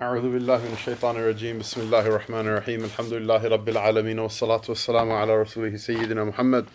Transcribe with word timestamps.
أعوذ 0.00 0.32
بالله 0.32 0.58
من 0.58 0.72
الشيطان 0.72 1.16
الرجيم. 1.16 1.58
بسم 1.58 1.80
الله 1.80 2.06
الرحمن 2.06 2.48
الرحيم. 2.48 2.84
الحمد 2.84 3.12
لله 3.12 3.48
رب 3.48 3.68
العالمين 3.68 4.18
والصلاة 4.18 4.60
والسلام 4.68 5.12
على 5.12 5.42
رسوله 5.42 5.76
سيدنا 5.76 6.24
محمد 6.24 6.66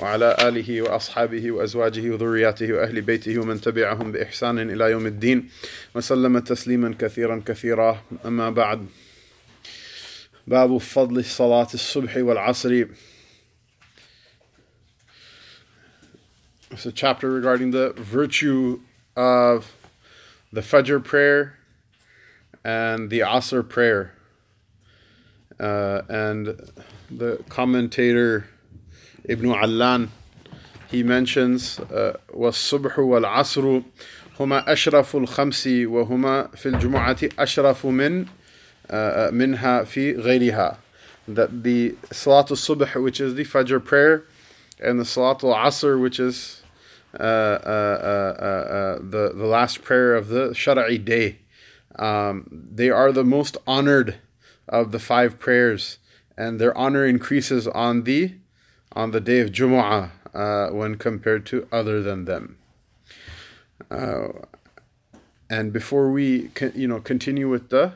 وعلى 0.00 0.36
آله 0.40 0.82
وأصحابه 0.82 1.50
وأزواجه 1.50 2.10
وذرياته 2.10 2.72
وأهل 2.72 3.00
بيته 3.00 3.38
ومن 3.38 3.60
تبعهم 3.60 4.12
بإحسان 4.12 4.70
إلى 4.70 4.90
يوم 4.90 5.06
الدين. 5.06 5.50
وسلم 5.94 6.38
تسليما 6.38 6.94
كثيرا 6.98 7.42
كثيرا. 7.46 8.04
أما 8.26 8.50
بعد 8.50 8.86
باب 10.46 10.78
فضل 10.78 11.24
صلاة 11.24 11.68
الصبح 11.74 12.16
والعصر. 12.16 12.86
It's 16.70 16.84
a 16.84 16.92
chapter 16.92 17.30
regarding 17.30 17.70
the 17.70 17.94
virtue 17.96 18.80
of 19.16 19.72
the 20.52 20.60
Fajr 20.60 21.02
prayer 21.02 21.57
and 22.63 23.09
the 23.09 23.19
Asr 23.19 23.67
prayer. 23.67 24.13
Uh, 25.59 26.01
and 26.09 26.59
the 27.11 27.43
commentator 27.49 28.47
Ibn 29.25 29.51
Allan 29.51 30.11
he 30.89 31.03
mentions 31.03 31.79
والصبح 32.33 32.99
والعصر 32.99 33.81
هما 34.39 34.73
أشرف 34.73 35.15
الخمس 35.15 35.67
وهما 35.67 36.47
في 36.55 36.65
الجمعة 36.65 37.17
أشرف 37.39 37.85
من 37.85 38.25
منها 39.31 39.83
في 39.83 40.15
غيرها 40.15 40.77
that 41.27 41.63
the 41.63 41.91
Salatul 42.11 42.57
Subh 42.57 43.01
which 43.01 43.21
is 43.21 43.35
the 43.35 43.45
Fajr 43.45 43.83
prayer 43.83 44.23
and 44.79 44.99
the 44.99 45.03
Salatul 45.03 45.55
Asr 45.55 45.99
which 46.01 46.19
is 46.19 46.61
uh, 47.17 47.23
uh, 47.23 47.25
uh, 47.25 48.99
the, 48.99 49.31
the 49.35 49.45
last 49.45 49.83
prayer 49.83 50.15
of 50.15 50.27
the 50.27 50.49
Shara'i 50.49 51.03
day 51.03 51.37
um, 51.98 52.46
they 52.50 52.90
are 52.90 53.12
the 53.12 53.24
most 53.24 53.56
honored 53.66 54.16
of 54.68 54.92
the 54.92 54.98
five 54.98 55.38
prayers, 55.38 55.98
and 56.36 56.60
their 56.60 56.76
honor 56.76 57.04
increases 57.04 57.66
on 57.66 58.04
the 58.04 58.34
on 58.92 59.10
the 59.10 59.20
day 59.20 59.40
of 59.40 59.50
Jumu'ah 59.50 60.10
uh, 60.34 60.68
when 60.70 60.96
compared 60.96 61.46
to 61.46 61.66
other 61.70 62.02
than 62.02 62.24
them. 62.24 62.58
Uh, 63.90 64.28
and 65.50 65.72
before 65.72 66.10
we 66.10 66.50
you 66.74 66.86
know 66.86 67.00
continue 67.00 67.48
with 67.48 67.70
the 67.70 67.94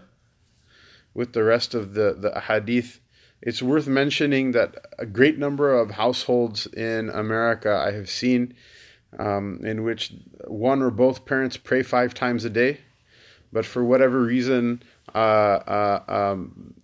with 1.14 1.32
the 1.32 1.44
rest 1.44 1.74
of 1.74 1.94
the 1.94 2.14
the 2.18 2.40
hadith, 2.40 3.00
it's 3.40 3.62
worth 3.62 3.86
mentioning 3.86 4.52
that 4.52 4.76
a 4.98 5.06
great 5.06 5.38
number 5.38 5.78
of 5.78 5.92
households 5.92 6.66
in 6.66 7.10
America 7.10 7.72
I 7.74 7.92
have 7.92 8.08
seen 8.08 8.54
um, 9.18 9.60
in 9.62 9.84
which 9.84 10.14
one 10.46 10.82
or 10.82 10.90
both 10.90 11.26
parents 11.26 11.56
pray 11.56 11.82
five 11.82 12.14
times 12.14 12.44
a 12.44 12.50
day 12.50 12.80
but 13.52 13.66
for 13.66 13.84
whatever 13.84 14.20
reason, 14.20 14.82
uh, 15.14 15.18
uh, 15.18 16.02
um, 16.08 16.74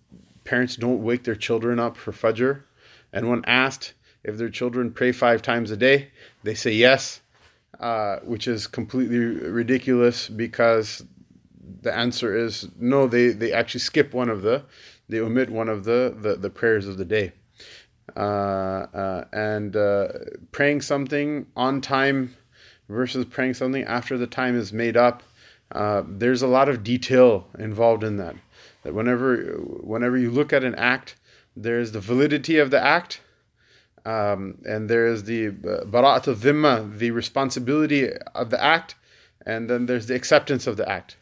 parents 0.43 0.75
don't 0.75 1.03
wake 1.03 1.23
their 1.23 1.35
children 1.35 1.79
up 1.79 1.97
for 1.97 2.11
Fajr. 2.11 2.63
And 3.11 3.29
when 3.29 3.43
asked 3.45 3.93
if 4.23 4.37
their 4.37 4.49
children 4.49 4.91
pray 4.91 5.11
five 5.11 5.41
times 5.41 5.71
a 5.71 5.77
day, 5.77 6.09
they 6.43 6.53
say 6.53 6.71
yes, 6.71 7.21
uh, 7.79 8.17
which 8.19 8.47
is 8.47 8.67
completely 8.67 9.17
ridiculous 9.17 10.29
because 10.29 11.03
the 11.81 11.95
answer 11.95 12.35
is 12.35 12.67
no, 12.77 13.07
they, 13.07 13.29
they 13.29 13.51
actually 13.51 13.79
skip 13.79 14.13
one 14.13 14.29
of 14.29 14.41
the, 14.41 14.63
they 15.07 15.19
omit 15.19 15.49
one 15.49 15.69
of 15.69 15.85
the, 15.85 16.15
the, 16.19 16.35
the 16.35 16.49
prayers 16.49 16.87
of 16.87 16.97
the 16.97 17.05
day. 17.05 17.31
Uh, 18.15 18.87
uh, 18.93 19.25
and 19.31 19.75
uh, 19.75 20.07
praying 20.51 20.81
something 20.81 21.45
on 21.55 21.79
time 21.79 22.35
versus 22.89 23.25
praying 23.25 23.53
something 23.53 23.83
after 23.83 24.17
the 24.17 24.27
time 24.27 24.57
is 24.57 24.73
made 24.73 24.97
up 24.97 25.23
uh, 25.71 26.03
there's 26.07 26.41
a 26.41 26.47
lot 26.47 26.69
of 26.69 26.83
detail 26.83 27.47
involved 27.57 28.03
in 28.03 28.17
that. 28.17 28.35
That 28.83 28.93
whenever 28.93 29.37
whenever 29.81 30.17
you 30.17 30.31
look 30.31 30.53
at 30.53 30.63
an 30.63 30.75
act, 30.75 31.15
there's 31.55 31.91
the 31.91 31.99
validity 31.99 32.57
of 32.57 32.71
the 32.71 32.81
act, 32.81 33.21
um, 34.05 34.57
and 34.65 34.89
there 34.89 35.07
is 35.07 35.25
the 35.25 35.47
uh, 35.47 35.85
bara'at 35.85 36.27
al 36.27 36.35
dhimma, 36.35 36.97
the 36.97 37.11
responsibility 37.11 38.09
of 38.33 38.49
the 38.49 38.63
act, 38.63 38.95
and 39.45 39.69
then 39.69 39.85
there's 39.85 40.07
the 40.07 40.15
acceptance 40.15 40.65
of 40.67 40.77
the 40.77 40.89
act. 40.89 41.17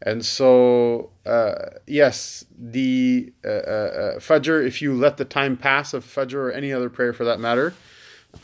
And 0.00 0.24
so, 0.24 1.10
uh, 1.26 1.70
yes, 1.86 2.44
the 2.56 3.32
uh, 3.44 3.48
uh, 3.48 4.18
Fajr, 4.18 4.64
if 4.64 4.80
you 4.80 4.94
let 4.94 5.16
the 5.16 5.24
time 5.24 5.56
pass 5.56 5.92
of 5.92 6.04
Fajr 6.04 6.34
or 6.34 6.52
any 6.52 6.72
other 6.72 6.88
prayer 6.88 7.12
for 7.12 7.24
that 7.24 7.40
matter, 7.40 7.74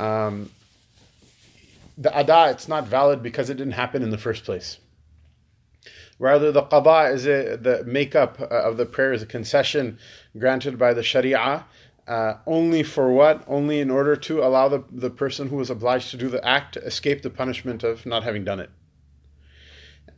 um, 0.00 0.50
the 1.96 2.16
Ada, 2.18 2.50
it's 2.50 2.66
not 2.66 2.88
valid 2.88 3.22
because 3.22 3.50
it 3.50 3.56
didn't 3.56 3.74
happen 3.74 4.02
in 4.02 4.10
the 4.10 4.18
first 4.18 4.44
place. 4.44 4.78
Rather, 6.24 6.50
the 6.50 6.62
qada 6.62 7.12
is 7.12 7.26
a, 7.26 7.58
the 7.58 7.84
makeup 7.84 8.40
uh, 8.40 8.46
of 8.46 8.78
the 8.78 8.86
prayer 8.86 9.12
is 9.12 9.20
a 9.20 9.26
concession 9.26 9.98
granted 10.38 10.78
by 10.78 10.94
the 10.94 11.02
sharia. 11.02 11.66
Uh, 12.08 12.36
only 12.46 12.82
for 12.82 13.12
what? 13.12 13.44
Only 13.46 13.78
in 13.78 13.90
order 13.90 14.16
to 14.16 14.42
allow 14.42 14.68
the, 14.68 14.84
the 14.90 15.10
person 15.10 15.50
who 15.50 15.56
was 15.56 15.68
obliged 15.68 16.10
to 16.12 16.16
do 16.16 16.30
the 16.30 16.42
act 16.42 16.72
to 16.74 16.80
escape 16.82 17.20
the 17.20 17.28
punishment 17.28 17.84
of 17.84 18.06
not 18.06 18.24
having 18.24 18.42
done 18.42 18.58
it. 18.58 18.70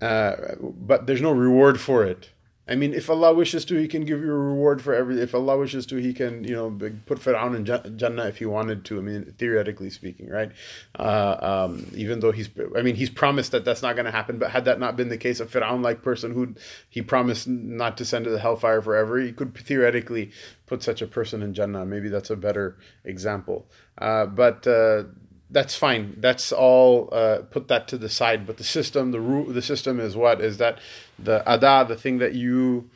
Uh, 0.00 0.54
but 0.60 1.08
there's 1.08 1.20
no 1.20 1.32
reward 1.32 1.80
for 1.80 2.04
it. 2.04 2.30
I 2.68 2.74
mean, 2.74 2.94
if 2.94 3.08
Allah 3.08 3.32
wishes 3.32 3.64
to, 3.66 3.76
He 3.76 3.86
can 3.86 4.04
give 4.04 4.20
you 4.20 4.32
a 4.32 4.38
reward 4.38 4.82
for 4.82 4.92
every. 4.92 5.20
If 5.20 5.34
Allah 5.34 5.56
wishes 5.56 5.86
to, 5.86 5.96
He 5.96 6.12
can, 6.12 6.42
you 6.42 6.54
know, 6.54 6.70
put 7.06 7.20
Fir'aun 7.20 7.54
in 7.54 7.96
Jannah 7.96 8.26
if 8.26 8.38
He 8.38 8.46
wanted 8.46 8.84
to. 8.86 8.98
I 8.98 9.02
mean, 9.02 9.34
theoretically 9.38 9.90
speaking, 9.90 10.28
right? 10.28 10.50
Uh, 10.98 11.66
um, 11.68 11.86
even 11.94 12.18
though 12.18 12.32
He's, 12.32 12.50
I 12.76 12.82
mean, 12.82 12.96
He's 12.96 13.10
promised 13.10 13.52
that 13.52 13.64
that's 13.64 13.82
not 13.82 13.94
going 13.94 14.06
to 14.06 14.10
happen. 14.10 14.38
But 14.38 14.50
had 14.50 14.64
that 14.64 14.80
not 14.80 14.96
been 14.96 15.08
the 15.08 15.18
case, 15.18 15.38
a 15.38 15.46
Fir'aun-like 15.46 16.02
person 16.02 16.32
who 16.32 16.54
He 16.90 17.02
promised 17.02 17.46
not 17.46 17.98
to 17.98 18.04
send 18.04 18.24
to 18.24 18.32
the 18.32 18.40
hellfire 18.40 18.82
forever, 18.82 19.18
He 19.18 19.32
could 19.32 19.56
theoretically 19.56 20.32
put 20.66 20.82
such 20.82 21.02
a 21.02 21.06
person 21.06 21.42
in 21.42 21.54
Jannah. 21.54 21.86
Maybe 21.86 22.08
that's 22.08 22.30
a 22.30 22.36
better 22.36 22.78
example. 23.04 23.66
Uh, 23.96 24.26
but 24.26 24.66
uh, 24.66 25.04
that's 25.50 25.76
fine. 25.76 26.14
That's 26.18 26.52
all. 26.52 27.08
Uh, 27.12 27.38
put 27.50 27.68
that 27.68 27.88
to 27.88 27.98
the 27.98 28.08
side. 28.08 28.46
But 28.46 28.56
the 28.56 28.64
system, 28.64 29.12
the 29.12 29.20
rule, 29.20 29.44
the 29.44 29.62
system 29.62 30.00
is 30.00 30.16
what 30.16 30.40
is 30.40 30.58
that 30.58 30.78
the 31.18 31.42
ada, 31.46 31.84
the 31.88 31.96
thing 31.96 32.18
that 32.18 32.34
you 32.34 32.90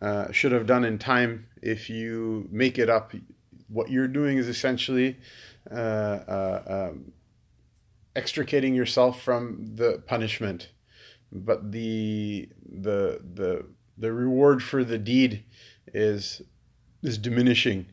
uh, 0.00 0.30
should 0.30 0.52
have 0.52 0.66
done 0.66 0.84
in 0.84 0.98
time. 0.98 1.46
If 1.62 1.90
you 1.90 2.48
make 2.50 2.78
it 2.78 2.88
up, 2.88 3.12
what 3.68 3.90
you're 3.90 4.08
doing 4.08 4.38
is 4.38 4.48
essentially 4.48 5.16
uh, 5.70 5.74
uh 5.74 6.88
um, 6.90 7.12
extricating 8.14 8.74
yourself 8.74 9.20
from 9.20 9.74
the 9.74 10.02
punishment. 10.06 10.70
But 11.32 11.72
the 11.72 12.48
the 12.64 13.20
the 13.34 13.66
the 13.98 14.12
reward 14.12 14.62
for 14.62 14.84
the 14.84 14.98
deed 14.98 15.44
is 15.92 16.42
is 17.02 17.18
diminishing 17.18 17.86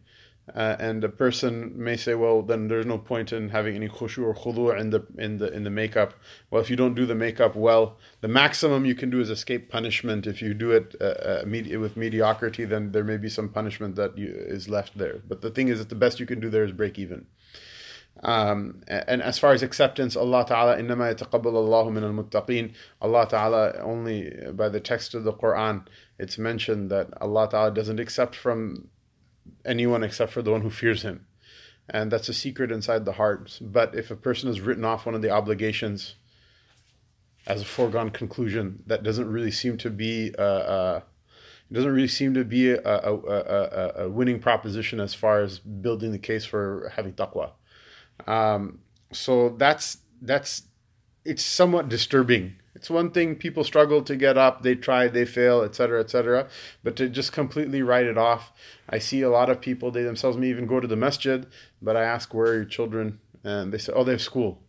uh, 0.55 0.77
and 0.79 1.05
a 1.05 1.09
person 1.09 1.73
may 1.77 1.97
say, 1.97 2.15
well, 2.15 2.43
then 2.43 2.69
there's 2.69 2.87
no 2.87 2.99
point 2.99 3.33
in 3.33 3.51
having 3.51 3.77
any 3.77 3.89
khushu 3.89 4.25
or 4.25 4.35
khudu 4.35 4.79
in 4.79 4.91
the 4.91 5.05
in 5.19 5.39
the 5.39 5.53
in 5.53 5.65
the 5.65 5.71
makeup. 5.71 6.15
Well, 6.51 6.63
if 6.63 6.71
you 6.71 6.77
don't 6.77 6.95
do 6.95 7.05
the 7.05 7.15
makeup 7.15 7.55
well, 7.55 7.99
the 8.21 8.29
maximum 8.29 8.85
you 8.85 8.95
can 8.95 9.11
do 9.11 9.21
is 9.21 9.31
escape 9.31 9.71
punishment. 9.71 10.27
If 10.27 10.41
you 10.41 10.55
do 10.55 10.71
it 10.71 10.95
uh, 11.01 11.05
uh, 11.05 11.43
med- 11.47 11.77
with 11.77 11.97
mediocrity, 11.97 12.65
then 12.65 12.93
there 12.93 13.05
may 13.05 13.19
be 13.19 13.29
some 13.29 13.49
punishment 13.51 13.97
that 13.97 14.17
you, 14.17 14.29
is 14.35 14.69
left 14.69 14.97
there. 14.97 15.21
But 15.29 15.43
the 15.43 15.51
thing 15.51 15.69
is 15.69 15.79
that 15.81 15.91
the 15.91 15.95
best 15.95 16.19
you 16.19 16.27
can 16.27 16.41
do 16.41 16.49
there 16.49 16.65
is 16.65 16.73
break 16.73 16.99
even. 16.99 17.27
Um, 18.23 18.83
and 18.89 19.23
as 19.23 19.39
far 19.39 19.53
as 19.53 19.63
acceptance, 19.63 20.17
Allah 20.17 20.45
Ta'ala, 20.45 20.77
إِنَّمَا 20.77 21.15
يَتَقَبَّلَ 21.15 21.45
اللَّهُ 21.45 21.93
مِنَ 21.93 22.31
الْمُتَّقِينَ 22.31 22.73
Allah 23.01 23.29
Ta'ala, 23.29 23.75
only 23.81 24.35
by 24.55 24.69
the 24.69 24.81
text 24.81 25.15
of 25.15 25.23
the 25.23 25.33
Quran, 25.33 25.87
it's 26.19 26.37
mentioned 26.37 26.91
that 26.91 27.11
Allah 27.21 27.49
Ta'ala 27.49 27.71
doesn't 27.71 28.01
accept 28.01 28.35
from 28.35 28.89
anyone 29.66 30.04
except 30.04 30.32
for 30.32 30.42
the 30.42 30.52
one 30.52 30.62
who 30.62 30.70
fears 30.70 31.02
him. 31.02 31.26
And 31.90 32.12
that's 32.12 32.30
a 32.30 32.34
secret 32.34 32.72
inside 32.72 33.06
the 33.06 33.14
heart. 33.14 33.60
But 33.62 33.96
if 33.96 34.10
a 34.10 34.16
person 34.16 34.48
has 34.48 34.62
written 34.62 34.86
off 34.86 35.06
one 35.06 35.16
of 35.16 35.22
the 35.22 35.32
obligations 35.32 36.16
as 37.46 37.62
a 37.62 37.66
foregone 37.66 38.10
conclusion, 38.10 38.84
that 38.88 39.04
doesn't 39.04 39.30
really 39.30 39.52
seem 39.52 39.78
to 39.80 39.90
be 39.90 40.34
uh, 40.38 40.42
uh, 40.42 41.02
it 41.70 41.74
doesn't 41.74 41.92
really 41.92 42.08
seem 42.08 42.34
to 42.36 42.46
be 42.46 42.70
a, 42.70 42.82
a, 42.84 43.16
a, 43.16 43.94
a, 44.04 44.10
winning 44.10 44.40
proposition 44.40 45.00
as 45.00 45.14
far 45.14 45.42
as 45.42 45.60
building 45.60 46.12
the 46.12 46.20
case 46.20 46.46
for 46.46 46.92
having 46.96 47.14
taqwa. 47.14 47.52
Um, 48.28 48.80
so 49.12 49.50
that's 49.58 49.98
that's 50.22 50.64
it's 51.26 51.44
somewhat 51.44 51.90
disturbing 51.90 52.56
it's 52.84 52.90
one 52.90 53.12
thing 53.12 53.38
people 53.38 53.64
struggle 53.64 54.02
to 54.04 54.14
get 54.18 54.38
up, 54.38 54.62
they 54.62 54.76
try, 54.76 55.08
they 55.08 55.24
fail, 55.24 55.62
etc., 55.62 56.02
etc. 56.02 56.50
But 56.84 56.98
to 56.98 57.08
just 57.08 57.32
completely 57.32 57.82
write 57.82 58.08
it 58.08 58.18
off, 58.18 58.52
I 58.90 59.00
see 59.00 59.22
a 59.22 59.30
lot 59.30 59.50
of 59.50 59.62
people. 59.62 59.90
They 59.90 60.04
themselves 60.04 60.36
may 60.36 60.50
even 60.50 60.68
go 60.68 60.82
to 60.82 60.88
the 60.88 60.98
masjid, 60.98 61.48
but 61.82 61.96
I 61.96 62.04
ask 62.04 62.34
where 62.34 62.48
are 62.48 62.56
your 62.56 62.66
children, 62.66 63.22
and 63.42 63.72
they 63.74 63.78
say, 63.78 63.94
oh, 63.96 64.04
they 64.04 64.12
have 64.12 64.22
school. 64.22 64.64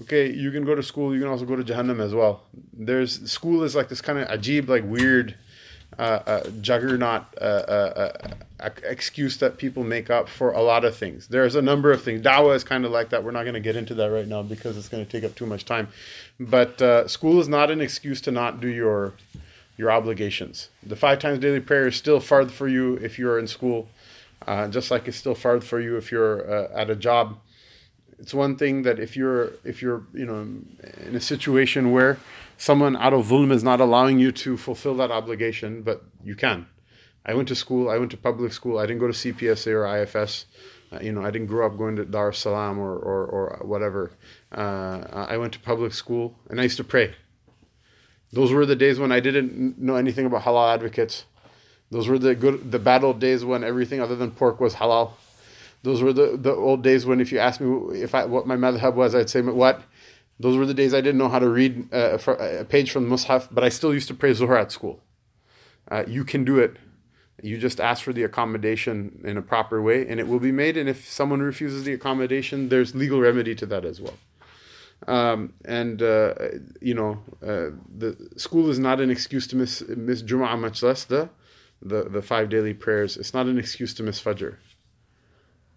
Okay, 0.00 0.32
you 0.32 0.50
can 0.50 0.64
go 0.64 0.74
to 0.74 0.82
school. 0.82 1.12
You 1.12 1.20
can 1.20 1.28
also 1.28 1.44
go 1.44 1.56
to 1.56 1.62
Jahannam 1.62 2.00
as 2.00 2.14
well. 2.14 2.46
There's 2.72 3.30
school 3.30 3.64
is 3.64 3.76
like 3.76 3.90
this 3.90 4.00
kind 4.00 4.18
of 4.18 4.26
ajib, 4.28 4.66
like 4.68 4.84
weird 4.86 5.36
uh, 6.00 6.50
juggernaut 6.60 7.24
excuse 8.84 9.38
that 9.38 9.58
people 9.58 9.84
make 9.84 10.10
up 10.10 10.28
for 10.28 10.52
a 10.52 10.60
lot 10.60 10.84
of 10.84 10.96
things. 10.96 11.28
There's 11.28 11.54
a 11.54 11.62
number 11.62 11.92
of 11.92 12.02
things. 12.02 12.22
Dawah 12.22 12.54
is 12.54 12.64
kind 12.64 12.84
of 12.84 12.90
like 12.90 13.10
that. 13.10 13.24
We're 13.24 13.30
not 13.30 13.42
going 13.42 13.54
to 13.54 13.60
get 13.60 13.76
into 13.76 13.94
that 13.94 14.10
right 14.10 14.26
now 14.26 14.42
because 14.42 14.76
it's 14.76 14.88
going 14.88 15.04
to 15.04 15.10
take 15.10 15.24
up 15.24 15.34
too 15.34 15.46
much 15.46 15.64
time. 15.64 15.88
But 16.38 16.80
uh, 16.82 17.08
school 17.08 17.40
is 17.40 17.48
not 17.48 17.70
an 17.70 17.80
excuse 17.80 18.20
to 18.22 18.30
not 18.30 18.60
do 18.60 18.68
your 18.68 19.14
your 19.76 19.90
obligations. 19.90 20.68
The 20.82 20.96
five 20.96 21.20
times 21.20 21.38
daily 21.38 21.60
prayer 21.60 21.86
is 21.86 21.96
still 21.96 22.20
fard 22.20 22.50
for 22.50 22.68
you 22.68 22.96
if 22.96 23.18
you're 23.18 23.38
in 23.38 23.46
school, 23.46 23.88
uh, 24.46 24.68
just 24.68 24.90
like 24.90 25.08
it's 25.08 25.16
still 25.16 25.34
fard 25.34 25.64
for 25.64 25.80
you 25.80 25.96
if 25.96 26.12
you're 26.12 26.50
uh, 26.50 26.68
at 26.74 26.90
a 26.90 26.96
job. 26.96 27.38
It's 28.18 28.34
one 28.34 28.56
thing 28.56 28.82
that 28.82 28.98
if 28.98 29.16
you're 29.16 29.52
if 29.64 29.80
you're 29.80 30.02
you 30.12 30.26
know 30.26 30.40
in 31.06 31.16
a 31.16 31.20
situation 31.20 31.92
where 31.92 32.18
someone 32.60 32.94
out 32.94 33.14
of 33.14 33.26
dhulm 33.26 33.50
is 33.50 33.64
not 33.64 33.80
allowing 33.80 34.18
you 34.18 34.30
to 34.30 34.54
fulfill 34.56 34.94
that 34.94 35.10
obligation, 35.10 35.82
but 35.82 36.04
you 36.22 36.36
can. 36.36 36.66
I 37.24 37.32
went 37.32 37.48
to 37.48 37.54
school. 37.54 37.88
I 37.88 37.96
went 37.96 38.10
to 38.10 38.18
public 38.18 38.52
school. 38.52 38.78
I 38.78 38.84
didn't 38.86 39.00
go 39.00 39.06
to 39.06 39.14
CPSA 39.14 39.72
or 39.72 39.86
IFS. 40.02 40.44
Uh, 40.92 41.00
you 41.00 41.12
know, 41.12 41.24
I 41.24 41.30
didn't 41.30 41.46
grow 41.46 41.66
up 41.66 41.78
going 41.78 41.96
to 41.96 42.04
Dar 42.04 42.28
es 42.28 42.38
Salaam 42.38 42.78
or, 42.78 42.94
or, 42.94 43.26
or 43.26 43.66
whatever. 43.66 44.12
Uh, 44.52 45.26
I 45.28 45.38
went 45.38 45.54
to 45.54 45.60
public 45.60 45.94
school 45.94 46.38
and 46.50 46.60
I 46.60 46.64
used 46.64 46.76
to 46.76 46.84
pray. 46.84 47.14
Those 48.32 48.52
were 48.52 48.66
the 48.66 48.76
days 48.76 48.98
when 48.98 49.10
I 49.10 49.20
didn't 49.20 49.78
know 49.78 49.96
anything 49.96 50.26
about 50.26 50.42
halal 50.42 50.72
advocates. 50.72 51.24
Those 51.90 52.08
were 52.08 52.18
the 52.18 52.34
good, 52.34 52.70
the 52.70 52.78
bad 52.78 53.04
old 53.04 53.20
days 53.20 53.42
when 53.42 53.64
everything 53.64 54.00
other 54.00 54.16
than 54.16 54.32
pork 54.32 54.60
was 54.60 54.74
halal. 54.74 55.12
Those 55.82 56.02
were 56.02 56.12
the, 56.12 56.36
the 56.36 56.54
old 56.54 56.82
days 56.82 57.06
when 57.06 57.20
if 57.20 57.32
you 57.32 57.38
asked 57.38 57.60
me 57.60 58.00
if 58.00 58.14
I 58.14 58.26
what 58.26 58.46
my 58.46 58.56
madhab 58.56 58.94
was, 58.94 59.14
I'd 59.14 59.30
say 59.30 59.40
what. 59.40 59.82
Those 60.40 60.56
were 60.56 60.64
the 60.64 60.72
days 60.72 60.94
I 60.94 61.02
didn't 61.02 61.18
know 61.18 61.28
how 61.28 61.38
to 61.38 61.50
read 61.50 61.92
uh, 61.92 62.16
a 62.16 62.64
page 62.64 62.90
from 62.90 63.08
the 63.08 63.14
Mus'haf, 63.14 63.48
but 63.50 63.62
I 63.62 63.68
still 63.68 63.92
used 63.92 64.08
to 64.08 64.14
pray 64.14 64.30
Zuhr 64.30 64.58
at 64.58 64.72
school. 64.72 65.02
Uh, 65.90 66.04
you 66.08 66.24
can 66.24 66.44
do 66.44 66.58
it. 66.58 66.78
You 67.42 67.58
just 67.58 67.78
ask 67.78 68.02
for 68.02 68.14
the 68.14 68.22
accommodation 68.22 69.20
in 69.22 69.36
a 69.36 69.42
proper 69.42 69.82
way, 69.82 70.08
and 70.08 70.18
it 70.18 70.26
will 70.26 70.38
be 70.40 70.50
made. 70.50 70.78
And 70.78 70.88
if 70.88 71.06
someone 71.06 71.40
refuses 71.40 71.84
the 71.84 71.92
accommodation, 71.92 72.70
there's 72.70 72.94
legal 72.94 73.20
remedy 73.20 73.54
to 73.56 73.66
that 73.66 73.84
as 73.84 74.00
well. 74.00 74.16
Um, 75.06 75.52
and 75.66 76.02
uh, 76.02 76.34
you 76.80 76.94
know, 76.94 77.18
uh, 77.42 77.76
the 77.94 78.16
school 78.36 78.70
is 78.70 78.78
not 78.78 79.00
an 79.00 79.10
excuse 79.10 79.46
to 79.48 79.56
miss 79.56 79.82
miss 79.88 80.22
Jum'ah, 80.22 80.58
much 80.58 80.82
less 80.82 81.04
the, 81.04 81.28
the 81.82 82.04
the 82.04 82.22
five 82.22 82.48
daily 82.48 82.74
prayers. 82.74 83.16
It's 83.16 83.34
not 83.34 83.46
an 83.46 83.58
excuse 83.58 83.92
to 83.94 84.02
miss 84.02 84.20
Fajr. 84.22 84.56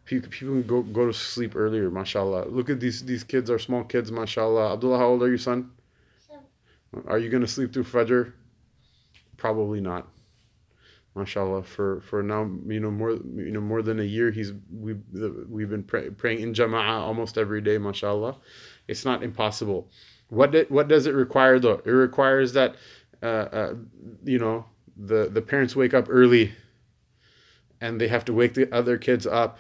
People, 0.06 0.30
people 0.30 0.54
can 0.56 0.68
go 0.68 0.82
go 0.82 1.06
to 1.06 1.14
sleep 1.14 1.56
earlier, 1.56 1.90
mashallah. 1.90 2.48
Look 2.50 2.70
at 2.70 2.80
these 2.80 3.04
these 3.04 3.24
kids 3.24 3.50
are 3.50 3.60
small 3.60 3.84
kids, 3.84 4.12
mashallah. 4.12 4.74
Abdullah, 4.74 4.98
how 4.98 5.08
old 5.08 5.24
are 5.24 5.30
you, 5.30 5.38
son? 5.38 5.72
Seven. 6.28 7.08
Are 7.08 7.20
you 7.20 7.30
going 7.30 7.42
to 7.42 7.48
sleep 7.48 7.74
through 7.74 7.86
Fajr? 7.86 8.34
Probably 9.38 9.82
not 9.82 10.08
mashallah 11.16 11.64
for 11.64 12.02
for 12.02 12.24
now 12.24 12.50
you 12.68 12.80
know 12.80 12.90
more 12.90 13.12
you 13.12 13.52
know 13.52 13.62
more 13.62 13.82
than 13.82 14.00
a 14.00 14.04
year 14.04 14.32
he's 14.32 14.52
we 14.72 14.96
we've 15.48 15.70
been 15.70 15.84
pray, 15.84 16.10
praying 16.10 16.40
in 16.40 16.54
jama'ah 16.54 17.00
almost 17.02 17.38
every 17.38 17.62
day 17.62 17.78
mashallah 17.78 18.36
it's 18.88 19.06
not 19.06 19.22
impossible 19.22 19.88
what 20.30 20.52
did, 20.52 20.70
what 20.70 20.88
does 20.88 21.06
it 21.06 21.14
require 21.14 21.60
though 21.60 21.82
it 21.86 21.92
requires 21.92 22.54
that 22.54 22.76
uh, 23.22 23.26
uh, 23.26 23.74
you 24.24 24.40
know 24.40 24.66
the 24.98 25.30
the 25.32 25.42
parents 25.42 25.76
wake 25.76 25.94
up 25.94 26.08
early 26.10 26.52
and 27.80 28.02
they 28.02 28.08
have 28.08 28.26
to 28.26 28.34
wake 28.34 28.56
the 28.56 28.74
other 28.74 28.98
kids 28.98 29.28
up 29.28 29.60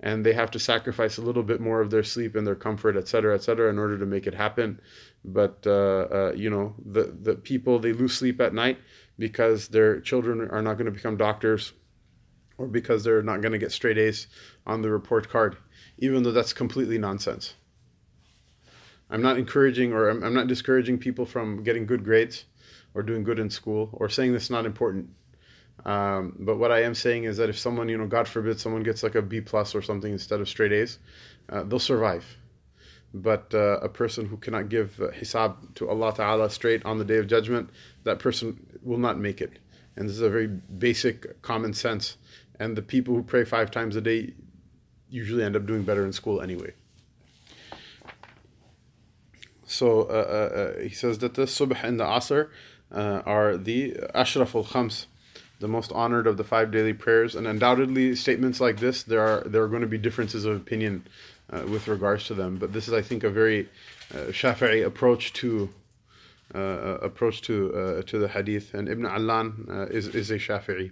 and 0.00 0.24
they 0.24 0.32
have 0.32 0.50
to 0.50 0.58
sacrifice 0.58 1.16
a 1.18 1.22
little 1.22 1.42
bit 1.42 1.60
more 1.60 1.80
of 1.80 1.90
their 1.90 2.02
sleep 2.02 2.36
and 2.36 2.46
their 2.46 2.54
comfort 2.54 2.96
et 2.96 3.08
cetera, 3.08 3.34
et 3.34 3.42
cetera, 3.42 3.70
in 3.70 3.78
order 3.78 3.98
to 3.98 4.06
make 4.06 4.26
it 4.26 4.34
happen 4.34 4.80
but 5.24 5.64
uh, 5.66 5.70
uh, 5.70 6.32
you 6.36 6.48
know 6.48 6.74
the 6.84 7.16
the 7.22 7.34
people 7.34 7.78
they 7.78 7.92
lose 7.92 8.14
sleep 8.14 8.40
at 8.40 8.54
night 8.54 8.78
because 9.18 9.68
their 9.68 10.00
children 10.00 10.48
are 10.50 10.62
not 10.62 10.74
going 10.74 10.86
to 10.86 10.92
become 10.92 11.16
doctors 11.16 11.72
or 12.58 12.66
because 12.68 13.04
they're 13.04 13.22
not 13.22 13.40
going 13.40 13.52
to 13.52 13.58
get 13.58 13.72
straight 13.72 13.98
A's 13.98 14.28
on 14.66 14.82
the 14.82 14.90
report 14.90 15.28
card, 15.28 15.56
even 15.98 16.22
though 16.22 16.32
that's 16.32 16.52
completely 16.52 16.98
nonsense. 16.98 17.54
I'm 19.10 19.22
not 19.22 19.38
encouraging 19.38 19.92
or 19.92 20.08
I'm, 20.08 20.22
I'm 20.22 20.34
not 20.34 20.46
discouraging 20.46 20.98
people 20.98 21.26
from 21.26 21.62
getting 21.62 21.86
good 21.86 22.04
grades 22.04 22.44
or 22.94 23.02
doing 23.02 23.24
good 23.24 23.38
in 23.38 23.50
school 23.50 23.90
or 23.92 24.08
saying 24.08 24.32
this 24.32 24.44
is 24.44 24.50
not 24.50 24.66
important. 24.66 25.10
Um, 25.84 26.34
but 26.38 26.56
what 26.56 26.72
I 26.72 26.82
am 26.82 26.94
saying 26.94 27.24
is 27.24 27.36
that 27.36 27.48
if 27.48 27.58
someone, 27.58 27.88
you 27.88 27.98
know, 27.98 28.06
God 28.06 28.26
forbid, 28.26 28.58
someone 28.58 28.82
gets 28.82 29.02
like 29.02 29.14
a 29.14 29.22
B 29.22 29.40
plus 29.40 29.74
or 29.74 29.82
something 29.82 30.12
instead 30.12 30.40
of 30.40 30.48
straight 30.48 30.72
A's, 30.72 30.98
uh, 31.48 31.62
they'll 31.62 31.78
survive. 31.78 32.36
But 33.14 33.54
uh, 33.54 33.78
a 33.80 33.88
person 33.88 34.26
who 34.26 34.36
cannot 34.36 34.68
give 34.68 35.00
uh, 35.00 35.08
hisab 35.08 35.74
to 35.76 35.88
Allah 35.88 36.12
Ta'ala 36.14 36.50
straight 36.50 36.84
on 36.84 36.98
the 36.98 37.04
day 37.04 37.18
of 37.18 37.28
judgment, 37.28 37.70
that 38.04 38.18
person 38.18 38.78
will 38.82 38.98
not 38.98 39.18
make 39.18 39.40
it. 39.40 39.58
And 39.96 40.08
this 40.08 40.16
is 40.16 40.22
a 40.22 40.30
very 40.30 40.48
basic 40.48 41.40
common 41.42 41.72
sense. 41.72 42.16
And 42.58 42.76
the 42.76 42.82
people 42.82 43.14
who 43.14 43.22
pray 43.22 43.44
five 43.44 43.70
times 43.70 43.96
a 43.96 44.00
day 44.00 44.34
usually 45.08 45.44
end 45.44 45.56
up 45.56 45.66
doing 45.66 45.82
better 45.82 46.04
in 46.04 46.12
school 46.12 46.40
anyway. 46.40 46.72
So 49.64 50.02
uh, 50.02 50.04
uh, 50.04 50.56
uh 50.56 50.82
he 50.82 50.90
says 50.90 51.18
that 51.18 51.34
the 51.34 51.42
subh 51.42 51.82
and 51.82 51.98
the 51.98 52.04
asr 52.04 52.48
uh, 52.92 53.22
are 53.26 53.56
the 53.56 53.96
ashraf 54.14 54.54
al 54.54 54.64
khams, 54.64 55.06
the 55.61 55.67
most 55.67 55.91
honored 55.91 56.27
of 56.27 56.37
the 56.37 56.43
five 56.43 56.71
daily 56.71 56.93
prayers. 56.93 57.35
And 57.35 57.47
undoubtedly, 57.47 58.15
statements 58.15 58.59
like 58.59 58.79
this, 58.79 59.03
there 59.03 59.21
are 59.21 59.41
there 59.47 59.63
are 59.63 59.67
going 59.67 59.81
to 59.81 59.87
be 59.87 59.97
differences 59.97 60.43
of 60.45 60.55
opinion 60.55 61.07
uh, 61.51 61.63
with 61.67 61.87
regards 61.87 62.25
to 62.25 62.33
them. 62.33 62.57
But 62.57 62.73
this 62.73 62.87
is, 62.87 62.93
I 62.93 63.01
think, 63.01 63.23
a 63.23 63.29
very 63.29 63.69
uh, 64.13 64.31
Shafi'i 64.31 64.85
approach 64.85 65.33
to 65.33 65.69
uh, 66.53 66.57
uh 66.57 66.97
approach 67.01 67.41
to 67.43 67.55
uh, 67.73 68.01
to 68.03 68.19
the 68.19 68.27
hadith. 68.27 68.73
And 68.73 68.89
Ibn 68.89 69.05
Allan 69.05 69.67
uh, 69.69 69.97
is 69.97 70.07
is 70.07 70.31
a 70.31 70.39
Shafi'i. 70.47 70.91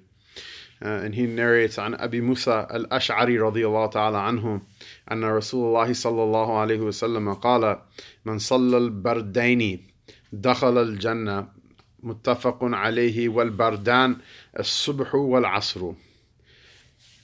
and 0.81 1.13
he 1.13 1.27
narrates 1.27 1.77
عن 1.77 1.95
أبي 1.95 2.21
موسى 2.21 2.67
الأشعري 2.71 3.39
رضي 3.39 3.67
الله 3.67 3.85
تعالى 3.85 4.17
عنه 4.17 4.61
أن 5.11 5.23
رسول 5.23 5.67
الله 5.67 5.93
صلى 5.93 6.23
الله 6.23 6.59
عليه 6.59 6.79
وسلم 6.79 7.33
قال 7.33 7.79
من 8.25 8.39
صلى 8.39 8.77
البردين 8.77 9.87
دخل 10.31 10.77
الجنة 10.77 11.47
متفق 12.03 12.59
عليه 12.61 13.29
والبردان 13.29 14.17
الصبح 14.59 15.15
والعصر 15.15 15.93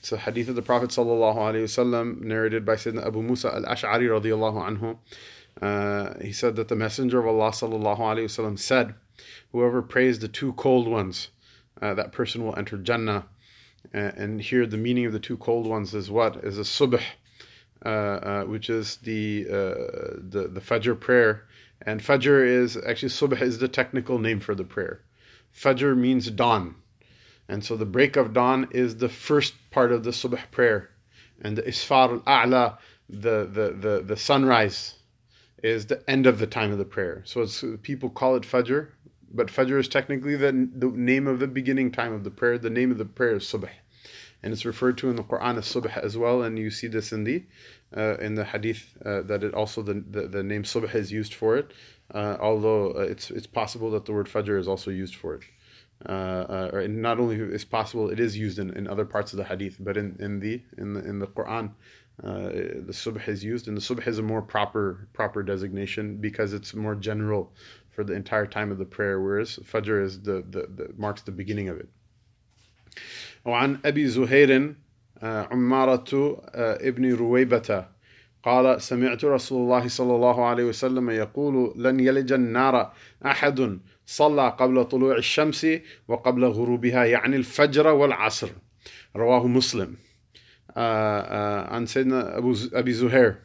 it's 0.06 0.12
a 0.12 0.18
hadith 0.18 0.48
of 0.48 0.54
the 0.54 0.62
Prophet 0.62 0.90
sallallahu 0.90 2.20
narrated 2.20 2.64
by 2.64 2.76
Sayyidina 2.76 3.08
Abu 3.08 3.22
Musa 3.22 3.52
al-Ash'ari 3.52 4.06
radiallahu 4.06 4.78
anhu. 4.78 4.98
Uh, 5.60 6.22
he 6.22 6.30
said 6.30 6.54
that 6.54 6.68
the 6.68 6.76
Messenger 6.76 7.18
of 7.18 7.26
Allah 7.26 7.50
sallallahu 7.50 8.56
said, 8.56 8.94
"Whoever 9.50 9.82
prays 9.82 10.20
the 10.20 10.28
two 10.28 10.52
cold 10.52 10.86
ones, 10.86 11.30
uh, 11.82 11.92
that 11.94 12.12
person 12.12 12.44
will 12.44 12.54
enter 12.56 12.76
Jannah." 12.76 13.26
Uh, 13.92 13.98
and 14.16 14.40
here, 14.40 14.64
the 14.64 14.76
meaning 14.76 15.06
of 15.06 15.12
the 15.12 15.18
two 15.18 15.36
cold 15.38 15.66
ones 15.66 15.92
is 15.92 16.08
what 16.08 16.36
is 16.44 16.56
a 16.56 16.62
subh, 16.62 17.02
uh, 17.84 17.88
uh, 17.88 18.44
which 18.44 18.70
is 18.70 18.98
the 18.98 19.44
uh, 19.48 20.20
the 20.20 20.48
the 20.52 20.60
Fajr 20.60 21.00
prayer, 21.00 21.48
and 21.81 22.01
Fajr 22.01 22.45
is 22.45 22.77
actually 22.77 23.09
subh 23.09 23.41
is 23.41 23.59
the 23.59 23.67
technical 23.67 24.19
name 24.19 24.39
for 24.39 24.55
the 24.55 24.63
prayer. 24.63 25.01
Fajr 25.55 25.97
means 25.97 26.29
dawn. 26.31 26.75
And 27.47 27.63
so 27.63 27.75
the 27.75 27.85
break 27.85 28.15
of 28.15 28.33
dawn 28.33 28.67
is 28.71 28.97
the 28.97 29.09
first 29.09 29.55
part 29.71 29.91
of 29.91 30.03
the 30.03 30.11
subh 30.11 30.39
prayer. 30.51 30.89
And 31.41 31.57
the 31.57 31.63
isfar 31.63 32.21
al-a'la, 32.25 32.77
the, 33.09 33.49
the, 33.51 33.75
the, 33.77 34.03
the 34.05 34.17
sunrise, 34.17 34.95
is 35.63 35.87
the 35.87 36.07
end 36.09 36.27
of 36.27 36.39
the 36.39 36.47
time 36.47 36.71
of 36.71 36.77
the 36.77 36.85
prayer. 36.85 37.23
So 37.25 37.41
it's, 37.41 37.63
people 37.81 38.09
call 38.09 38.35
it 38.35 38.43
fajr, 38.43 38.89
but 39.33 39.47
fajr 39.47 39.79
is 39.79 39.87
technically 39.87 40.35
the, 40.35 40.51
the 40.73 40.87
name 40.87 41.27
of 41.27 41.39
the 41.39 41.47
beginning 41.47 41.91
time 41.91 42.13
of 42.13 42.23
the 42.23 42.31
prayer. 42.31 42.57
The 42.57 42.69
name 42.69 42.91
of 42.91 42.97
the 42.97 43.05
prayer 43.05 43.35
is 43.35 43.43
subh. 43.43 43.69
And 44.43 44.53
it's 44.53 44.65
referred 44.65 44.97
to 44.99 45.09
in 45.09 45.17
the 45.17 45.23
Quran 45.23 45.57
as 45.57 45.65
subh 45.65 45.97
as 45.97 46.17
well, 46.17 46.41
and 46.41 46.57
you 46.57 46.71
see 46.71 46.87
this 46.87 47.11
in 47.11 47.25
the 47.25 47.43
uh, 47.96 48.16
in 48.18 48.34
the 48.34 48.44
hadith 48.44 48.96
uh, 49.04 49.22
that 49.22 49.42
it 49.42 49.54
also 49.54 49.82
the, 49.82 49.94
the, 49.94 50.28
the 50.28 50.42
name 50.42 50.62
subh 50.62 50.94
is 50.94 51.12
used 51.12 51.34
for 51.34 51.56
it, 51.56 51.72
uh, 52.14 52.36
although 52.40 52.92
uh, 52.92 53.00
it's 53.00 53.30
it's 53.30 53.46
possible 53.46 53.90
that 53.90 54.04
the 54.04 54.12
word 54.12 54.26
fajr 54.26 54.58
is 54.58 54.68
also 54.68 54.90
used 54.90 55.14
for 55.14 55.34
it 55.34 55.42
uh, 56.04 56.12
uh, 56.12 56.70
or 56.72 56.88
not 56.88 57.18
only 57.18 57.36
is 57.36 57.64
possible, 57.64 58.10
it 58.10 58.20
is 58.20 58.36
used 58.36 58.58
in, 58.58 58.70
in 58.76 58.86
other 58.86 59.04
parts 59.04 59.32
of 59.32 59.38
the 59.38 59.44
hadith, 59.44 59.76
but 59.80 59.96
in, 59.96 60.16
in 60.20 60.40
the 60.40 60.62
in 60.76 60.92
the 60.92 61.00
in 61.04 61.18
the 61.18 61.26
Quran, 61.26 61.70
uh, 62.22 62.48
the 62.86 62.92
subh 62.92 63.26
is 63.26 63.42
used, 63.42 63.66
and 63.66 63.76
the 63.76 63.80
subh 63.80 64.06
is 64.06 64.18
a 64.18 64.22
more 64.22 64.42
proper 64.42 65.08
proper 65.14 65.42
designation 65.42 66.18
because 66.18 66.52
it's 66.52 66.74
more 66.74 66.94
general 66.94 67.52
for 67.90 68.04
the 68.04 68.12
entire 68.12 68.46
time 68.46 68.70
of 68.70 68.78
the 68.78 68.84
prayer, 68.84 69.20
whereas 69.20 69.58
fajr 69.58 70.02
is 70.02 70.20
the, 70.22 70.44
the, 70.50 70.68
the 70.74 70.92
marks 70.96 71.22
the 71.22 71.32
beginning 71.32 71.68
of 71.68 71.78
it. 71.78 71.88
وعن 73.46 73.80
أبي 73.82 74.06
زهير 74.08 74.74
عمارة 75.23 76.41
ابن 76.55 77.13
رويبة. 77.13 77.85
قال 78.43 78.81
سمعت 78.81 79.25
رسول 79.25 79.63
الله 79.63 79.87
صلى 79.87 80.15
الله 80.15 80.45
عليه 80.45 80.63
وسلم 80.63 81.09
يقول 81.09 81.73
لن 81.83 81.99
يلج 81.99 82.33
النار 82.33 82.93
أحد 83.25 83.79
صلى 84.05 84.49
قبل 84.49 84.85
طلوع 84.85 85.17
الشمس 85.17 85.67
وقبل 86.07 86.45
غروبها 86.45 87.05
يعني 87.05 87.35
الفجر 87.35 87.87
والعصر 87.87 88.49
رواه 89.15 89.47
مسلم. 89.47 89.95
عن 90.77 91.85
سيدنا 91.85 92.37
أبي 92.73 92.93
زهير. 92.93 93.35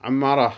عمارة 0.00 0.52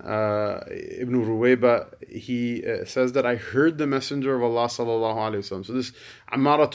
uh, 0.00 0.60
Ibn 0.68 1.24
Ruwayba, 1.24 2.08
he 2.08 2.64
uh, 2.66 2.84
says 2.84 3.12
that 3.12 3.24
I 3.24 3.36
heard 3.36 3.78
the 3.78 3.86
Messenger 3.86 4.34
of 4.34 4.42
Allah 4.42 4.66
sallallahu 4.66 5.16
alaihi 5.16 5.38
wasallam. 5.38 5.64
So 5.66 5.72
this 5.72 5.92
Ammara 6.32 6.66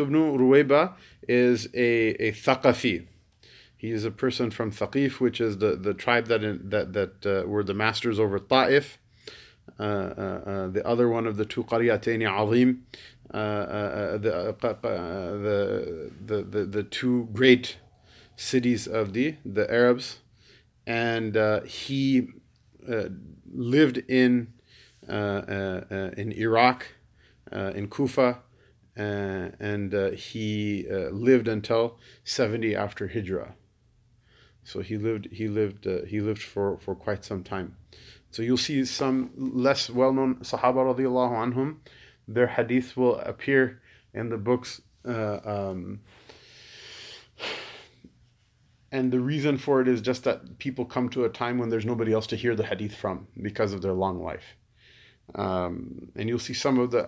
ibn 0.00 0.14
Ruwayba 0.14 0.94
is 1.26 1.66
a, 1.74 2.28
a 2.28 2.32
Thaqafi. 2.32 3.06
He 3.76 3.90
is 3.90 4.04
a 4.04 4.12
person 4.12 4.52
from 4.52 4.70
Thaqif, 4.70 5.18
which 5.18 5.40
is 5.40 5.58
the, 5.58 5.74
the 5.74 5.92
tribe 5.92 6.26
that 6.26 6.44
in, 6.44 6.70
that 6.70 6.92
that 6.92 7.26
uh, 7.26 7.48
were 7.48 7.64
the 7.64 7.74
masters 7.74 8.20
over 8.20 8.38
Ta'if. 8.38 8.98
uh, 9.78 9.82
uh, 9.82 10.68
the 10.68 10.82
other 10.86 11.08
one 11.08 11.26
of 11.26 11.36
the 11.36 11.44
two 11.44 11.64
qariyatayn 11.64 12.22
azim, 12.28 12.82
the, 13.32 14.18
the, 14.20 16.12
the, 16.24 16.42
the, 16.42 16.64
the 16.64 16.82
two 16.82 17.28
great 17.32 17.78
cities 18.36 18.86
of 18.86 19.12
the, 19.12 19.36
the 19.44 19.70
Arabs. 19.70 20.18
And 20.86 21.36
he 21.66 22.28
Uh, 22.88 23.08
lived 23.54 23.98
in, 24.08 24.52
uh, 25.08 25.12
uh, 25.12 26.10
in 26.16 26.32
Iraq, 26.32 26.86
in 27.52 27.88
Kufa, 27.88 28.38
and 28.96 29.92
he 30.14 30.86
lived 30.88 31.48
until 31.48 31.98
70 32.24 32.74
after 32.74 33.08
Hijrah. 33.08 33.54
So 34.64 34.80
he 34.80 34.96
lived 34.96 35.28
he 35.32 35.48
lived 35.48 35.86
uh, 35.86 36.04
he 36.06 36.20
lived 36.20 36.42
for, 36.42 36.78
for 36.78 36.94
quite 36.94 37.24
some 37.24 37.42
time. 37.42 37.76
So 38.30 38.42
you'll 38.42 38.56
see 38.56 38.84
some 38.84 39.30
less 39.36 39.90
well-known 39.90 40.36
Sahaba 40.36 40.94
radiallahu 40.94 41.52
anhum, 41.52 41.76
their 42.26 42.46
hadith 42.46 42.96
will 42.96 43.18
appear 43.18 43.82
in 44.14 44.30
the 44.30 44.38
books. 44.38 44.80
Uh, 45.04 45.40
um, 45.44 46.00
and 48.92 49.10
the 49.10 49.20
reason 49.20 49.56
for 49.56 49.80
it 49.80 49.88
is 49.88 50.02
just 50.02 50.24
that 50.24 50.58
people 50.58 50.84
come 50.84 51.08
to 51.08 51.24
a 51.24 51.30
time 51.30 51.58
when 51.58 51.70
there's 51.70 51.86
nobody 51.86 52.12
else 52.12 52.26
to 52.28 52.36
hear 52.36 52.54
the 52.54 52.66
hadith 52.66 52.94
from 52.94 53.26
because 53.40 53.72
of 53.72 53.80
their 53.80 53.94
long 53.94 54.22
life. 54.22 54.56
Um, 55.34 56.10
and 56.14 56.28
you'll 56.28 56.38
see 56.38 56.52
some 56.52 56.78
of 56.78 56.90
the 56.90 57.04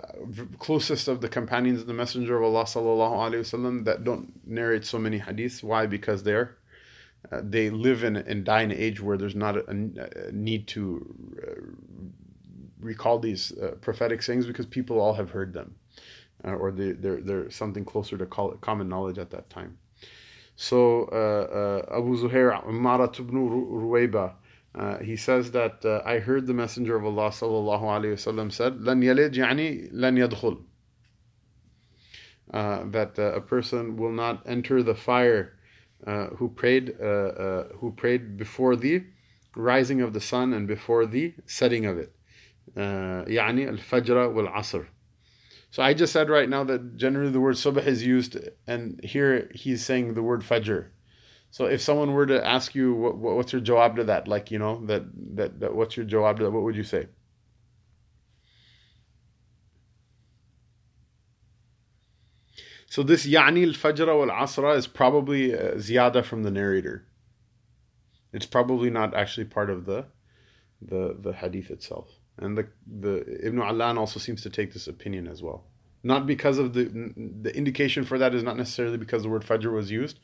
closest 0.59 1.09
of 1.09 1.21
the 1.21 1.29
companions 1.29 1.83
of 1.83 1.87
the 1.87 1.93
Messenger 1.93 2.39
of 2.39 2.45
Allah 2.45 2.65
sallallahu 2.65 3.13
alaihi 3.13 3.41
wasallam 3.41 3.85
that 3.85 4.03
don't 4.03 4.33
narrate 4.47 4.87
so 4.87 4.99
many 4.99 5.21
hadiths. 5.21 5.63
Why? 5.63 5.85
Because 5.87 6.23
they're 6.23 6.57
uh, 7.31 7.41
they 7.43 7.69
live 7.69 8.03
in 8.03 8.17
and 8.17 8.45
die 8.45 8.63
in 8.63 8.71
an 8.71 8.79
age 8.79 9.03
where 9.03 9.19
there's 9.19 9.35
not 9.35 9.57
a, 9.57 9.69
a 9.69 10.33
need 10.33 10.67
to 10.69 11.15
uh, 11.43 11.61
recall 12.81 13.19
these 13.19 13.53
uh, 13.59 13.73
prophetic 13.83 14.23
sayings 14.23 14.47
because 14.47 14.67
people 14.67 15.01
all 15.01 15.15
have 15.15 15.31
heard 15.31 15.53
them, 15.53 15.75
uh, 16.45 16.53
or 16.53 16.71
they, 16.71 16.93
they're 16.93 17.21
they're 17.21 17.51
something 17.51 17.85
closer 17.85 18.17
to 18.17 18.25
call 18.25 18.53
it 18.53 18.61
common 18.63 18.89
knowledge 18.89 19.19
at 19.19 19.31
that 19.31 19.51
time. 19.51 19.77
So 20.56 21.06
uh, 21.12 21.90
uh, 21.94 21.98
Abu 22.00 22.18
Zuhair 22.18 22.66
Marat 22.68 23.20
ibn 23.20 23.36
Ruwayba. 23.36 24.34
he 25.02 25.16
says 25.16 25.52
that 25.52 25.86
I 26.06 26.20
heard 26.20 26.48
the 26.48 26.54
Messenger 26.54 26.98
of 26.98 27.06
Allah 27.06 27.30
sallallahu 27.30 27.84
alaihi 27.84 28.14
wasallam 28.14 28.52
said, 28.52 28.82
"Lan 28.82 29.02
yalid 29.02 29.34
yani 29.34 29.90
lan 29.92 30.16
yadkhul." 30.18 30.64
that 32.52 33.18
a 33.18 33.42
person 33.42 33.96
will 33.96 34.12
not 34.12 34.42
enter 34.46 34.84
the 34.84 34.96
fire 34.96 35.60
uh, 36.08 36.28
who 36.28 36.48
prayed 36.50 36.96
uh, 37.02 37.06
uh, 37.06 37.64
who 37.80 37.92
prayed 37.92 38.38
before 38.38 38.76
the 38.78 39.04
rising 39.56 40.02
of 40.02 40.14
the 40.14 40.22
sun 40.22 40.54
and 40.54 40.66
before 40.68 41.06
the 41.06 41.34
setting 41.46 41.86
of 41.86 41.98
it. 41.98 42.14
يعني 42.76 43.70
الفجر 43.70 44.34
والعصر. 44.34 44.86
so 45.75 45.83
I 45.83 45.93
just 45.93 46.13
said 46.13 46.31
right 46.31 46.49
now 46.49 46.63
that 46.63 46.97
generally 46.97 47.33
the 47.33 47.41
word 47.41 47.57
subah 47.57 47.85
is 47.85 48.07
used, 48.07 48.39
and 48.65 49.01
here 49.03 49.51
he's 49.53 49.85
saying 49.85 50.15
the 50.15 50.23
word 50.23 50.43
fajr. 50.43 50.91
So 51.51 51.65
if 51.65 51.81
someone 51.81 52.13
were 52.13 52.27
to 52.27 52.47
ask 52.47 52.77
you 52.77 52.95
what, 52.95 53.17
what 53.17 53.35
what's 53.35 53.53
your 53.53 53.61
jawab 53.61 53.97
to 53.97 54.05
that, 54.05 54.29
like 54.29 54.53
you 54.53 54.61
know 54.61 54.87
that 54.87 55.03
that, 55.35 55.59
that 55.59 55.75
what's 55.75 55.97
your 55.97 56.07
jawab 56.07 56.37
to 56.37 56.45
that, 56.45 56.53
what 56.53 56.63
would 56.63 56.77
you 56.77 56.85
say? 56.85 57.09
So 62.87 63.03
this 63.03 63.27
yani 63.27 63.67
al-fajr 63.67 64.07
wal-asra 64.07 64.75
is 64.75 64.87
probably 64.87 65.55
uh, 65.59 65.73
ziyada 65.73 66.25
from 66.25 66.45
the 66.45 66.53
narrator. 66.53 67.09
It's 68.33 68.47
probably 68.47 68.91
not 68.91 69.13
actually 69.13 69.47
part 69.47 69.71
of 69.71 69.87
the 69.87 70.07
the 70.81 71.17
the 71.19 71.33
hadith 71.33 71.73
itself. 71.73 72.21
And 72.39 72.59
the 72.59 72.69
the 72.87 73.47
Ibn 73.47 73.61
Allan 73.61 73.99
also 73.99 74.19
seems 74.19 74.43
to 74.43 74.51
take 74.51 74.73
this 74.73 74.89
opinion 74.89 75.29
as 75.29 75.43
well. 75.43 75.65
Not 76.03 76.27
because 76.27 76.59
of 76.59 76.75
the 76.75 76.85
the 77.43 77.57
indication 77.57 78.05
for 78.05 78.19
that 78.19 78.35
is 78.35 78.43
not 78.43 78.57
necessarily 78.57 78.99
because 78.99 79.23
the 79.23 79.29
word 79.29 79.43
fajr 79.43 79.73
was 79.73 79.91
used, 79.91 80.21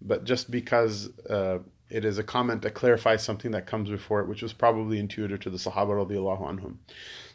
but 0.00 0.24
just 0.24 0.50
because 0.50 1.10
uh, 1.30 1.58
it 1.88 2.04
is 2.04 2.18
a 2.18 2.24
comment 2.24 2.62
that 2.62 2.72
clarifies 2.74 3.22
something 3.22 3.52
that 3.52 3.66
comes 3.66 3.88
before 3.88 4.20
it, 4.20 4.28
which 4.28 4.42
was 4.42 4.52
probably 4.52 4.98
intuitive 4.98 5.40
to 5.40 5.50
the 5.50 5.56
Sahaba 5.58 6.06
radiallahu 6.06 6.40
anhum. 6.40 6.76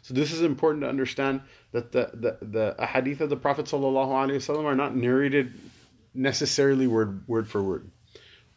So 0.02 0.14
this 0.14 0.32
is 0.32 0.42
important 0.42 0.82
to 0.82 0.88
understand 0.88 1.40
that 1.72 1.92
the 1.92 2.10
the, 2.14 2.74
the 2.76 2.86
hadith 2.86 3.20
of 3.20 3.30
the 3.30 3.36
Prophet 3.36 3.66
sallallahu 3.66 4.10
alaihi 4.10 4.36
wasallam 4.36 4.64
are 4.64 4.76
not 4.76 4.94
narrated 4.94 5.54
necessarily 6.14 6.86
word 6.86 7.26
word 7.26 7.48
for 7.48 7.62
word. 7.62 7.90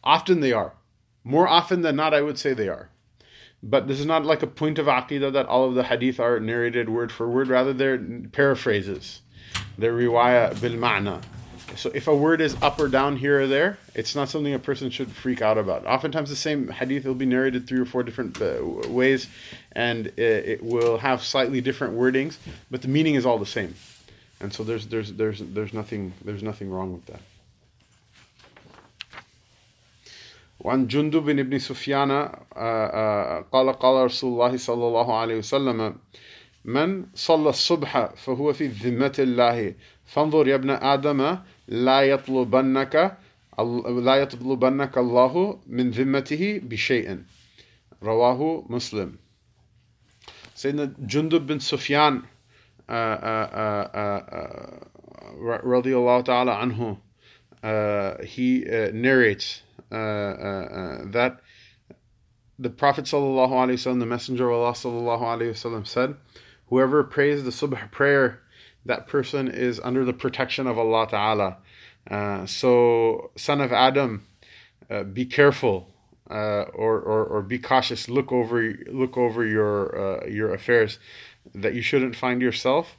Often 0.04 0.40
they 0.40 0.52
are. 0.52 0.74
More 1.24 1.48
often 1.48 1.82
than 1.82 1.96
not, 1.96 2.12
I 2.14 2.20
would 2.20 2.38
say 2.38 2.52
they 2.52 2.68
are. 2.68 2.90
But 3.62 3.86
this 3.86 4.00
is 4.00 4.06
not 4.06 4.24
like 4.24 4.42
a 4.42 4.46
point 4.46 4.78
of 4.78 4.86
aqidah 4.86 5.32
that 5.32 5.46
all 5.46 5.68
of 5.68 5.74
the 5.74 5.84
hadith 5.84 6.18
are 6.18 6.40
narrated 6.40 6.88
word 6.88 7.12
for 7.12 7.28
word. 7.28 7.48
Rather, 7.48 7.72
they're 7.72 7.98
paraphrases. 7.98 9.20
They're 9.78 9.92
riwayah 9.92 10.60
bil 10.60 10.72
ma'na. 10.72 11.22
So 11.76 11.90
if 11.94 12.06
a 12.06 12.14
word 12.14 12.40
is 12.40 12.56
up 12.60 12.78
or 12.78 12.88
down 12.88 13.16
here 13.16 13.42
or 13.42 13.46
there, 13.46 13.78
it's 13.94 14.14
not 14.14 14.28
something 14.28 14.52
a 14.52 14.58
person 14.58 14.90
should 14.90 15.10
freak 15.10 15.40
out 15.40 15.58
about. 15.58 15.86
Oftentimes, 15.86 16.28
the 16.28 16.36
same 16.36 16.68
hadith 16.68 17.04
will 17.04 17.14
be 17.14 17.24
narrated 17.24 17.66
three 17.66 17.80
or 17.80 17.84
four 17.84 18.02
different 18.02 18.40
uh, 18.42 18.88
ways, 18.88 19.28
and 19.72 20.08
it, 20.08 20.18
it, 20.18 20.62
will 20.62 20.98
have 20.98 21.22
slightly 21.22 21.60
different 21.60 21.94
wordings, 21.94 22.36
but 22.70 22.82
the 22.82 22.88
meaning 22.88 23.14
is 23.14 23.24
all 23.24 23.38
the 23.38 23.46
same. 23.46 23.74
And 24.40 24.52
so 24.52 24.64
there's 24.64 24.88
there's 24.88 25.12
there's 25.14 25.38
there's 25.38 25.72
nothing 25.72 26.12
there's 26.24 26.42
nothing 26.42 26.68
wrong 26.68 26.92
with 26.92 27.06
that. 27.06 27.20
وعن 30.62 30.86
جندب 30.86 31.22
بن 31.22 31.38
ابن 31.38 31.58
سفيان 31.58 32.10
قال 33.52 33.72
قال 33.72 34.04
رسول 34.04 34.32
الله 34.32 34.56
صلى 34.56 34.84
الله 34.88 35.18
عليه 35.18 35.36
وسلم 35.36 35.96
من 36.64 37.06
صلى 37.14 37.48
الصبح 37.48 38.14
فهو 38.14 38.52
في 38.52 38.66
ذمة 38.66 39.16
الله. 39.18 39.74
فانظر 40.06 40.48
يا 40.48 40.54
ابن 40.54 40.70
آدم 40.70 41.38
لا 41.68 42.02
يطلبنك 42.02 43.16
لا 44.08 44.14
يطلبنك 44.14 44.98
الله 44.98 45.60
من 45.66 45.90
ذمته 45.90 46.60
بشيء. 46.64 47.18
رواه 48.02 48.64
مسلم. 48.68 49.16
سيدنا 50.54 50.92
جندب 50.98 51.46
بن 51.46 51.58
سفيان 51.58 52.22
رضي 55.64 55.96
الله 55.96 56.20
تعالى 56.20 56.52
عنه 56.52 56.96
he 58.34 58.64
uh, 58.66 58.90
narrates 58.92 59.62
that 59.92 61.40
the 62.58 62.70
Prophet 62.70 63.04
wasallam, 63.04 63.98
the 63.98 64.06
Messenger 64.06 64.50
of 64.50 64.58
Allah 64.60 64.72
wasallam 64.72 65.86
said, 65.86 66.16
"Whoever 66.68 67.04
prays 67.04 67.44
the 67.44 67.50
subh 67.50 67.90
prayer 67.90 68.42
that 68.84 69.06
person 69.06 69.48
is 69.48 69.80
under 69.80 70.04
the 70.04 70.12
protection 70.12 70.66
of 70.66 70.78
Allah 70.78 71.06
Ta'ala. 71.08 71.58
Uh, 72.10 72.46
so, 72.46 73.30
son 73.36 73.60
of 73.60 73.72
Adam, 73.72 74.26
uh, 74.90 75.04
be 75.04 75.24
careful 75.24 75.88
uh, 76.30 76.64
or, 76.74 76.98
or, 77.00 77.24
or 77.24 77.42
be 77.42 77.58
cautious. 77.58 78.08
Look 78.08 78.32
over 78.32 78.74
look 78.90 79.16
over 79.16 79.46
your 79.46 80.22
uh, 80.22 80.26
your 80.26 80.52
affairs, 80.52 80.98
that 81.54 81.74
you 81.74 81.82
shouldn't 81.82 82.16
find 82.16 82.42
yourself 82.42 82.96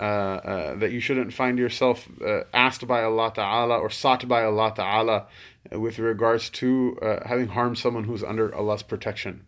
uh, 0.00 0.02
uh, 0.02 0.74
that 0.76 0.92
you 0.92 1.00
shouldn't 1.00 1.32
find 1.32 1.58
yourself 1.58 2.08
asked 2.52 2.86
by 2.86 3.02
Allah 3.02 3.32
Ta'ala 3.34 3.78
or 3.78 3.90
sought 3.90 4.26
by 4.26 4.44
Allah 4.44 4.72
Ta'ala 4.74 5.26
with 5.72 5.98
regards 5.98 6.50
to 6.50 6.98
having 7.24 7.48
harmed 7.48 7.78
someone 7.78 8.04
who's 8.04 8.24
under 8.24 8.54
Allah's 8.54 8.82
protection. 8.82 9.44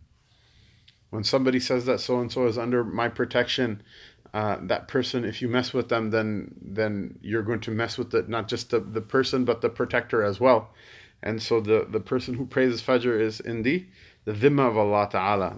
When 1.10 1.24
somebody 1.24 1.60
says 1.60 1.86
that 1.86 2.00
so 2.00 2.20
and 2.20 2.30
so 2.30 2.46
is 2.46 2.58
under 2.58 2.84
my 2.84 3.08
protection, 3.08 3.82
uh, 4.34 4.58
that 4.62 4.86
person, 4.86 5.24
if 5.24 5.40
you 5.40 5.48
mess 5.48 5.72
with 5.72 5.88
them, 5.88 6.10
then 6.10 6.54
then 6.60 7.18
you're 7.22 7.42
going 7.42 7.60
to 7.60 7.70
mess 7.70 7.96
with 7.96 8.12
not 8.28 8.48
just 8.48 8.70
the, 8.70 8.80
the 8.80 9.00
person, 9.00 9.44
but 9.44 9.62
the 9.62 9.70
protector 9.70 10.22
as 10.22 10.38
well. 10.38 10.74
And 11.22 11.42
so 11.42 11.60
the, 11.60 11.86
the 11.88 12.00
person 12.00 12.34
who 12.34 12.44
praises 12.44 12.82
Fajr 12.82 13.18
is 13.18 13.40
in 13.40 13.62
the, 13.62 13.86
the 14.26 14.32
dhimma 14.32 14.68
of 14.68 14.76
Allah 14.76 15.08
Ta'ala. 15.10 15.56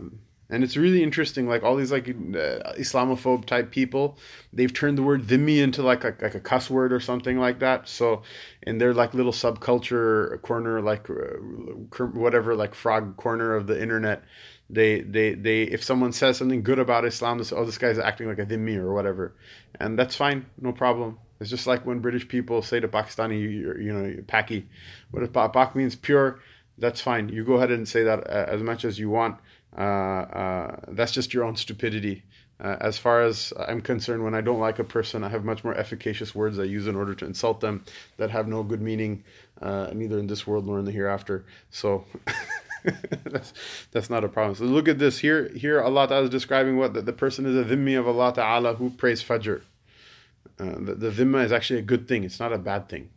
And 0.51 0.65
it's 0.65 0.79
really 0.79 1.03
interesting, 1.03 1.47
like 1.47 1.63
all 1.63 1.77
these 1.77 1.93
like 1.93 2.09
uh, 2.09 2.73
Islamophobe 2.79 3.45
type 3.45 3.71
people, 3.71 4.17
they've 4.51 4.73
turned 4.73 4.97
the 4.97 5.03
word 5.03 5.25
dhimmi 5.25 5.59
into 5.59 5.83
like 5.83 6.05
a, 6.05 6.15
like 6.23 6.35
a 6.35 6.41
cuss 6.41 6.71
word 6.71 6.91
or 6.91 7.01
something 7.01 7.39
like 7.39 7.59
that. 7.59 7.87
So 7.87 8.23
in 8.63 8.79
their 8.79 8.95
like 8.95 9.13
little 9.13 9.33
subculture 9.33 10.41
corner, 10.41 10.81
like 10.81 11.11
uh, 11.11 12.05
whatever, 12.07 12.57
like 12.57 12.75
frog 12.75 13.17
corner 13.19 13.55
of 13.55 13.67
the 13.67 13.81
internet, 13.81 14.25
they 14.71 15.03
they 15.03 15.35
they 15.35 15.63
if 15.65 15.85
someone 15.85 16.13
says 16.13 16.39
something 16.39 16.63
good 16.63 16.79
about 16.79 17.05
Islam, 17.05 17.43
say, 17.45 17.55
oh 17.55 17.65
this 17.65 17.79
guy's 17.79 17.99
acting 17.99 18.29
like 18.29 18.39
a 18.39 18.47
dhimmi 18.47 18.77
or 18.77 18.95
whatever, 18.95 19.35
and 19.79 19.99
that's 19.99 20.17
fine, 20.17 20.47
no 20.61 20.73
problem. 20.73 21.19
It's 21.41 21.51
just 21.51 21.67
like 21.67 21.87
when 21.87 22.01
British 22.01 22.27
people 22.27 22.63
say 22.63 22.81
to 22.81 22.89
Pakistani, 22.89 23.41
you, 23.41 23.77
you 23.79 23.93
know, 23.93 24.23
Paki, 24.23 24.65
what 25.11 25.23
if 25.23 25.33
Pak 25.33 25.77
means 25.77 25.95
pure, 25.95 26.41
that's 26.79 27.01
fine. 27.01 27.29
You 27.29 27.45
go 27.45 27.55
ahead 27.55 27.71
and 27.71 27.87
say 27.87 28.03
that 28.03 28.27
uh, 28.27 28.47
as 28.49 28.63
much 28.63 28.85
as 28.85 28.99
you 28.99 29.11
want. 29.11 29.39
Uh, 29.77 29.81
uh, 29.81 30.77
that's 30.89 31.13
just 31.13 31.35
your 31.35 31.45
own 31.45 31.57
stupidity. 31.57 32.25
Uh, 32.61 32.77
as 32.81 32.99
far 32.99 33.23
as 33.23 33.53
I'm 33.57 33.81
concerned, 33.81 34.25
when 34.25 34.35
I 34.35 34.41
don't 34.41 34.59
like 34.59 34.79
a 34.79 34.85
person, 34.85 35.23
I 35.23 35.29
have 35.29 35.45
much 35.45 35.63
more 35.63 35.75
efficacious 35.75 36.35
words 36.35 36.59
I 36.59 36.65
use 36.65 36.89
in 36.89 36.97
order 36.97 37.15
to 37.15 37.25
insult 37.25 37.61
them 37.61 37.85
that 38.17 38.31
have 38.31 38.49
no 38.49 38.65
good 38.65 38.83
meaning, 38.83 39.23
neither 39.63 40.19
in 40.19 40.27
this 40.27 40.47
world 40.47 40.67
nor 40.67 40.79
in 40.79 40.85
the 40.85 40.93
hereafter. 40.93 41.45
So. 41.71 42.05
that's, 43.25 43.53
that's 43.91 44.11
not 44.11 44.25
a 44.25 44.29
problem. 44.29 44.55
So 44.55 44.65
look 44.65 44.89
at 44.89 44.99
this 44.99 45.19
here. 45.19 45.49
Here 45.49 45.83
Allah 45.83 46.07
Ta'ala 46.09 46.25
is 46.25 46.31
describing 46.31 46.77
what 46.79 46.95
the, 46.95 47.03
the 47.03 47.13
person 47.13 47.45
is 47.45 47.57
a 47.57 47.69
dhimmi 47.69 47.99
of 47.99 48.07
Allah 48.07 48.33
Ta'ala 48.33 48.75
who 48.75 48.91
prays 48.91 49.23
Fajr. 49.23 49.63
Uh, 50.59 50.65
the, 50.79 50.95
the 50.95 51.11
dhimma 51.11 51.45
is 51.45 51.53
actually 51.53 51.81
a 51.81 51.83
good 51.83 52.09
thing. 52.09 52.25
It's 52.25 52.41
not 52.41 52.53
a 52.53 52.59
bad 52.59 52.89
thing. 52.89 53.11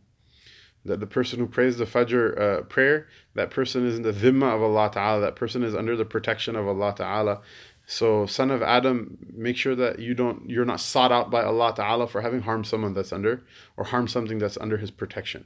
That 0.84 1.00
the 1.00 1.06
person 1.06 1.38
who 1.38 1.46
prays 1.46 1.78
the 1.78 1.84
Fajr 1.84 2.40
uh, 2.40 2.62
prayer, 2.62 3.06
that 3.34 3.50
person 3.50 3.86
is 3.86 3.96
in 3.96 4.02
the 4.02 4.12
dhimma 4.12 4.54
of 4.54 4.62
Allah 4.62 4.90
Ta'ala. 4.92 5.20
That 5.20 5.36
person 5.36 5.62
is 5.62 5.74
under 5.74 5.96
the 5.96 6.04
protection 6.04 6.56
of 6.56 6.66
Allah 6.66 6.94
Ta'ala. 6.96 7.40
So, 7.86 8.26
son 8.26 8.50
of 8.50 8.62
Adam, 8.62 9.18
make 9.32 9.56
sure 9.56 9.74
that 9.74 9.98
you 9.98 10.14
don't 10.14 10.48
you're 10.48 10.64
not 10.64 10.80
sought 10.80 11.12
out 11.12 11.30
by 11.30 11.42
Allah 11.42 11.72
Ta'ala 11.74 12.06
for 12.06 12.20
having 12.20 12.42
harmed 12.42 12.66
someone 12.66 12.94
that's 12.94 13.12
under 13.12 13.42
or 13.76 13.84
harmed 13.84 14.10
something 14.10 14.38
that's 14.38 14.56
under 14.58 14.78
his 14.78 14.90
protection. 14.90 15.44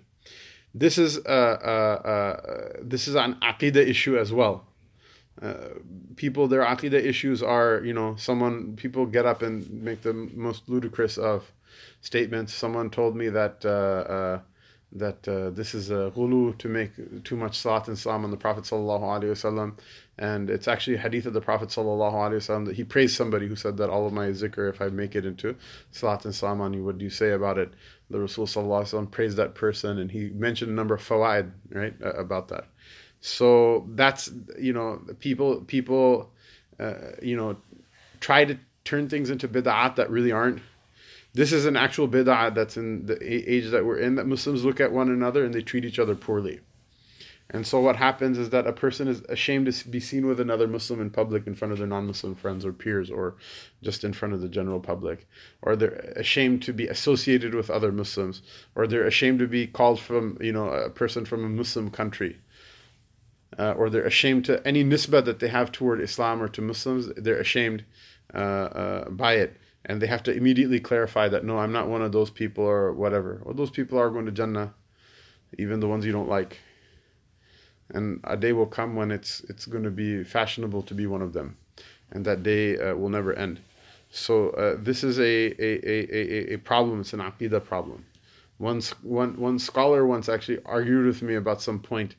This 0.74 0.98
is 0.98 1.18
uh, 1.18 1.20
uh, 1.28 2.08
uh, 2.08 2.72
this 2.82 3.08
is 3.08 3.14
an 3.14 3.36
aqidah 3.42 3.86
issue 3.86 4.18
as 4.18 4.32
well. 4.32 4.66
Uh, 5.40 5.68
people, 6.16 6.48
their 6.48 6.62
aqidah 6.62 7.02
issues 7.02 7.42
are, 7.42 7.82
you 7.84 7.92
know, 7.92 8.16
someone 8.16 8.76
people 8.76 9.06
get 9.06 9.26
up 9.26 9.42
and 9.42 9.70
make 9.70 10.02
the 10.02 10.12
most 10.12 10.68
ludicrous 10.68 11.18
of 11.18 11.52
statements. 12.00 12.54
Someone 12.54 12.90
told 12.90 13.16
me 13.16 13.28
that 13.28 13.64
uh, 13.64 14.40
that 14.92 15.26
uh, 15.28 15.50
this 15.50 15.74
is 15.74 15.90
a 15.90 16.12
ghulu 16.14 16.56
to 16.58 16.68
make 16.68 17.24
too 17.24 17.36
much 17.36 17.58
salat 17.58 17.88
and 17.88 17.98
salam 17.98 18.24
on 18.24 18.30
the 18.30 18.36
Prophet 18.36 18.64
sallallahu 18.64 19.02
alaihi 19.02 19.30
wasallam, 19.30 19.78
and 20.16 20.48
it's 20.48 20.68
actually 20.68 20.96
a 20.96 20.98
hadith 20.98 21.26
of 21.26 21.34
the 21.34 21.40
Prophet 21.40 21.68
sallallahu 21.68 22.14
alaihi 22.14 22.36
wasallam 22.36 22.66
that 22.66 22.76
he 22.76 22.84
praised 22.84 23.16
somebody 23.16 23.46
who 23.46 23.56
said 23.56 23.76
that 23.76 23.90
all 23.90 24.06
of 24.06 24.12
my 24.12 24.28
zikr, 24.28 24.70
if 24.70 24.80
I 24.80 24.88
make 24.88 25.16
it 25.16 25.26
into 25.26 25.56
salat 25.90 26.24
and 26.24 26.34
salam 26.34 26.60
on 26.60 26.72
you, 26.72 26.84
what 26.84 26.98
do 26.98 27.04
you 27.04 27.10
say 27.10 27.32
about 27.32 27.58
it? 27.58 27.72
The 28.08 28.20
Rasul 28.20 28.46
sallallahu 28.46 28.84
alaihi 28.84 28.94
wasallam 28.94 29.10
praised 29.10 29.36
that 29.36 29.54
person, 29.54 29.98
and 29.98 30.12
he 30.12 30.30
mentioned 30.30 30.70
a 30.70 30.74
number 30.74 30.94
of 30.94 31.02
fawaid 31.02 31.50
right 31.70 31.94
about 32.00 32.48
that. 32.48 32.66
So 33.20 33.88
that's 33.90 34.30
you 34.58 34.72
know 34.72 35.02
people 35.18 35.62
people 35.62 36.30
uh, 36.78 37.12
you 37.20 37.36
know 37.36 37.56
try 38.20 38.44
to 38.44 38.58
turn 38.84 39.08
things 39.08 39.30
into 39.30 39.48
bid'at 39.48 39.96
that 39.96 40.08
really 40.10 40.32
aren't 40.32 40.62
this 41.36 41.52
is 41.52 41.66
an 41.66 41.76
actual 41.76 42.08
bid'ah 42.08 42.54
that's 42.54 42.78
in 42.78 43.04
the 43.04 43.18
age 43.22 43.68
that 43.70 43.84
we're 43.84 43.98
in, 43.98 44.14
that 44.14 44.26
Muslims 44.26 44.64
look 44.64 44.80
at 44.80 44.90
one 44.90 45.10
another 45.10 45.44
and 45.44 45.52
they 45.52 45.60
treat 45.60 45.84
each 45.84 45.98
other 45.98 46.14
poorly. 46.14 46.60
And 47.50 47.66
so 47.66 47.78
what 47.78 47.96
happens 47.96 48.38
is 48.38 48.50
that 48.50 48.66
a 48.66 48.72
person 48.72 49.06
is 49.06 49.20
ashamed 49.28 49.70
to 49.70 49.88
be 49.88 50.00
seen 50.00 50.26
with 50.26 50.40
another 50.40 50.66
Muslim 50.66 50.98
in 50.98 51.10
public 51.10 51.46
in 51.46 51.54
front 51.54 51.72
of 51.72 51.78
their 51.78 51.86
non-Muslim 51.86 52.36
friends 52.36 52.64
or 52.64 52.72
peers 52.72 53.10
or 53.10 53.36
just 53.82 54.02
in 54.02 54.14
front 54.14 54.32
of 54.32 54.40
the 54.40 54.48
general 54.48 54.80
public. 54.80 55.28
Or 55.60 55.76
they're 55.76 56.14
ashamed 56.16 56.62
to 56.62 56.72
be 56.72 56.88
associated 56.88 57.54
with 57.54 57.68
other 57.68 57.92
Muslims. 57.92 58.40
Or 58.74 58.86
they're 58.86 59.06
ashamed 59.06 59.38
to 59.40 59.46
be 59.46 59.66
called 59.66 60.00
from, 60.00 60.38
you 60.40 60.52
know, 60.52 60.70
a 60.70 60.88
person 60.88 61.26
from 61.26 61.44
a 61.44 61.50
Muslim 61.50 61.90
country. 61.90 62.40
Uh, 63.58 63.72
or 63.72 63.90
they're 63.90 64.06
ashamed 64.06 64.46
to 64.46 64.66
any 64.66 64.82
nisbah 64.82 65.24
that 65.24 65.38
they 65.38 65.48
have 65.48 65.70
toward 65.70 66.00
Islam 66.00 66.42
or 66.42 66.48
to 66.48 66.62
Muslims, 66.62 67.12
they're 67.14 67.38
ashamed 67.38 67.84
uh, 68.34 68.38
uh, 68.38 69.10
by 69.10 69.34
it 69.34 69.60
and 69.86 70.02
they 70.02 70.08
have 70.08 70.22
to 70.24 70.34
immediately 70.34 70.80
clarify 70.80 71.28
that 71.28 71.44
no, 71.44 71.58
I'm 71.58 71.72
not 71.72 71.88
one 71.88 72.02
of 72.02 72.12
those 72.12 72.28
people 72.28 72.64
or 72.64 72.92
whatever. 72.92 73.40
Well, 73.44 73.54
those 73.54 73.70
people 73.70 73.98
are 73.98 74.10
going 74.10 74.26
to 74.26 74.32
Jannah, 74.32 74.74
even 75.56 75.80
the 75.80 75.86
ones 75.86 76.04
you 76.04 76.12
don't 76.12 76.28
like. 76.28 76.58
And 77.90 78.20
a 78.24 78.36
day 78.36 78.52
will 78.52 78.66
come 78.66 78.96
when 78.96 79.12
it's 79.12 79.40
it's 79.48 79.64
going 79.64 79.84
to 79.84 79.92
be 79.92 80.24
fashionable 80.24 80.82
to 80.82 80.94
be 80.94 81.06
one 81.06 81.22
of 81.22 81.32
them, 81.32 81.56
and 82.10 82.24
that 82.24 82.42
day 82.42 82.76
uh, 82.76 82.96
will 82.96 83.08
never 83.08 83.32
end. 83.32 83.60
So 84.10 84.50
uh, 84.50 84.76
this 84.78 85.04
is 85.04 85.20
a, 85.20 85.22
a, 85.22 85.88
a, 85.88 86.54
a, 86.54 86.56
problem. 86.58 87.00
It's 87.00 87.12
an 87.12 87.20
aqidah 87.20 87.64
problem. 87.64 88.06
One, 88.58 88.80
one, 89.02 89.38
one 89.38 89.58
scholar 89.58 90.06
once 90.06 90.28
actually 90.28 90.60
argued 90.64 91.06
with 91.06 91.22
me 91.22 91.34
about 91.34 91.60
some 91.60 91.78
point 91.78 92.16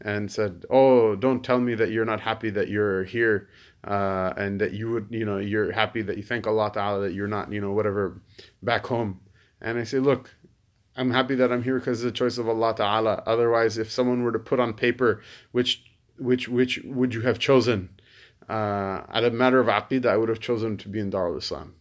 and 0.00 0.32
said, 0.32 0.64
"Oh, 0.70 1.16
don't 1.16 1.44
tell 1.44 1.60
me 1.60 1.74
that 1.74 1.90
you're 1.90 2.06
not 2.06 2.20
happy 2.20 2.48
that 2.50 2.68
you're 2.68 3.04
here 3.04 3.48
uh, 3.84 4.32
and 4.36 4.60
that 4.60 4.72
you 4.72 4.90
would, 4.90 5.06
you 5.10 5.24
know, 5.24 5.38
you're 5.38 5.72
happy 5.72 6.02
that 6.02 6.16
you 6.16 6.22
thank 6.22 6.46
Allah 6.46 6.70
Ta'ala 6.72 7.00
that 7.00 7.14
you're 7.14 7.28
not, 7.28 7.52
you 7.52 7.60
know, 7.60 7.72
whatever, 7.72 8.20
back 8.62 8.86
home. 8.86 9.20
And 9.60 9.78
I 9.78 9.84
say, 9.84 9.98
look, 9.98 10.34
I'm 10.96 11.10
happy 11.12 11.34
that 11.36 11.52
I'm 11.52 11.62
here 11.62 11.78
because 11.78 12.02
it's 12.02 12.12
the 12.12 12.16
choice 12.16 12.38
of 12.38 12.48
Allah 12.48 12.74
Ta'ala. 12.74 13.22
Otherwise, 13.26 13.78
if 13.78 13.90
someone 13.90 14.22
were 14.22 14.32
to 14.32 14.38
put 14.38 14.60
on 14.60 14.74
paper, 14.74 15.22
which, 15.52 15.84
which, 16.18 16.48
which 16.48 16.80
would 16.84 17.14
you 17.14 17.22
have 17.22 17.38
chosen? 17.38 17.90
Uh, 18.48 19.02
at 19.12 19.24
a 19.24 19.30
matter 19.30 19.60
of 19.60 19.68
aqidah, 19.68 20.06
I 20.06 20.16
would 20.16 20.28
have 20.28 20.40
chosen 20.40 20.76
to 20.78 20.88
be 20.88 20.98
in 20.98 21.10
Darul 21.10 21.38
Islam. 21.38 21.74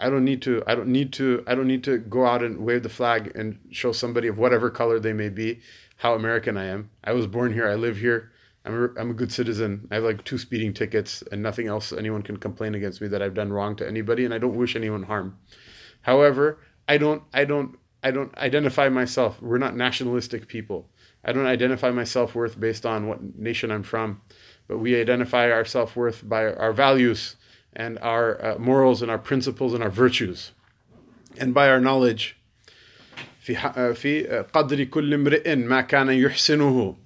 I 0.00 0.08
don't 0.08 0.24
need 0.24 0.40
to. 0.42 0.62
I 0.66 0.74
don't 0.74 0.88
need 0.88 1.12
to. 1.14 1.44
I 1.46 1.54
don't 1.54 1.66
need 1.66 1.84
to 1.84 1.98
go 1.98 2.24
out 2.24 2.42
and 2.42 2.64
wave 2.64 2.82
the 2.82 2.88
flag 2.88 3.32
and 3.34 3.58
show 3.70 3.92
somebody 3.92 4.28
of 4.28 4.38
whatever 4.38 4.70
color 4.70 4.98
they 4.98 5.12
may 5.12 5.28
be 5.28 5.60
how 6.00 6.14
American 6.14 6.56
I 6.56 6.64
am. 6.64 6.88
I 7.04 7.12
was 7.12 7.26
born 7.26 7.52
here. 7.52 7.68
I 7.68 7.74
live 7.74 7.98
here. 7.98 8.32
I'm 8.65 8.73
a, 8.73 8.99
I'm 8.99 9.11
a 9.11 9.13
good 9.13 9.31
citizen. 9.31 9.87
I 9.91 9.95
have 9.95 10.03
like 10.03 10.23
two 10.23 10.37
speeding 10.37 10.73
tickets 10.73 11.23
and 11.31 11.41
nothing 11.43 11.67
else 11.67 11.93
anyone 11.93 12.23
can 12.23 12.37
complain 12.37 12.73
against 12.73 12.99
me 12.99 13.07
that 13.09 13.21
I've 13.21 13.35
done 13.35 13.53
wrong 13.53 13.75
to 13.77 13.87
anybody 13.87 14.25
and 14.25 14.33
I 14.33 14.39
don't 14.39 14.55
wish 14.55 14.75
anyone 14.75 15.03
harm. 15.03 15.37
However, 16.01 16.59
I 16.87 16.97
don't 16.97 17.23
I 17.33 17.45
don't 17.45 17.77
I 18.03 18.11
don't 18.11 18.35
identify 18.37 18.89
myself. 18.89 19.41
We're 19.41 19.57
not 19.57 19.75
nationalistic 19.75 20.47
people. 20.47 20.89
I 21.23 21.31
don't 21.31 21.47
identify 21.47 21.89
my 21.91 22.03
self-worth 22.03 22.59
based 22.59 22.85
on 22.85 23.07
what 23.07 23.35
nation 23.35 23.71
I'm 23.71 23.81
from, 23.83 24.21
but 24.67 24.77
we 24.77 24.99
identify 24.99 25.49
our 25.49 25.65
self-worth 25.65 26.27
by 26.27 26.45
our 26.53 26.73
values 26.73 27.35
and 27.73 27.97
our 27.99 28.43
uh, 28.45 28.57
morals 28.59 29.01
and 29.01 29.09
our 29.09 29.17
principles 29.17 29.73
and 29.73 29.83
our 29.83 29.89
virtues 29.89 30.51
and 31.37 31.53
by 31.53 31.69
our 31.69 31.79
knowledge 31.79 32.35
في 33.41 33.55
في 33.93 34.43
قدر 34.53 34.83
كل 34.83 35.13
امرئ 35.13 35.55
ما 35.55 35.81
كان 35.81 36.09
يحسنه 36.09 36.97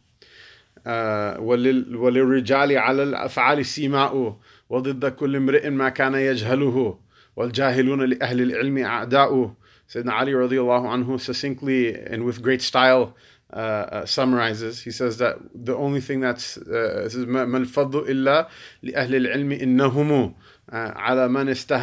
وللرجال 1.96 2.78
على 2.78 3.02
الأفعال 3.02 3.66
سيماء 3.66 4.36
وضد 4.70 5.06
كل 5.06 5.36
امرئ 5.36 5.70
ما 5.70 5.88
كان 5.88 6.14
يجهله 6.14 6.98
والجاهلون 7.36 8.04
لأهل 8.04 8.40
العلم 8.40 8.78
أعداء 8.78 9.54
Sayyidina 9.86 10.12
Ali 10.18 10.32
radiallahu 10.32 10.86
anhu 10.88 11.20
succinctly 11.20 11.94
and 11.94 12.24
with 12.24 12.42
great 12.42 12.62
style 12.62 13.14
uh, 13.52 13.56
uh, 13.56 14.06
summarizes. 14.06 14.82
He 14.82 14.90
says 14.90 15.18
that 15.18 15.36
the 15.54 15.76
only 15.76 16.00
thing 16.00 16.20
that's 16.20 16.56
uh, 16.56 17.08
ما 17.26 17.58
الفضل 17.58 18.08
إلا 18.08 18.48
لأهل 18.82 19.14
العلم 19.14 19.52
إنهم 19.52 20.34
على 20.72 21.28
من 21.28 21.48
استه 21.48 21.76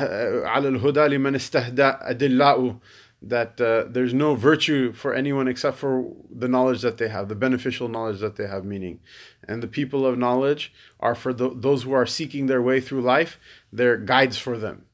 على 0.45 0.67
الهدى 0.67 1.07
لمن 1.07 1.35
استهدى 1.35 1.83
أدلاء 1.83 2.77
that 3.21 3.62
uh, 3.62 3.84
there's 3.88 4.13
no 4.13 4.34
virtue 4.34 4.91
for 4.93 5.13
anyone 5.13 5.47
except 5.47 5.77
for 5.77 6.12
the 6.34 6.47
knowledge 6.47 6.81
that 6.81 6.97
they 6.97 7.07
have, 7.07 7.29
the 7.29 7.36
beneficial 7.36 7.88
knowledge 7.88 8.19
that 8.19 8.36
they 8.36 8.47
have, 8.47 8.65
meaning. 8.65 8.99
And 9.47 9.62
the 9.62 9.67
people 9.67 10.05
of 10.05 10.17
knowledge 10.17 10.73
are 10.99 11.13
for 11.13 11.31
the, 11.31 11.51
those 11.53 11.84
who 11.84 11.91
are 11.91 12.07
seeking 12.07 12.47
their 12.47 12.62
way 12.62 12.81
through 12.81 13.01
life, 13.01 13.39
they're 13.71 13.97
guides 13.97 14.38
for 14.38 14.57
them. 14.57 14.86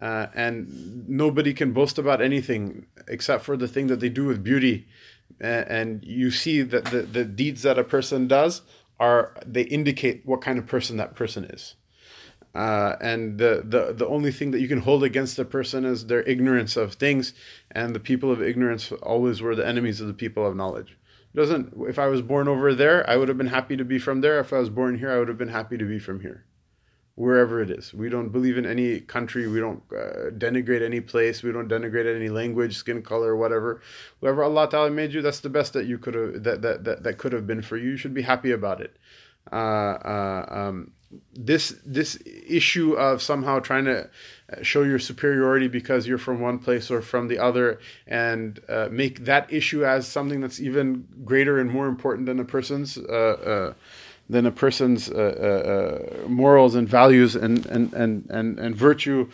Uh, 0.00 0.26
and 0.34 1.08
nobody 1.08 1.54
can 1.54 1.72
boast 1.72 1.96
about 1.96 2.20
anything 2.20 2.86
except 3.08 3.44
for 3.44 3.56
the 3.56 3.68
thing 3.68 3.86
that 3.86 4.00
they 4.00 4.08
do 4.08 4.26
with 4.26 4.42
beauty. 4.42 4.88
and 5.40 6.04
you 6.04 6.30
see 6.30 6.62
that 6.62 6.86
the, 6.86 7.02
the 7.02 7.24
deeds 7.24 7.62
that 7.62 7.78
a 7.78 7.84
person 7.84 8.26
does 8.26 8.62
are, 8.98 9.36
they 9.46 9.62
indicate 9.62 10.22
what 10.24 10.40
kind 10.40 10.58
of 10.58 10.66
person 10.66 10.96
that 10.96 11.14
person 11.14 11.44
is. 11.44 11.76
Uh, 12.56 12.96
and 13.02 13.36
the, 13.36 13.62
the 13.68 13.92
the 13.92 14.06
only 14.06 14.32
thing 14.32 14.50
that 14.50 14.60
you 14.60 14.68
can 14.68 14.80
hold 14.80 15.04
against 15.04 15.38
a 15.38 15.44
person 15.44 15.84
is 15.84 16.06
their 16.06 16.22
ignorance 16.22 16.74
of 16.74 16.94
things, 16.94 17.34
and 17.70 17.94
the 17.94 18.00
people 18.00 18.30
of 18.32 18.40
ignorance 18.40 18.92
always 19.02 19.42
were 19.42 19.54
the 19.54 19.66
enemies 19.66 20.00
of 20.00 20.06
the 20.06 20.14
people 20.14 20.46
of 20.46 20.56
knowledge. 20.56 20.96
It 21.34 21.36
doesn't 21.36 21.74
if 21.92 21.98
I 21.98 22.06
was 22.06 22.22
born 22.22 22.48
over 22.48 22.74
there, 22.74 22.98
I 23.10 23.16
would 23.18 23.28
have 23.28 23.36
been 23.36 23.48
happy 23.58 23.76
to 23.76 23.84
be 23.84 23.98
from 23.98 24.22
there. 24.22 24.40
If 24.40 24.54
I 24.54 24.58
was 24.58 24.70
born 24.70 24.98
here, 24.98 25.10
I 25.12 25.18
would 25.18 25.28
have 25.28 25.36
been 25.36 25.56
happy 25.60 25.76
to 25.76 25.84
be 25.84 25.98
from 25.98 26.20
here, 26.20 26.46
wherever 27.14 27.60
it 27.60 27.70
is. 27.70 27.92
We 27.92 28.08
don't 28.08 28.30
believe 28.30 28.56
in 28.56 28.64
any 28.64 29.00
country. 29.00 29.46
We 29.46 29.60
don't 29.60 29.82
uh, 29.92 30.30
denigrate 30.30 30.82
any 30.82 31.02
place. 31.02 31.42
We 31.42 31.52
don't 31.52 31.68
denigrate 31.68 32.08
any 32.16 32.30
language, 32.30 32.74
skin 32.78 33.02
color, 33.02 33.36
whatever. 33.36 33.82
Whoever 34.22 34.42
Allah 34.42 34.66
Taala 34.68 34.92
made 34.94 35.12
you, 35.12 35.20
that's 35.20 35.40
the 35.40 35.50
best 35.50 35.74
that 35.74 35.84
you 35.84 35.98
could 35.98 36.14
have 36.14 36.42
that 36.44 36.62
that 36.62 36.84
that, 36.84 37.02
that 37.02 37.18
could 37.18 37.34
have 37.34 37.46
been 37.46 37.60
for 37.60 37.76
you. 37.76 37.90
You 37.90 37.96
should 37.98 38.14
be 38.14 38.22
happy 38.22 38.50
about 38.50 38.80
it. 38.80 38.96
Uh, 39.52 39.54
uh, 39.54 40.46
um, 40.48 40.90
this 41.34 41.74
this 41.84 42.18
issue 42.46 42.94
of 42.94 43.22
somehow 43.22 43.60
trying 43.60 43.84
to 43.84 44.08
show 44.62 44.82
your 44.82 44.98
superiority 44.98 45.68
because 45.68 46.06
you're 46.06 46.18
from 46.18 46.40
one 46.40 46.58
place 46.58 46.90
or 46.90 47.00
from 47.00 47.28
the 47.28 47.38
other 47.38 47.78
and 48.06 48.60
uh, 48.68 48.88
make 48.90 49.24
that 49.24 49.50
issue 49.52 49.84
as 49.84 50.06
something 50.06 50.40
that's 50.40 50.60
even 50.60 51.06
greater 51.24 51.58
and 51.58 51.70
more 51.70 51.86
important 51.86 52.26
than 52.26 52.40
a 52.40 52.44
person's 52.44 52.98
uh, 52.98 53.02
uh, 53.72 53.74
than 54.28 54.46
a 54.46 54.50
person's 54.50 55.08
uh, 55.08 56.24
morals 56.28 56.74
and 56.74 56.88
values 56.88 57.36
and 57.36 57.64
and 57.66 57.92
and 57.92 58.26
and, 58.28 58.58
and 58.58 58.74
virtue 58.74 59.28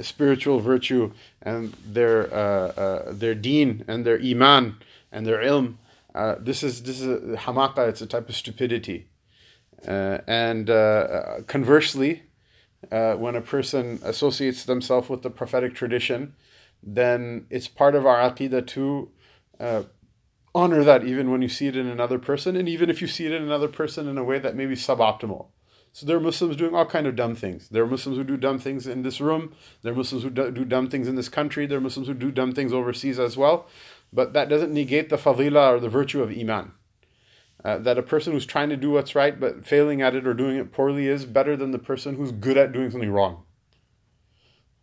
spiritual 0.00 0.60
virtue 0.60 1.12
and 1.42 1.74
their 1.86 2.26
their 3.12 3.34
deen 3.34 3.84
and 3.86 4.06
their 4.06 4.18
iman 4.18 4.76
and 5.12 5.26
their 5.26 5.38
ilm. 5.38 5.76
This 6.42 6.62
is 6.62 6.82
this 6.84 7.00
is 7.00 7.06
a 7.06 7.36
hamaka 7.36 7.88
it's 7.88 8.00
a 8.00 8.06
type 8.06 8.30
of 8.30 8.34
stupidity 8.34 9.06
uh, 9.86 10.18
and 10.26 10.70
uh, 10.70 11.40
conversely, 11.46 12.24
uh, 12.90 13.14
when 13.14 13.34
a 13.34 13.40
person 13.40 14.00
associates 14.02 14.64
themselves 14.64 15.08
with 15.08 15.22
the 15.22 15.30
prophetic 15.30 15.74
tradition, 15.74 16.34
then 16.82 17.46
it's 17.50 17.68
part 17.68 17.94
of 17.94 18.04
our 18.06 18.18
aqidah 18.18 18.66
to 18.66 19.10
honor 20.54 20.84
that 20.84 21.04
even 21.04 21.30
when 21.30 21.42
you 21.42 21.48
see 21.48 21.66
it 21.66 21.76
in 21.76 21.86
another 21.86 22.18
person, 22.18 22.56
and 22.56 22.68
even 22.68 22.88
if 22.88 23.00
you 23.00 23.08
see 23.08 23.26
it 23.26 23.32
in 23.32 23.42
another 23.42 23.68
person 23.68 24.08
in 24.08 24.16
a 24.16 24.24
way 24.24 24.38
that 24.38 24.54
may 24.54 24.66
be 24.66 24.74
suboptimal. 24.74 25.46
So 25.92 26.06
there 26.06 26.16
are 26.16 26.20
Muslims 26.20 26.56
doing 26.56 26.74
all 26.74 26.86
kind 26.86 27.06
of 27.06 27.14
dumb 27.14 27.36
things. 27.36 27.68
There 27.68 27.84
are 27.84 27.86
Muslims 27.86 28.18
who 28.18 28.24
do 28.24 28.36
dumb 28.36 28.58
things 28.58 28.88
in 28.88 29.02
this 29.02 29.20
room. 29.20 29.54
There 29.82 29.92
are 29.92 29.96
Muslims 29.96 30.24
who 30.24 30.30
do, 30.30 30.50
do 30.50 30.64
dumb 30.64 30.88
things 30.88 31.06
in 31.06 31.14
this 31.14 31.28
country. 31.28 31.66
There 31.66 31.78
are 31.78 31.80
Muslims 31.80 32.08
who 32.08 32.14
do 32.14 32.32
dumb 32.32 32.50
things 32.52 32.72
overseas 32.72 33.20
as 33.20 33.36
well. 33.36 33.68
But 34.12 34.32
that 34.32 34.48
doesn't 34.48 34.72
negate 34.72 35.08
the 35.08 35.16
fadila 35.16 35.76
or 35.76 35.78
the 35.78 35.88
virtue 35.88 36.20
of 36.20 36.30
iman. 36.30 36.72
Uh, 37.64 37.78
that 37.78 37.96
a 37.96 38.02
person 38.02 38.32
who's 38.32 38.44
trying 38.44 38.68
to 38.68 38.76
do 38.76 38.90
what's 38.90 39.14
right 39.14 39.40
but 39.40 39.64
failing 39.64 40.02
at 40.02 40.14
it 40.14 40.26
or 40.26 40.34
doing 40.34 40.56
it 40.56 40.70
poorly 40.70 41.08
is 41.08 41.24
better 41.24 41.56
than 41.56 41.70
the 41.70 41.78
person 41.78 42.16
who's 42.16 42.30
good 42.30 42.58
at 42.58 42.72
doing 42.72 42.90
something 42.90 43.10
wrong. 43.10 43.42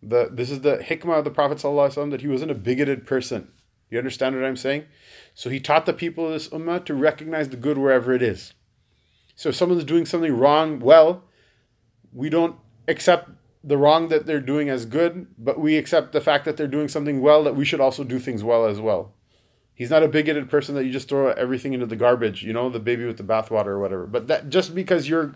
The, 0.02 0.30
this 0.32 0.50
is 0.50 0.62
the 0.62 0.78
hikmah 0.78 1.20
of 1.20 1.26
the 1.26 1.30
Prophet 1.30 1.60
ﷺ 1.60 2.10
that 2.10 2.22
he 2.22 2.28
wasn't 2.28 2.50
a 2.50 2.56
bigoted 2.56 3.06
person. 3.06 3.52
You 3.92 4.00
understand 4.00 4.36
what 4.36 4.46
I'm 4.46 4.58
saying? 4.58 4.86
So 5.36 5.52
he 5.52 5.60
taught 5.60 5.86
the 5.86 5.94
people 5.94 6.26
of 6.26 6.32
this 6.32 6.48
ummah 6.48 6.84
to 6.86 6.96
recognize 6.96 7.50
the 7.50 7.58
good 7.58 7.78
wherever 7.78 8.14
it 8.14 8.24
is. 8.24 8.54
So 9.36 9.50
if 9.50 9.56
someone's 9.56 9.84
doing 9.84 10.06
something 10.06 10.36
wrong 10.36 10.80
well, 10.80 11.26
we 12.12 12.30
don't 12.30 12.56
accept 12.88 13.30
the 13.64 13.78
wrong 13.78 14.08
that 14.08 14.26
they're 14.26 14.40
doing 14.40 14.70
as 14.70 14.86
good, 14.86 15.28
but 15.38 15.60
we 15.60 15.78
accept 15.78 16.14
the 16.14 16.22
fact 16.22 16.46
that 16.46 16.58
they're 16.58 16.68
doing 16.68 16.88
something 16.88 17.22
well 17.22 17.44
that 17.44 17.56
we 17.56 17.66
should 17.66 17.80
also 17.80 18.04
do 18.04 18.18
things 18.18 18.44
well 18.44 18.66
as 18.66 18.80
well. 18.80 19.14
He's 19.82 19.90
not 19.90 20.04
a 20.04 20.08
bigoted 20.08 20.48
person 20.48 20.76
that 20.76 20.86
you 20.86 20.92
just 20.92 21.10
throw 21.10 21.30
everything 21.32 21.74
into 21.74 21.88
the 21.88 21.96
garbage, 21.96 22.44
you 22.44 22.54
know, 22.54 22.70
the 22.70 22.80
baby 22.80 23.04
with 23.04 23.18
the 23.18 23.24
bathwater 23.24 23.70
or 23.70 23.80
whatever. 23.80 24.06
But 24.06 24.28
that 24.28 24.52
just 24.52 24.76
because 24.76 25.10
you're 25.10 25.34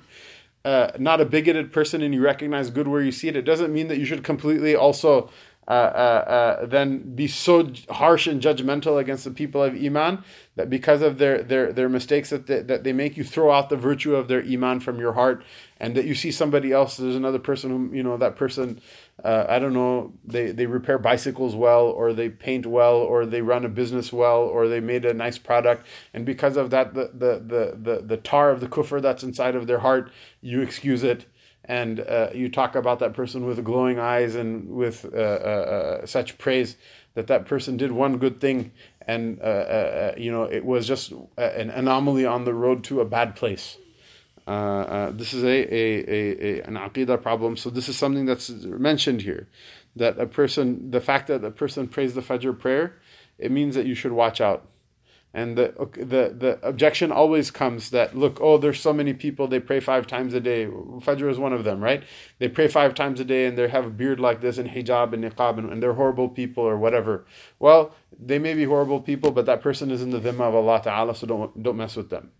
uh, 0.63 0.91
not 0.99 1.19
a 1.19 1.25
bigoted 1.25 1.73
person 1.73 2.03
and 2.03 2.13
you 2.13 2.21
recognize 2.21 2.69
good 2.69 2.87
where 2.87 3.01
you 3.01 3.11
see 3.11 3.27
it, 3.27 3.35
it 3.35 3.41
doesn't 3.41 3.73
mean 3.73 3.87
that 3.87 3.97
you 3.97 4.05
should 4.05 4.23
completely 4.23 4.75
also 4.75 5.31
uh, 5.67 5.71
uh, 5.71 6.25
uh, 6.61 6.65
then 6.67 7.15
be 7.15 7.27
so 7.27 7.71
harsh 7.89 8.27
and 8.27 8.39
judgmental 8.39 8.99
against 8.99 9.23
the 9.23 9.31
people 9.31 9.63
of 9.63 9.73
iman 9.73 10.23
that 10.55 10.69
because 10.69 11.01
of 11.01 11.17
their 11.17 11.41
their, 11.41 11.73
their 11.73 11.89
mistakes 11.89 12.29
that 12.29 12.45
they, 12.45 12.61
that 12.61 12.83
they 12.83 12.93
make 12.93 13.17
you 13.17 13.23
throw 13.23 13.51
out 13.51 13.69
the 13.69 13.75
virtue 13.75 14.15
of 14.15 14.27
their 14.27 14.43
iman 14.43 14.79
from 14.79 14.99
your 14.99 15.13
heart. 15.13 15.43
And 15.79 15.95
that 15.97 16.05
you 16.05 16.15
see 16.15 16.31
somebody 16.31 16.71
else 16.71 16.97
there's 16.97 17.15
another 17.15 17.39
person 17.39 17.69
who 17.71 17.95
you 17.95 18.03
know 18.03 18.15
that 18.15 18.35
person 18.35 18.79
uh, 19.23 19.45
i 19.49 19.59
don't 19.59 19.73
know 19.73 20.13
they 20.23 20.51
they 20.51 20.67
repair 20.67 20.97
bicycles 20.97 21.53
well 21.53 21.87
or 21.87 22.13
they 22.13 22.29
paint 22.29 22.65
well 22.65 22.95
or 22.95 23.25
they 23.25 23.41
run 23.41 23.65
a 23.65 23.69
business 23.69 24.13
well 24.13 24.41
or 24.41 24.67
they 24.67 24.79
made 24.79 25.03
a 25.03 25.13
nice 25.13 25.37
product. 25.37 25.85
And 26.13 26.25
because 26.25 26.57
of 26.57 26.69
that 26.69 26.93
the 26.93 27.09
the 27.13 27.43
the 27.45 27.77
the, 27.81 28.01
the 28.05 28.17
tar 28.17 28.51
of 28.51 28.61
the 28.61 28.67
kufr 28.67 29.01
that's 29.01 29.23
inside 29.23 29.55
of 29.55 29.67
their 29.67 29.79
heart 29.79 30.11
you 30.41 30.61
excuse 30.61 31.03
it 31.03 31.25
and 31.65 31.99
uh, 31.99 32.29
you 32.33 32.49
talk 32.49 32.75
about 32.75 32.99
that 32.99 33.13
person 33.13 33.45
with 33.45 33.63
glowing 33.63 33.99
eyes 33.99 34.35
and 34.35 34.69
with 34.69 35.05
uh, 35.13 35.17
uh, 35.17 35.21
uh 35.21 36.05
such 36.05 36.37
praise 36.37 36.77
that 37.15 37.27
that 37.27 37.45
person 37.45 37.77
did 37.77 37.91
one 37.91 38.17
good 38.17 38.39
thing. 38.39 38.71
And 39.07 39.39
uh, 39.39 39.43
uh, 39.43 40.13
you 40.17 40.31
know 40.31 40.43
it 40.43 40.65
was 40.65 40.87
just 40.87 41.13
an 41.37 41.69
anomaly 41.69 42.25
on 42.25 42.45
the 42.45 42.53
road 42.53 42.83
to 42.85 43.01
a 43.01 43.05
bad 43.05 43.35
place. 43.35 43.77
This 44.47 45.33
is 45.33 45.43
a, 45.43 45.47
a, 45.47 46.05
a, 46.07 46.59
a 46.59 46.61
an 46.63 46.73
aqidah 46.75 47.21
problem. 47.21 47.57
So 47.57 47.69
this 47.69 47.87
is 47.87 47.97
something 47.97 48.25
that's 48.25 48.49
mentioned 48.49 49.21
here 49.21 49.47
that 49.95 50.19
a 50.19 50.25
person 50.25 50.91
the 50.91 51.01
fact 51.01 51.27
that 51.27 51.43
a 51.43 51.51
person 51.51 51.87
prays 51.87 52.13
the 52.15 52.21
fajr 52.21 52.57
prayer 52.57 52.97
it 53.37 53.51
means 53.51 53.75
that 53.75 53.85
you 53.85 53.95
should 53.95 54.11
watch 54.11 54.39
out 54.41 54.67
and 55.35 55.57
the, 55.57 55.73
the 55.97 56.33
the 56.33 56.59
objection 56.63 57.11
always 57.11 57.51
comes 57.51 57.89
that 57.89 58.17
look, 58.17 58.39
oh, 58.39 58.57
there's 58.57 58.79
so 58.79 58.93
many 58.93 59.13
people 59.13 59.49
they 59.49 59.59
pray 59.59 59.81
five 59.81 60.07
times 60.07 60.33
a 60.33 60.39
day. 60.39 60.65
Fajr 60.65 61.29
is 61.29 61.37
one 61.37 61.51
of 61.51 61.65
them, 61.65 61.83
right? 61.83 62.05
They 62.39 62.47
pray 62.47 62.69
five 62.69 62.95
times 62.95 63.19
a 63.19 63.25
day 63.25 63.45
and 63.45 63.57
they 63.57 63.67
have 63.67 63.85
a 63.85 63.89
beard 63.89 64.21
like 64.21 64.39
this 64.39 64.57
and 64.57 64.69
hijab 64.69 65.11
and 65.11 65.25
niqab 65.25 65.57
and, 65.57 65.69
and 65.69 65.83
they're 65.83 65.95
horrible 65.95 66.29
people 66.29 66.63
or 66.63 66.77
whatever. 66.77 67.25
Well, 67.59 67.93
they 68.17 68.39
may 68.39 68.53
be 68.53 68.63
horrible 68.63 69.01
people, 69.01 69.31
but 69.31 69.45
that 69.45 69.61
person 69.61 69.91
is 69.91 70.01
in 70.01 70.11
the 70.11 70.21
dhimma 70.21 70.47
of 70.47 70.55
Allah 70.55 70.81
Taala, 70.81 71.13
so 71.13 71.27
don't 71.27 71.61
don't 71.61 71.75
mess 71.75 71.97
with 71.97 72.09
them. 72.09 72.31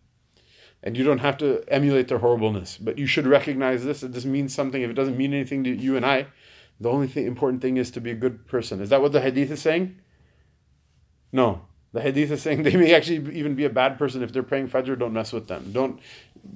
And 0.81 0.95
you 0.95 1.03
don't 1.03 1.17
have 1.17 1.37
to 1.39 1.65
emulate 1.67 2.07
their 2.07 2.19
horribleness, 2.19 2.77
but 2.77 2.97
you 2.97 3.07
should 3.07 3.27
recognize 3.27 3.83
this. 3.83 3.99
That 3.99 4.13
this 4.13 4.23
means 4.23 4.55
something. 4.55 4.81
If 4.81 4.89
it 4.89 4.93
doesn't 4.93 5.17
mean 5.17 5.33
anything 5.33 5.65
to 5.65 5.69
you 5.69 5.97
and 5.97 6.05
I, 6.05 6.27
the 6.79 6.89
only 6.89 7.07
thing, 7.07 7.27
important 7.27 7.61
thing 7.61 7.75
is 7.75 7.91
to 7.91 7.99
be 7.99 8.11
a 8.11 8.15
good 8.15 8.47
person. 8.47 8.79
Is 8.79 8.89
that 8.89 9.01
what 9.01 9.11
the 9.11 9.19
hadith 9.19 9.51
is 9.51 9.61
saying? 9.61 9.99
No. 11.33 11.63
The 11.95 12.01
hadith 12.01 12.29
is 12.29 12.41
saying 12.41 12.63
they 12.67 12.75
may 12.75 12.93
actually 12.93 13.33
even 13.37 13.55
be 13.55 13.63
a 13.63 13.69
bad 13.69 13.97
person 13.97 14.21
if 14.21 14.33
they're 14.33 14.43
praying 14.43 14.67
Fajr, 14.67 14.99
don't 14.99 15.13
mess 15.13 15.31
with 15.31 15.47
them. 15.47 15.71
Don't 15.71 16.01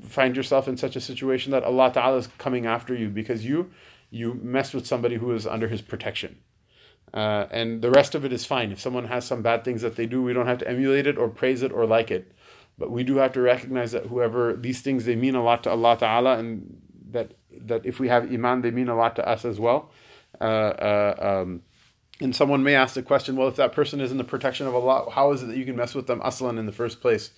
find 0.02 0.36
yourself 0.36 0.68
in 0.68 0.76
such 0.76 0.98
a 0.98 1.02
situation 1.02 1.54
that 1.54 1.64
Allah 1.64 1.92
Ta'ala 1.94 2.18
is 2.18 2.28
coming 2.38 2.66
after 2.66 2.94
you 2.94 3.08
because 3.08 3.46
you 3.46 3.72
you 4.12 4.34
messed 4.44 4.74
with 4.74 4.86
somebody 4.86 5.16
who 5.16 5.32
is 5.32 5.48
under 5.48 5.70
his 5.70 5.82
protection. 5.82 6.40
Uh, 7.14 7.46
and 7.52 7.82
the 7.82 7.90
rest 7.90 8.16
of 8.16 8.26
it 8.26 8.34
is 8.34 8.44
fine. 8.46 8.72
If 8.72 8.82
someone 8.82 9.06
has 9.06 9.24
some 9.26 9.42
bad 9.42 9.64
things 9.64 9.82
that 9.82 9.96
they 9.96 10.06
do, 10.06 10.22
we 10.22 10.34
don't 10.34 10.46
have 10.48 10.58
to 10.58 10.68
emulate 10.68 11.08
it 11.08 11.18
or 11.18 11.30
praise 11.30 11.64
it 11.64 11.72
or 11.72 11.86
like 11.86 12.12
it. 12.12 12.34
But 12.78 12.92
we 12.92 13.06
do 13.06 13.16
have 13.18 13.32
to 13.34 13.42
recognize 13.42 13.94
that 13.94 14.08
whoever 14.08 14.58
these 14.58 14.82
things 14.82 15.06
they 15.06 15.16
mean 15.16 15.36
a 15.36 15.44
lot 15.44 15.64
to 15.64 15.70
Allah 15.70 15.96
Ta'ala 15.98 16.38
and 16.38 16.82
that 17.12 17.36
that 17.70 17.86
if 17.86 17.98
we 17.98 18.10
have 18.10 18.30
iman 18.30 18.62
they 18.62 18.72
mean 18.72 18.90
a 18.90 18.96
lot 18.96 19.16
to 19.16 19.26
us 19.26 19.46
as 19.46 19.58
well. 19.58 19.90
Uh, 20.42 20.44
uh, 20.44 21.44
um, 21.44 21.62
and 22.22 22.36
someone 22.36 22.64
may 22.64 22.76
ask 22.76 22.96
the 22.96 23.02
question, 23.02 23.36
well, 23.36 23.48
if 23.48 23.56
that 23.56 23.72
person 23.72 24.02
is 24.02 24.12
in 24.12 24.18
the 24.18 24.24
protection 24.24 24.68
of 24.68 24.76
Allah, 24.76 25.10
how 25.12 25.32
is 25.32 25.44
it 25.44 25.48
that 25.48 25.58
you 25.58 25.66
can 25.66 25.76
mess 25.76 25.96
with 25.96 26.08
them 26.08 26.22
aslan 26.24 26.58
in 26.58 26.66
the 26.66 26.72
first 26.72 27.02
place? 27.02 27.32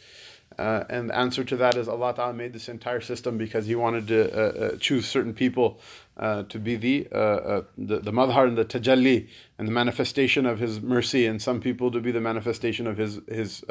Uh, 0.58 0.84
and 0.90 1.10
the 1.10 1.18
answer 1.18 1.44
to 1.44 1.56
that 1.56 1.76
is 1.76 1.88
Allah 1.88 2.14
Ta'ala 2.14 2.34
made 2.34 2.52
this 2.52 2.68
entire 2.68 3.00
system 3.00 3.38
because 3.38 3.68
He 3.68 3.76
wanted 3.76 4.08
to 4.08 4.32
uh, 4.34 4.66
uh, 4.66 4.78
choose 4.78 5.08
certain 5.08 5.34
people 5.34 5.80
uh, 6.18 6.44
to 6.44 6.60
be 6.60 6.76
the, 6.76 7.08
uh, 7.12 7.16
uh, 7.16 7.64
the 7.78 8.00
the 8.00 8.12
madhar 8.12 8.48
and 8.48 8.58
the 8.58 8.66
tajalli 8.66 9.30
and 9.58 9.68
the 9.68 9.72
manifestation 9.72 10.46
of 10.46 10.60
His 10.60 10.82
mercy, 10.82 11.26
and 11.26 11.42
some 11.42 11.62
people 11.62 11.90
to 11.92 12.02
be 12.02 12.12
the 12.12 12.20
manifestation 12.20 12.86
of 12.86 12.98
His 12.98 13.22
His 13.30 13.64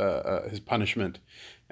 His 0.49 0.61
punishment 0.61 1.19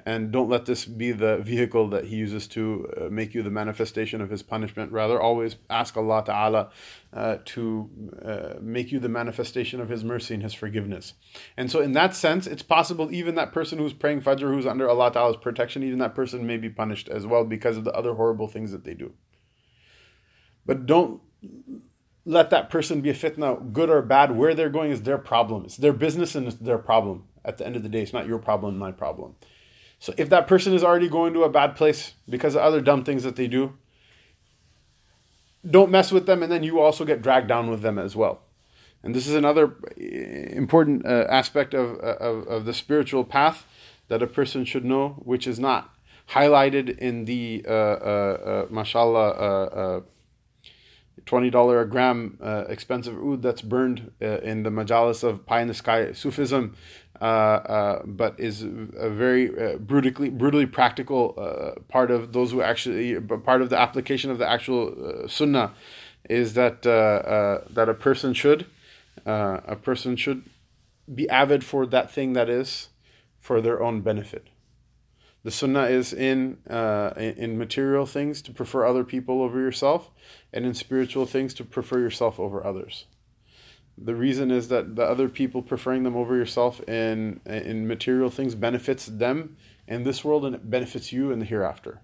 and 0.05 0.31
don't 0.31 0.49
let 0.49 0.65
this 0.65 0.85
be 0.85 1.11
the 1.11 1.37
vehicle 1.37 1.87
that 1.89 2.05
he 2.05 2.15
uses 2.15 2.47
to 2.47 2.91
uh, 2.97 3.09
make 3.09 3.33
you 3.33 3.43
the 3.43 3.49
manifestation 3.49 4.21
of 4.21 4.29
his 4.29 4.43
punishment. 4.43 4.91
Rather 4.91 5.21
always 5.21 5.57
ask 5.69 5.97
allah 5.97 6.23
ta'ala 6.25 6.69
uh, 7.13 7.37
to 7.45 7.89
uh, 8.23 8.59
make 8.61 8.91
you 8.91 8.99
the 8.99 9.09
manifestation 9.09 9.79
of 9.79 9.89
his 9.89 10.03
mercy 10.03 10.33
and 10.33 10.43
his 10.43 10.53
forgiveness. 10.53 11.13
And 11.57 11.71
so 11.71 11.81
in 11.81 11.93
that 11.93 12.15
sense 12.15 12.47
it's 12.47 12.63
possible 12.63 13.13
even 13.13 13.35
that 13.35 13.51
person 13.51 13.79
who's 13.79 13.93
praying 13.93 14.21
fajr 14.21 14.53
who's 14.53 14.65
under 14.65 14.89
allah 14.89 15.11
ta'ala's 15.11 15.37
protection 15.37 15.83
even 15.83 15.99
that 15.99 16.15
person 16.15 16.45
may 16.45 16.57
be 16.57 16.69
punished 16.69 17.09
as 17.09 17.25
well 17.25 17.43
because 17.43 17.77
of 17.77 17.83
the 17.83 17.93
other 17.93 18.13
horrible 18.13 18.47
things 18.47 18.71
that 18.71 18.83
they 18.83 18.93
do. 18.93 19.13
But 20.65 20.85
don't 20.85 21.21
let 22.25 22.51
that 22.51 22.69
person 22.69 23.01
be 23.01 23.09
a 23.09 23.13
fitna 23.13 23.73
good 23.73 23.89
or 23.89 24.01
bad. 24.01 24.35
Where 24.35 24.53
they're 24.53 24.69
going 24.69 24.91
is 24.91 25.01
their 25.01 25.17
problem. 25.17 25.65
It's 25.65 25.77
their 25.77 25.93
business 25.93 26.35
and 26.35 26.47
it's 26.47 26.57
their 26.57 26.77
problem. 26.77 27.23
At 27.43 27.57
the 27.57 27.65
end 27.65 27.75
of 27.75 27.83
the 27.83 27.89
day 27.89 28.01
it's 28.01 28.13
not 28.13 28.27
your 28.27 28.37
problem 28.37 28.77
my 28.77 28.91
problem 28.91 29.35
so 29.99 30.13
if 30.17 30.29
that 30.29 30.47
person 30.47 30.73
is 30.73 30.83
already 30.83 31.09
going 31.09 31.33
to 31.33 31.43
a 31.43 31.49
bad 31.49 31.75
place 31.75 32.13
because 32.27 32.55
of 32.55 32.61
other 32.61 32.81
dumb 32.81 33.03
things 33.03 33.23
that 33.23 33.35
they 33.35 33.47
do, 33.47 33.73
don't 35.69 35.91
mess 35.91 36.11
with 36.11 36.25
them, 36.25 36.41
and 36.41 36.51
then 36.51 36.63
you 36.63 36.79
also 36.79 37.03
get 37.03 37.21
dragged 37.21 37.49
down 37.49 37.69
with 37.69 37.81
them 37.81 37.99
as 37.99 38.15
well. 38.15 38.39
And 39.03 39.13
this 39.13 39.27
is 39.27 39.35
another 39.35 39.75
important 39.97 41.05
uh, 41.05 41.25
aspect 41.29 41.73
of, 41.73 41.99
of, 41.99 42.47
of 42.47 42.65
the 42.65 42.73
spiritual 42.73 43.23
path 43.23 43.65
that 44.07 44.21
a 44.21 44.27
person 44.27 44.65
should 44.65 44.85
know, 44.85 45.21
which 45.23 45.45
is 45.45 45.59
not 45.59 45.93
highlighted 46.29 46.97
in 46.99 47.25
the 47.25 47.65
uh, 47.67 47.71
uh, 47.71 47.73
uh 47.73 48.67
mashallah 48.69 50.03
uh, 51.19 51.23
uh, 51.23 51.25
twenty 51.25 51.49
dollar 51.49 51.81
a 51.81 51.89
gram 51.89 52.37
expensive 52.69 53.17
oud 53.17 53.41
that's 53.41 53.61
burned 53.61 54.11
in 54.19 54.63
the 54.63 54.69
majalis 54.69 55.23
of 55.23 55.45
pie 55.45 55.61
in 55.61 55.67
the 55.67 55.73
sky 55.73 56.11
Sufism 56.11 56.75
uh, 57.21 57.25
uh, 57.25 58.01
but 58.05 58.39
is 58.39 58.63
a 58.63 59.09
very 59.09 59.73
uh, 59.73 59.77
brutally 59.77 60.29
brutally 60.29 60.65
practical 60.65 61.33
part 61.89 62.11
of 62.11 62.31
those 62.31 62.51
who 62.51 62.61
actually 62.61 63.19
part 63.19 63.61
of 63.61 63.69
the 63.69 63.77
application 63.77 64.31
of 64.31 64.37
the 64.37 64.49
actual 64.49 65.27
sunnah 65.27 65.73
is 66.29 66.53
that 66.53 66.83
that 66.83 67.89
a 67.89 67.93
person 67.93 68.33
should 68.33 68.65
a 69.25 69.77
person 69.81 70.15
should 70.15 70.43
be 71.13 71.29
avid 71.29 71.63
for 71.63 71.85
that 71.85 72.11
thing 72.11 72.33
that 72.33 72.49
is 72.49 72.89
for 73.39 73.61
their 73.61 73.81
own 73.81 74.01
benefit. 74.01 74.47
The 75.43 75.51
sunnah 75.51 75.85
is 75.85 76.11
in, 76.11 76.57
uh, 76.69 77.13
in 77.15 77.57
material 77.57 78.05
things 78.05 78.41
to 78.41 78.51
prefer 78.51 78.85
other 78.85 79.03
people 79.03 79.41
over 79.41 79.59
yourself, 79.59 80.09
and 80.51 80.65
in 80.65 80.73
spiritual 80.73 81.25
things 81.25 81.53
to 81.55 81.63
prefer 81.63 81.99
yourself 81.99 82.39
over 82.39 82.65
others. 82.65 83.05
The 84.01 84.15
reason 84.15 84.49
is 84.51 84.69
that 84.69 84.95
the 84.95 85.03
other 85.03 85.27
people 85.27 85.61
preferring 85.61 86.03
them 86.03 86.15
over 86.15 86.35
yourself 86.35 86.81
in 86.87 87.41
in 87.45 87.85
material 87.85 88.29
things 88.29 88.55
benefits 88.55 89.05
them 89.05 89.57
in 89.87 90.03
this 90.03 90.23
world 90.23 90.45
and 90.45 90.55
it 90.55 90.69
benefits 90.69 91.11
you 91.11 91.31
in 91.31 91.39
the 91.39 91.45
hereafter. 91.45 92.01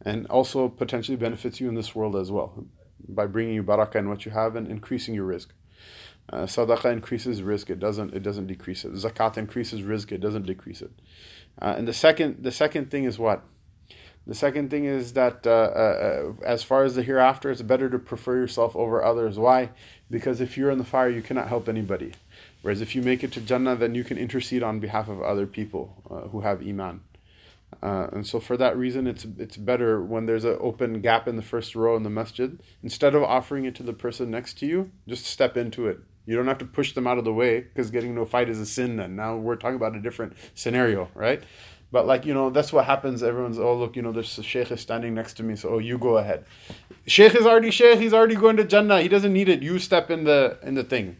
And 0.00 0.26
also 0.28 0.68
potentially 0.68 1.16
benefits 1.16 1.60
you 1.60 1.68
in 1.68 1.74
this 1.74 1.94
world 1.94 2.16
as 2.16 2.30
well 2.30 2.66
by 3.06 3.26
bringing 3.26 3.54
you 3.54 3.62
barakah 3.62 3.96
in 3.96 4.08
what 4.08 4.24
you 4.24 4.32
have 4.32 4.56
and 4.56 4.66
increasing 4.66 5.14
your 5.14 5.28
rizq. 5.28 5.48
Uh, 6.32 6.44
sadaqah 6.44 6.92
increases 6.92 7.42
rizq, 7.42 7.68
it 7.68 7.78
doesn't 7.78 8.14
it 8.14 8.22
doesn't 8.22 8.46
decrease 8.46 8.84
it. 8.84 8.92
Zakat 8.92 9.36
increases 9.36 9.82
rizq, 9.82 10.12
it 10.12 10.20
doesn't 10.20 10.46
decrease 10.46 10.80
it. 10.80 10.92
Uh, 11.60 11.74
and 11.76 11.86
the 11.86 11.92
second 11.92 12.42
the 12.42 12.52
second 12.52 12.90
thing 12.90 13.04
is 13.04 13.18
what 13.18 13.44
the 14.26 14.34
second 14.34 14.70
thing 14.70 14.84
is 14.84 15.14
that 15.14 15.46
uh, 15.46 15.50
uh, 15.50 16.32
as 16.44 16.62
far 16.62 16.84
as 16.84 16.94
the 16.94 17.02
hereafter, 17.02 17.50
it's 17.50 17.62
better 17.62 17.90
to 17.90 17.98
prefer 17.98 18.36
yourself 18.36 18.76
over 18.76 19.02
others. 19.02 19.38
Why? 19.38 19.70
Because 20.10 20.40
if 20.40 20.56
you're 20.56 20.70
in 20.70 20.78
the 20.78 20.84
fire, 20.84 21.08
you 21.08 21.22
cannot 21.22 21.48
help 21.48 21.68
anybody. 21.68 22.12
Whereas 22.62 22.80
if 22.80 22.94
you 22.94 23.02
make 23.02 23.24
it 23.24 23.32
to 23.32 23.40
Jannah, 23.40 23.74
then 23.74 23.96
you 23.96 24.04
can 24.04 24.18
intercede 24.18 24.62
on 24.62 24.78
behalf 24.78 25.08
of 25.08 25.20
other 25.20 25.46
people 25.46 26.02
uh, 26.08 26.28
who 26.28 26.42
have 26.42 26.62
Iman. 26.62 27.00
Uh, 27.82 28.06
and 28.12 28.24
so 28.24 28.38
for 28.38 28.56
that 28.56 28.76
reason, 28.76 29.08
it's 29.08 29.26
it's 29.38 29.56
better 29.56 30.00
when 30.00 30.26
there's 30.26 30.44
an 30.44 30.58
open 30.60 31.00
gap 31.00 31.26
in 31.26 31.34
the 31.34 31.42
first 31.42 31.74
row 31.74 31.96
in 31.96 32.04
the 32.04 32.10
masjid. 32.10 32.60
Instead 32.82 33.16
of 33.16 33.24
offering 33.24 33.64
it 33.64 33.74
to 33.74 33.82
the 33.82 33.92
person 33.92 34.30
next 34.30 34.58
to 34.58 34.66
you, 34.66 34.92
just 35.08 35.26
step 35.26 35.56
into 35.56 35.88
it. 35.88 35.98
You 36.24 36.36
don't 36.36 36.46
have 36.46 36.58
to 36.58 36.64
push 36.64 36.92
them 36.92 37.06
out 37.06 37.18
of 37.18 37.24
the 37.24 37.32
way 37.32 37.60
because 37.60 37.90
getting 37.90 38.16
a 38.16 38.24
fight 38.24 38.48
is 38.48 38.60
a 38.60 38.66
sin. 38.66 38.96
Then 38.96 39.16
now 39.16 39.36
we're 39.36 39.56
talking 39.56 39.76
about 39.76 39.96
a 39.96 40.00
different 40.00 40.34
scenario, 40.54 41.08
right? 41.14 41.42
But 41.90 42.06
like 42.06 42.24
you 42.24 42.32
know, 42.32 42.50
that's 42.50 42.72
what 42.72 42.84
happens. 42.84 43.22
Everyone's 43.22 43.58
oh 43.58 43.74
look, 43.76 43.96
you 43.96 44.02
know, 44.02 44.12
there's 44.12 44.28
sheikh 44.42 44.70
is 44.70 44.80
standing 44.80 45.14
next 45.14 45.34
to 45.34 45.42
me, 45.42 45.56
so 45.56 45.70
oh 45.70 45.78
you 45.78 45.98
go 45.98 46.18
ahead. 46.18 46.44
Sheikh 47.06 47.34
is 47.34 47.46
already 47.46 47.70
sheikh. 47.70 47.98
He's 47.98 48.14
already 48.14 48.36
going 48.36 48.56
to 48.56 48.64
Jannah. 48.64 49.00
He 49.00 49.08
doesn't 49.08 49.32
need 49.32 49.48
it. 49.48 49.62
You 49.62 49.78
step 49.78 50.10
in 50.10 50.24
the 50.24 50.58
in 50.62 50.74
the 50.74 50.84
thing. 50.84 51.16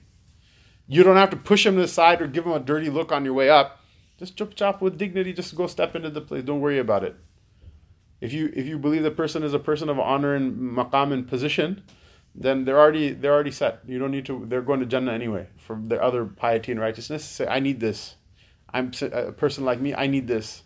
You 0.87 1.03
don't 1.03 1.17
have 1.17 1.31
to 1.31 1.37
push 1.37 1.67
him 1.67 1.77
to 1.77 1.83
the 1.83 1.89
side 1.89 2.21
or 2.21 2.27
give 2.27 2.47
him 2.47 2.53
a 2.53 2.61
dirty 2.61 2.91
look 2.91 3.13
on 3.13 3.25
your 3.25 3.35
way 3.35 3.49
up 3.49 3.79
just 4.23 4.37
chop 4.37 4.55
chop 4.55 4.81
with 4.81 4.99
dignity. 4.99 5.33
Just 5.33 5.57
go 5.57 5.67
step 5.67 5.97
into 5.97 6.09
the 6.09 6.21
place. 6.21 6.45
Don't 6.45 6.61
worry 6.61 6.79
about 6.79 7.03
it. 7.03 7.17
If 8.21 8.33
you 8.33 8.53
if 8.55 8.67
you 8.67 8.79
believe 8.79 9.03
the 9.03 9.11
person 9.11 9.43
is 9.43 9.53
a 9.53 9.59
person 9.59 9.89
of 9.89 9.99
honor 9.99 10.33
and 10.37 10.57
maqam 10.57 11.13
and 11.13 11.27
position, 11.27 11.83
then 12.35 12.65
they're 12.65 12.79
already 12.79 13.13
they're 13.13 13.33
already 13.33 13.51
set. 13.51 13.81
You 13.87 13.99
don't 13.99 14.11
need 14.11 14.27
to. 14.27 14.45
They're 14.47 14.63
going 14.63 14.81
to 14.81 14.87
Jannah 14.87 15.13
anyway 15.13 15.49
for 15.57 15.79
their 15.81 16.03
other 16.03 16.25
piety 16.25 16.73
and 16.73 16.81
righteousness. 16.81 17.25
Say, 17.25 17.47
I 17.47 17.61
need 17.61 17.81
this. 17.81 18.17
I'm 18.73 18.91
a 19.13 19.33
person 19.33 19.65
like 19.65 19.81
me. 19.81 19.95
I 19.95 20.07
need 20.07 20.29
this. 20.29 20.63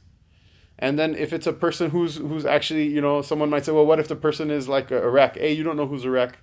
And 0.79 0.98
then 0.98 1.14
if 1.16 1.33
it's 1.33 1.46
a 1.46 1.52
person 1.52 1.90
who's 1.90 2.16
who's 2.16 2.46
actually 2.46 2.87
you 2.87 3.00
know 3.00 3.20
someone 3.20 3.50
might 3.50 3.64
say, 3.64 3.72
well, 3.72 3.87
what 3.87 3.98
if 3.98 4.07
the 4.07 4.16
person 4.16 4.50
is 4.50 4.68
like 4.68 4.90
a, 4.90 5.02
a 5.02 5.11
wreck? 5.11 5.37
Hey, 5.37 5.52
you 5.52 5.64
don't 5.64 5.76
know 5.76 5.87
who's 5.87 6.05
a 6.05 6.11
wreck. 6.11 6.38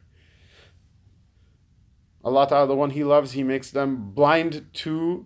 Allah 2.26 2.48
Ta'ala, 2.48 2.68
the 2.68 2.76
one 2.76 2.92
He 2.92 3.04
loves, 3.04 3.34
He 3.34 3.44
makes 3.44 3.72
them 3.72 4.12
blind 4.12 4.66
to 4.74 5.26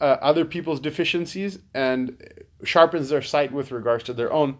uh, 0.00 0.16
other 0.20 0.44
people's 0.44 0.80
deficiencies 0.80 1.58
and 1.74 2.22
sharpens 2.64 3.08
their 3.08 3.22
sight 3.22 3.52
with 3.52 3.70
regards 3.70 4.04
to 4.04 4.12
their 4.12 4.32
own. 4.32 4.58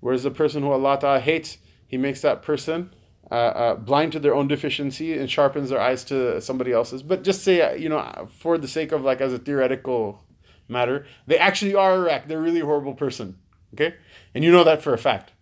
Whereas 0.00 0.22
the 0.22 0.30
person 0.30 0.62
who 0.62 0.70
Allah 0.70 0.98
Ta'ala 1.00 1.20
hates, 1.20 1.58
He 1.86 1.96
makes 1.96 2.20
that 2.22 2.42
person 2.42 2.90
uh, 3.30 3.34
uh, 3.34 3.74
blind 3.76 4.12
to 4.12 4.20
their 4.20 4.34
own 4.34 4.48
deficiency 4.48 5.16
and 5.16 5.30
sharpens 5.30 5.70
their 5.70 5.80
eyes 5.80 6.04
to 6.04 6.40
somebody 6.40 6.72
else's. 6.72 7.02
But 7.02 7.24
just 7.24 7.42
say, 7.42 7.60
uh, 7.60 7.72
you 7.72 7.88
know, 7.88 8.28
for 8.38 8.58
the 8.58 8.68
sake 8.68 8.92
of 8.92 9.02
like 9.02 9.20
as 9.20 9.32
a 9.32 9.38
theoretical 9.38 10.24
matter, 10.68 11.06
they 11.26 11.38
actually 11.38 11.74
are 11.74 11.94
a 11.96 12.00
wreck. 12.00 12.28
They're 12.28 12.38
a 12.38 12.42
really 12.42 12.60
horrible 12.60 12.94
person. 12.94 13.38
Okay? 13.74 13.94
And 14.34 14.44
you 14.44 14.50
know 14.50 14.64
that 14.64 14.82
for 14.82 14.94
a 14.94 14.98
fact. 14.98 15.32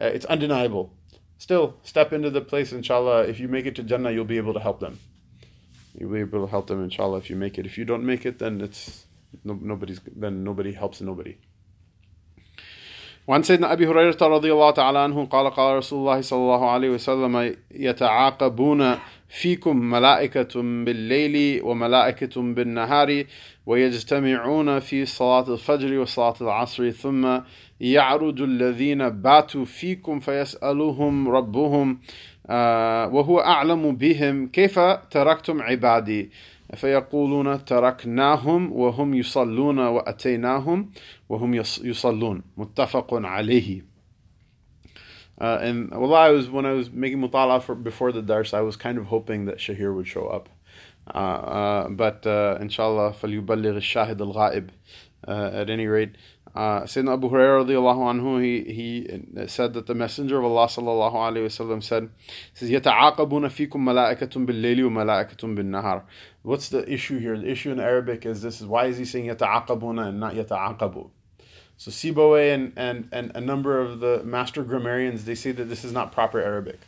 Uh, 0.00 0.06
it's 0.06 0.26
undeniable. 0.26 0.92
Still, 1.38 1.76
step 1.82 2.12
into 2.12 2.30
the 2.30 2.40
place, 2.40 2.72
inshallah. 2.72 3.24
If 3.24 3.40
you 3.40 3.48
make 3.48 3.66
it 3.66 3.74
to 3.76 3.82
Jannah, 3.82 4.10
you'll 4.10 4.24
be 4.24 4.38
able 4.38 4.54
to 4.54 4.60
help 4.60 4.80
them 4.80 4.98
you'll 5.98 6.10
be 6.10 6.20
able 6.20 6.44
to 6.44 6.50
help 6.50 6.66
them 6.66 6.82
inshallah 6.82 7.18
if 7.18 7.30
you 7.30 7.36
make 7.36 7.58
it 7.58 7.66
if 7.66 7.78
you 7.78 7.84
don't 7.84 8.04
make 8.04 8.26
it 8.26 8.38
then 8.38 8.60
it's 8.60 9.06
no, 9.44 9.58
nobody's 9.60 10.00
then 10.14 10.44
nobody 10.44 10.72
helps 10.72 11.00
nobody 11.00 11.36
وعن 13.26 13.42
سيدنا 13.42 13.72
أبي 13.72 13.86
هريرة 13.86 14.16
رضي 14.22 14.52
الله 14.52 14.70
تعالى 14.70 14.98
عنه 14.98 15.24
قال 15.24 15.50
قال 15.50 15.76
رسول 15.76 15.98
الله 15.98 16.20
صلى 16.20 16.38
الله 16.38 16.70
عليه 16.70 16.90
وسلم 16.90 17.54
يتعاقبون 17.74 18.94
فيكم 19.28 19.76
ملائكة 19.76 20.62
بالليل 20.62 21.62
وملائكة 21.62 22.42
بالنهار 22.42 23.24
ويجتمعون 23.66 24.78
في 24.78 25.06
صلاة 25.06 25.52
الفجر 25.52 25.98
وصلاة 25.98 26.34
العصر 26.40 26.90
ثم 26.90 27.38
يعرج 27.80 28.42
الذين 28.42 29.08
باتوا 29.08 29.64
فيكم 29.64 30.20
فيسألهم 30.20 31.28
ربهم 31.28 32.00
آه، 32.46 33.08
وهو 33.08 33.40
أعلم 33.40 33.96
بهم 33.96 34.46
كيف 34.46 34.78
تركتم 35.10 35.62
عبادي؟ 35.62 36.30
فيقولون 36.74 37.64
تركناهم 37.64 38.72
وهم 38.72 39.14
يصلون 39.14 39.78
وأتيناهم 39.78 40.90
وهم 41.28 41.54
يصلون 41.84 42.42
متفق 42.56 43.14
عليه 43.14 43.94
Uh, 45.36 45.58
and 45.60 45.90
well, 45.90 46.14
I 46.14 46.30
was 46.30 46.48
when 46.48 46.64
I 46.64 46.74
was 46.74 46.92
making 46.92 47.20
mutala 47.20 47.60
for 47.60 47.74
before 47.74 48.12
the 48.12 48.22
dars, 48.22 48.54
I 48.54 48.60
was 48.60 48.76
kind 48.76 48.98
of 48.98 49.06
hoping 49.06 49.46
that 49.46 49.58
Shahir 49.58 49.92
would 49.92 50.06
show 50.06 50.28
up. 50.28 50.48
Uh, 51.12 51.18
uh, 51.18 51.88
but 51.88 52.24
uh, 52.24 52.56
inshallah, 52.60 53.14
فليبلغ 53.14 53.76
الشاهد 53.76 54.20
الغائب. 54.20 54.70
Uh, 55.26 55.50
at 55.52 55.70
any 55.70 55.86
rate, 55.86 56.14
Uh, 56.54 56.82
Sayyidina 56.82 57.14
Abu 57.14 57.30
Hurairah 57.30 57.66
anhu, 57.66 58.40
he, 58.40 58.72
he 58.72 59.46
said 59.48 59.72
that 59.74 59.86
the 59.86 59.94
Messenger 59.94 60.38
of 60.38 60.44
Allah 60.44 60.66
sallallahu 60.66 61.12
alayhi 61.12 61.46
wasallam 61.46 61.82
said, 61.82 62.10
says, 62.52 62.70
يَتَعَاقَبُونَ 62.70 63.48
فِيكُمْ 63.50 63.70
مَلَائِكَةٌ 63.70 64.46
بِاللَّيْلِ 64.46 64.78
وَمَلَائِكَةٌ 64.78 65.56
بِالنَّهَارِ 65.56 66.02
What's 66.42 66.68
the 66.68 66.88
issue 66.88 67.18
here? 67.18 67.36
The 67.36 67.50
issue 67.50 67.72
in 67.72 67.80
Arabic 67.80 68.24
is 68.24 68.40
this, 68.42 68.60
is 68.60 68.68
why 68.68 68.86
is 68.86 68.98
he 68.98 69.04
saying 69.04 69.26
يَتَعَاقَبُونَ 69.26 70.06
and 70.06 70.20
not 70.20 70.34
يَتَعَاقَبُوا? 70.34 71.10
So 71.76 71.90
Sibawayh 71.90 72.54
and, 72.54 72.72
and, 72.76 73.08
and 73.10 73.32
a 73.34 73.40
number 73.40 73.80
of 73.80 73.98
the 73.98 74.22
master 74.22 74.62
grammarians, 74.62 75.24
they 75.24 75.34
say 75.34 75.50
that 75.50 75.64
this 75.64 75.84
is 75.84 75.92
not 75.92 76.12
proper 76.12 76.40
Arabic. 76.40 76.78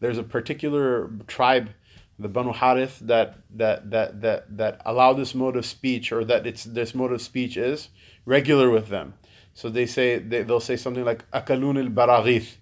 There's 0.00 0.18
a 0.18 0.22
particular 0.22 1.10
tribe 1.26 1.70
the 2.18 2.28
Banu 2.28 2.52
Harith 2.52 2.98
that 3.00 3.36
that 3.50 3.90
that 3.90 4.20
that 4.20 4.56
that 4.56 4.80
allow 4.84 5.12
this 5.12 5.34
mode 5.34 5.56
of 5.56 5.66
speech 5.66 6.12
or 6.12 6.24
that 6.24 6.46
it's 6.46 6.64
this 6.64 6.94
mode 6.94 7.12
of 7.12 7.20
speech 7.20 7.56
is 7.56 7.88
regular 8.24 8.70
with 8.70 8.88
them. 8.88 9.14
So 9.52 9.68
they 9.68 9.86
say 9.86 10.18
they, 10.18 10.42
they'll 10.42 10.60
say 10.60 10.76
something 10.76 11.04
like 11.04 11.28
akalun 11.30 11.78
al 11.78 11.90
baraghith, 11.90 12.56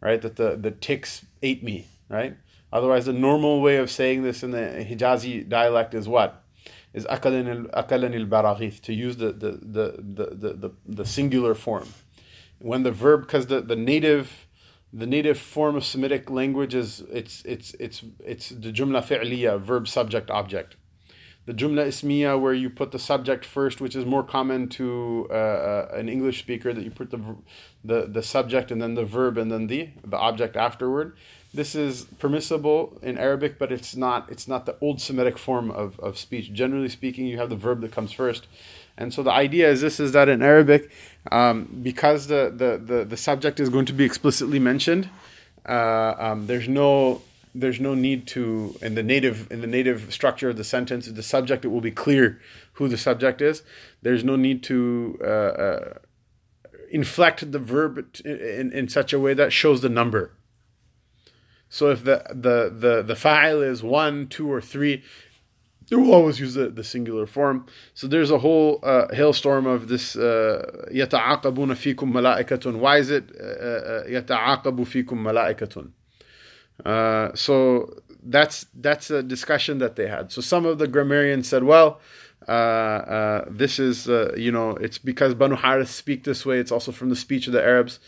right? 0.00 0.20
That 0.20 0.36
the 0.36 0.56
the 0.56 0.70
ticks 0.70 1.24
ate 1.42 1.62
me, 1.62 1.86
right? 2.08 2.36
Otherwise, 2.72 3.06
the 3.06 3.12
normal 3.14 3.62
way 3.62 3.76
of 3.76 3.90
saying 3.90 4.22
this 4.22 4.42
in 4.42 4.50
the 4.50 4.58
Hijazi 4.58 5.48
dialect 5.48 5.94
is 5.94 6.06
what? 6.06 6.44
Is 6.92 7.06
akalan 7.06 7.70
al 7.72 8.26
baraghith 8.26 8.80
to 8.82 8.92
use 8.92 9.16
the 9.16 9.32
the, 9.32 9.52
the 9.52 9.94
the 9.98 10.34
the 10.34 10.52
the 10.54 10.70
the 10.86 11.04
singular 11.06 11.54
form. 11.54 11.88
When 12.60 12.82
the 12.82 12.90
verb, 12.90 13.20
because 13.20 13.46
the, 13.46 13.60
the 13.60 13.76
native 13.76 14.47
the 14.92 15.06
native 15.06 15.38
form 15.38 15.76
of 15.76 15.84
Semitic 15.84 16.30
language 16.30 16.74
is 16.74 17.02
it's 17.12 17.42
it's 17.44 17.74
it's 17.74 18.04
it's 18.24 18.48
the 18.50 18.72
jumla 18.72 19.02
fi'liya, 19.02 19.60
verb 19.60 19.86
subject 19.86 20.30
object. 20.30 20.76
The 21.46 21.54
jumla 21.54 21.86
ismiya, 21.86 22.38
where 22.38 22.52
you 22.52 22.68
put 22.68 22.92
the 22.92 22.98
subject 22.98 23.44
first, 23.44 23.80
which 23.80 23.96
is 23.96 24.04
more 24.04 24.22
common 24.22 24.68
to 24.70 25.26
uh, 25.30 25.34
uh, 25.34 25.88
an 25.94 26.08
English 26.08 26.40
speaker, 26.40 26.74
that 26.74 26.84
you 26.84 26.90
put 26.90 27.10
the, 27.10 27.36
the 27.84 28.06
the 28.06 28.22
subject 28.22 28.70
and 28.70 28.80
then 28.80 28.94
the 28.94 29.04
verb 29.04 29.38
and 29.38 29.50
then 29.50 29.66
the 29.66 29.90
the 30.04 30.16
object 30.16 30.56
afterward. 30.56 31.16
This 31.52 31.74
is 31.74 32.04
permissible 32.18 32.98
in 33.02 33.16
Arabic, 33.16 33.58
but 33.58 33.72
it's 33.72 33.96
not 33.96 34.30
it's 34.30 34.46
not 34.46 34.66
the 34.66 34.76
old 34.80 35.00
Semitic 35.00 35.38
form 35.38 35.70
of, 35.70 35.98
of 36.00 36.18
speech. 36.18 36.52
Generally 36.52 36.90
speaking, 36.90 37.26
you 37.26 37.38
have 37.38 37.48
the 37.48 37.56
verb 37.56 37.80
that 37.80 37.92
comes 37.92 38.12
first, 38.12 38.46
and 38.98 39.14
so 39.14 39.22
the 39.22 39.30
idea 39.30 39.70
is 39.70 39.80
this 39.80 40.00
is 40.00 40.12
that 40.12 40.28
in 40.28 40.42
Arabic, 40.42 40.90
um, 41.30 41.80
because 41.82 42.26
the, 42.26 42.52
the, 42.54 42.76
the, 42.84 43.04
the, 43.04 43.16
subject 43.16 43.60
is 43.60 43.68
going 43.68 43.86
to 43.86 43.92
be 43.92 44.04
explicitly 44.04 44.58
mentioned, 44.58 45.08
uh, 45.66 46.14
um, 46.18 46.48
there's 46.48 46.68
no 46.68 47.22
there's 47.54 47.80
no 47.80 47.94
need 47.94 48.26
to 48.26 48.76
in 48.82 48.94
the 48.94 49.02
native 49.02 49.50
in 49.50 49.60
the 49.60 49.66
native 49.66 50.12
structure 50.12 50.50
of 50.50 50.56
the 50.56 50.64
sentence 50.64 51.06
the 51.06 51.22
subject 51.22 51.64
it 51.64 51.68
will 51.68 51.80
be 51.80 51.90
clear 51.90 52.40
who 52.74 52.88
the 52.88 52.98
subject 52.98 53.40
is. 53.40 53.62
There's 54.02 54.24
no 54.24 54.36
need 54.36 54.62
to 54.64 55.18
uh, 55.22 55.26
uh, 55.26 55.94
inflect 56.90 57.52
the 57.52 57.58
verb 57.58 58.04
in, 58.24 58.72
in 58.72 58.88
such 58.88 59.12
a 59.12 59.18
way 59.18 59.32
that 59.34 59.52
shows 59.52 59.80
the 59.80 59.88
number. 59.88 60.32
So 61.68 61.90
if 61.90 62.02
the 62.02 62.24
the 62.30 62.72
the 62.74 63.02
the 63.02 63.14
fa'il 63.14 63.62
is 63.62 63.82
one, 63.82 64.26
two, 64.26 64.50
or 64.50 64.60
three, 64.60 65.04
they 65.89 65.95
will 65.97 66.13
always 66.13 66.39
use 66.39 66.53
the, 66.53 66.69
the 66.69 66.83
singular 66.83 67.25
form. 67.25 67.65
So 67.93 68.07
there's 68.07 68.31
a 68.31 68.39
whole 68.39 68.79
uh, 68.83 69.13
hailstorm 69.13 69.65
of 69.65 69.89
this 69.89 70.15
يَتَعَاقَبُونَ 70.15 71.75
فِيكُم 71.75 72.11
مَلَائِكَةٌ 72.13 72.79
Why 72.79 72.97
is 72.97 73.09
it 73.09 73.27
يَتَعَاقَبُ 73.27 74.63
فِيكُم 74.63 75.17
مَلَائِكَةٌ 76.85 77.37
So 77.37 78.03
that's 78.25 78.67
that's 78.73 79.09
a 79.09 79.21
discussion 79.21 79.79
that 79.79 79.95
they 79.95 80.07
had. 80.07 80.31
So 80.31 80.41
some 80.41 80.65
of 80.65 80.77
the 80.77 80.87
grammarians 80.87 81.47
said, 81.47 81.63
well, 81.63 81.99
uh, 82.47 82.51
uh, 82.51 83.45
this 83.49 83.79
is 83.79 84.09
uh, 84.09 84.33
you 84.37 84.51
know 84.51 84.71
it's 84.71 84.97
because 84.97 85.33
Banu 85.33 85.55
Harith 85.55 85.89
speak 85.89 86.23
this 86.23 86.45
way. 86.45 86.59
It's 86.59 86.71
also 86.71 86.91
from 86.91 87.09
the 87.09 87.15
speech 87.15 87.47
of 87.47 87.53
the 87.53 87.61
Arabs. 87.61 87.99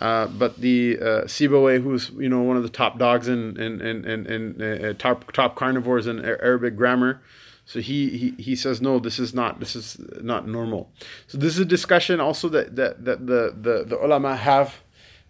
Uh, 0.00 0.26
but 0.26 0.58
the 0.58 0.98
uh, 1.00 1.26
who's 1.26 2.10
you 2.10 2.28
know 2.28 2.40
one 2.42 2.56
of 2.56 2.62
the 2.62 2.68
top 2.68 2.98
dogs 2.98 3.28
in 3.28 3.60
in 3.60 3.80
in, 3.80 4.04
in, 4.04 4.26
in 4.26 4.84
uh, 4.84 4.92
top 4.98 5.30
top 5.32 5.54
carnivores 5.54 6.06
in 6.06 6.24
Arabic 6.24 6.76
grammar, 6.76 7.20
so 7.64 7.80
he, 7.80 8.08
he 8.16 8.42
he 8.42 8.56
says 8.56 8.80
no, 8.80 8.98
this 8.98 9.18
is 9.18 9.34
not 9.34 9.60
this 9.60 9.76
is 9.76 9.98
not 10.20 10.48
normal. 10.48 10.90
So 11.26 11.38
this 11.38 11.54
is 11.54 11.60
a 11.60 11.64
discussion 11.64 12.20
also 12.20 12.48
that 12.48 12.76
that, 12.76 13.04
that 13.04 13.26
the, 13.26 13.54
the 13.58 13.84
the 13.84 14.04
ulama 14.04 14.34
have 14.34 14.80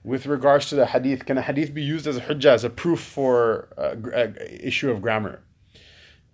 with 0.04 0.26
regards 0.26 0.68
to 0.70 0.74
the 0.74 0.86
hadith. 0.86 1.26
Can 1.26 1.38
a 1.38 1.42
hadith 1.42 1.74
be 1.74 1.82
used 1.82 2.06
as 2.06 2.16
a 2.16 2.20
hujjah 2.20 2.54
as 2.54 2.64
a 2.64 2.70
proof 2.70 3.00
for 3.00 3.68
a 3.76 4.66
issue 4.66 4.90
of 4.90 5.02
grammar? 5.02 5.42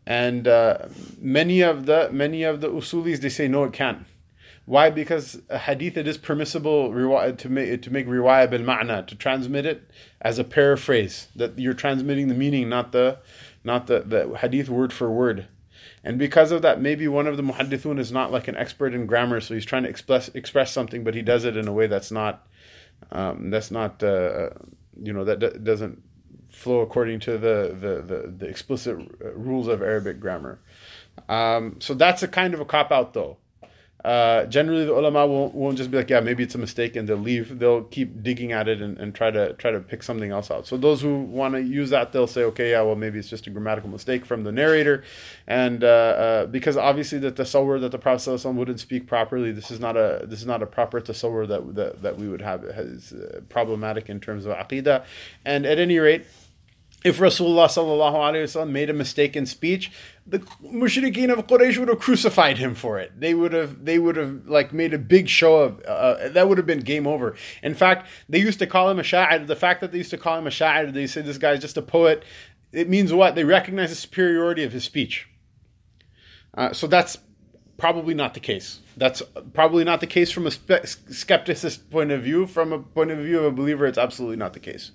And 0.07 0.47
uh, 0.47 0.89
many 1.19 1.63
of 1.63 1.87
the 1.87 2.11
many 2.13 2.43
of 2.43 2.61
the 2.61 2.69
usulis 2.69 3.21
they 3.21 3.29
say 3.29 3.49
no, 3.49 3.65
it 3.65 3.73
can't 3.73 4.07
why? 4.69 4.91
Because 4.91 5.41
a 5.49 5.57
hadith 5.57 5.97
it 5.97 6.07
is 6.07 6.19
permissible 6.19 6.93
to 6.93 7.49
make 7.49 7.81
to 7.81 7.91
make 7.91 8.07
riwayah 8.07 8.51
bil 8.51 8.61
ma'na 8.61 9.07
to 9.07 9.15
transmit 9.15 9.65
it 9.65 9.91
as 10.21 10.39
a 10.39 10.45
paraphrase 10.45 11.29
that 11.35 11.59
you're 11.59 11.73
transmitting 11.73 12.29
the 12.29 12.35
meaning, 12.35 12.69
not 12.69 12.93
the 12.93 13.19
not 13.65 13.87
the, 13.87 14.01
the 14.01 14.37
hadith 14.37 14.69
word 14.69 14.93
for 14.93 15.11
word. 15.11 15.49
And 16.05 16.19
because 16.19 16.53
of 16.53 16.61
that, 16.61 16.83
maybe 16.83 17.09
one 17.09 17.27
of 17.27 17.39
the 17.39 17.43
muhaddithun 17.43 17.99
is 17.99 18.13
not 18.13 18.31
like 18.31 18.47
an 18.47 18.59
expert 18.59 18.93
in 18.93 19.07
grammar, 19.07 19.41
so 19.41 19.55
he's 19.55 19.65
trying 19.65 19.85
to 19.85 19.89
express 19.89 20.29
express 20.35 20.71
something, 20.71 21.03
but 21.03 21.15
he 21.15 21.23
does 21.23 21.47
it 21.47 21.57
in 21.57 21.67
a 21.67 21.73
way 21.73 21.87
that's 21.87 22.11
not 22.11 22.47
um, 23.11 23.49
that's 23.49 23.71
not 23.71 24.03
uh, 24.03 24.51
you 25.03 25.15
know 25.15 25.25
that 25.25 25.39
d- 25.39 25.59
doesn't 25.63 26.03
flow 26.51 26.81
according 26.81 27.21
to 27.21 27.39
the 27.39 27.75
the, 27.75 28.03
the, 28.03 28.35
the 28.37 28.47
explicit 28.47 28.99
rules 29.35 29.67
of 29.67 29.81
Arabic 29.81 30.21
grammar. 30.21 30.61
Um, 31.27 31.77
so 31.81 31.95
that's 31.95 32.23
a 32.23 32.29
kind 32.29 32.53
of 32.53 32.61
a 32.61 32.67
cop 32.67 32.93
out, 32.93 33.15
though. 33.15 33.39
Uh, 34.05 34.45
generally, 34.47 34.85
the 34.85 34.95
ulama 34.95 35.27
won't, 35.27 35.55
won't 35.55 35.77
just 35.77 35.91
be 35.91 35.97
like, 35.97 36.09
yeah, 36.09 36.21
maybe 36.21 36.45
it's 36.45 36.55
a 36.55 36.59
mistake, 36.59 36.95
and 36.95 37.09
they'll 37.09 37.17
leave. 37.17 37.59
They'll 37.59 37.83
keep 37.83 38.23
digging 38.23 38.53
at 38.53 38.69
it 38.69 38.81
and, 38.81 38.97
and 38.99 39.13
try 39.13 39.33
to 39.33 39.55
try 39.55 39.73
to 39.73 39.81
pick 39.81 40.05
something 40.05 40.31
else 40.31 40.51
out. 40.53 40.69
So 40.69 40.77
those 40.77 41.03
who 41.03 41.19
want 41.19 41.55
to 41.55 41.63
use 41.63 41.91
that, 41.91 42.13
they'll 42.13 42.29
say, 42.29 42.45
okay, 42.45 42.71
yeah, 42.71 42.83
well, 42.83 42.95
maybe 42.95 43.19
it's 43.19 43.29
just 43.29 43.49
a 43.49 43.51
grammatical 43.51 43.91
mistake 43.91 44.25
from 44.25 44.45
the 44.45 44.53
narrator, 44.53 45.03
and 45.49 45.83
uh, 45.83 45.87
uh, 45.87 46.47
because 46.47 46.77
obviously 46.77 47.19
the 47.19 47.33
tasawwur 47.33 47.81
that 47.81 47.91
the 47.91 47.99
Prophet 47.99 48.45
wouldn't 48.45 48.79
speak 48.79 49.07
properly. 49.09 49.51
This 49.51 49.71
is 49.71 49.81
not 49.81 49.97
a 49.97 50.25
this 50.25 50.41
is 50.41 50.47
not 50.47 50.63
a 50.63 50.67
proper 50.67 51.01
tasawwur 51.01 51.49
that 51.49 51.75
that, 51.75 52.03
that 52.03 52.19
we 52.19 52.29
would 52.29 52.43
have. 52.43 52.63
It 52.63 52.79
is 52.79 53.13
uh, 53.13 53.41
problematic 53.49 54.09
in 54.09 54.21
terms 54.21 54.47
of 54.47 54.57
aqidah, 54.57 55.05
and 55.45 55.67
at 55.67 55.79
any 55.79 55.99
rate 55.99 56.25
if 57.05 57.19
Rasulullah 57.19 58.69
made 58.69 58.91
a 58.91 58.93
mistake 58.93 59.37
in 59.37 59.47
speech, 59.47 59.93
the 60.29 60.41
mushrikeen 60.63 61.33
of 61.33 61.47
Quraysh 61.47 61.79
would 61.79 61.89
have 61.89 62.01
crucified 62.01 62.59
him 62.59 62.75
for 62.75 62.99
it. 62.99 63.19
They 63.19 63.33
would 63.33 63.53
have 63.53 63.85
they 63.85 63.99
would 63.99 64.17
have 64.17 64.47
like 64.47 64.73
made 64.73 64.93
a 64.93 64.99
big 64.99 65.29
show 65.29 65.57
of 65.57 65.81
uh, 65.83 66.29
that 66.29 66.49
would 66.49 66.59
have 66.59 66.67
been 66.67 66.81
game 66.81 67.07
over. 67.07 67.35
In 67.63 67.75
fact, 67.75 68.07
they 68.29 68.39
used 68.39 68.59
to 68.59 68.67
call 68.67 68.91
him 68.91 68.99
a 68.99 69.03
sha'ir. 69.03 69.47
The 69.47 69.57
fact 69.57 69.81
that 69.81 69.93
they 69.93 69.99
used 69.99 70.11
to 70.11 70.19
call 70.19 70.39
him 70.39 70.47
a 70.47 70.51
sha'ir, 70.51 70.93
they 70.93 71.07
said 71.07 71.25
this 71.25 71.39
guy's 71.39 71.61
just 71.61 71.77
a 71.77 71.83
poet. 71.83 72.25
It 72.73 72.89
means 72.89 73.13
what? 73.13 73.35
They 73.35 73.45
recognize 73.45 73.89
the 73.89 73.97
superiority 73.97 74.63
of 74.65 74.73
his 74.73 74.85
speech. 74.85 75.29
Uh, 76.53 76.73
so 76.75 76.87
that's 76.87 77.19
probably 77.79 78.13
not 78.13 78.35
the 78.35 78.41
case. 78.41 78.81
That's 78.97 79.23
probably 79.55 79.85
not 79.85 80.01
the 80.01 80.07
case 80.07 80.31
from 80.31 80.47
a 80.47 80.51
spe- 80.51 80.85
skepticist 81.09 81.89
point 81.91 82.11
of 82.11 82.23
view. 82.23 82.47
From 82.47 82.73
a 82.73 82.81
point 82.81 83.11
of 83.11 83.19
view 83.19 83.39
of 83.39 83.47
a 83.47 83.53
believer, 83.53 83.87
it's 83.87 83.97
absolutely 83.97 84.37
not 84.37 84.53
the 84.53 84.61
case. 84.61 84.91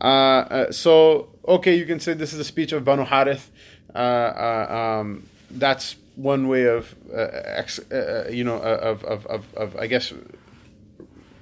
Uh, 0.00 0.04
uh, 0.04 0.72
so 0.72 1.28
okay, 1.46 1.74
you 1.74 1.86
can 1.86 2.00
say 2.00 2.12
this 2.12 2.32
is 2.32 2.40
a 2.40 2.44
speech 2.44 2.72
of 2.72 2.84
Banu 2.84 3.04
Harith. 3.04 3.50
Uh, 3.94 3.98
uh 3.98 5.00
um, 5.00 5.28
that's 5.50 5.96
one 6.16 6.48
way 6.48 6.64
of 6.64 6.94
uh, 7.12 7.28
ex, 7.32 7.78
uh, 7.90 8.28
you 8.30 8.44
know 8.44 8.56
of, 8.56 9.04
of, 9.04 9.26
of, 9.26 9.54
of 9.54 9.76
I 9.76 9.86
guess 9.86 10.12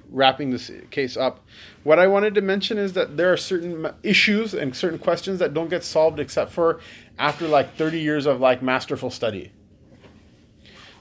wrapping 0.09 0.51
this 0.51 0.71
case 0.91 1.17
up. 1.17 1.45
What 1.83 1.99
I 1.99 2.07
wanted 2.07 2.35
to 2.35 2.41
mention 2.41 2.77
is 2.77 2.93
that 2.93 3.17
there 3.17 3.31
are 3.31 3.37
certain 3.37 3.91
issues 4.03 4.53
and 4.53 4.75
certain 4.75 4.99
questions 4.99 5.39
that 5.39 5.53
don't 5.53 5.69
get 5.69 5.83
solved 5.83 6.19
except 6.19 6.51
for 6.51 6.79
after 7.17 7.47
like 7.47 7.75
30 7.75 7.99
years 7.99 8.25
of 8.25 8.39
like 8.39 8.61
masterful 8.61 9.09
study. 9.09 9.51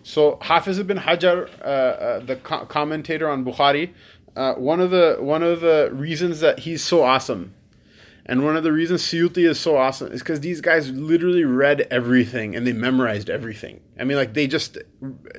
So 0.03 0.39
Hafiz 0.43 0.79
ibn 0.79 0.99
Hajar, 0.99 1.49
uh, 1.61 1.65
uh, 1.65 2.19
the 2.21 2.37
co- 2.37 2.65
commentator 2.67 3.29
on 3.29 3.45
Bukhari, 3.45 3.93
uh, 4.37 4.55
one 4.55 4.81
of 4.81 4.91
the 4.91 5.17
one 5.19 5.43
of 5.43 5.61
the 5.61 5.91
reasons 5.93 6.39
that 6.41 6.61
he's 6.61 6.85
so 6.85 7.03
awesome, 7.03 7.55
and 8.27 8.45
one 8.45 8.57
of 8.57 8.65
the 8.65 8.73
reasons 8.73 9.03
Suyuti 9.03 9.49
is 9.49 9.59
so 9.59 9.77
awesome 9.77 10.13
is 10.13 10.21
because 10.21 10.41
these 10.41 10.61
guys 10.61 10.91
literally 10.91 11.45
read 11.45 11.87
everything 11.93 12.57
and 12.57 12.67
they 12.67 12.73
memorized 12.73 13.31
everything. 13.31 13.81
I 13.99 14.05
mean, 14.05 14.17
like 14.17 14.35
they 14.35 14.49
just 14.49 14.79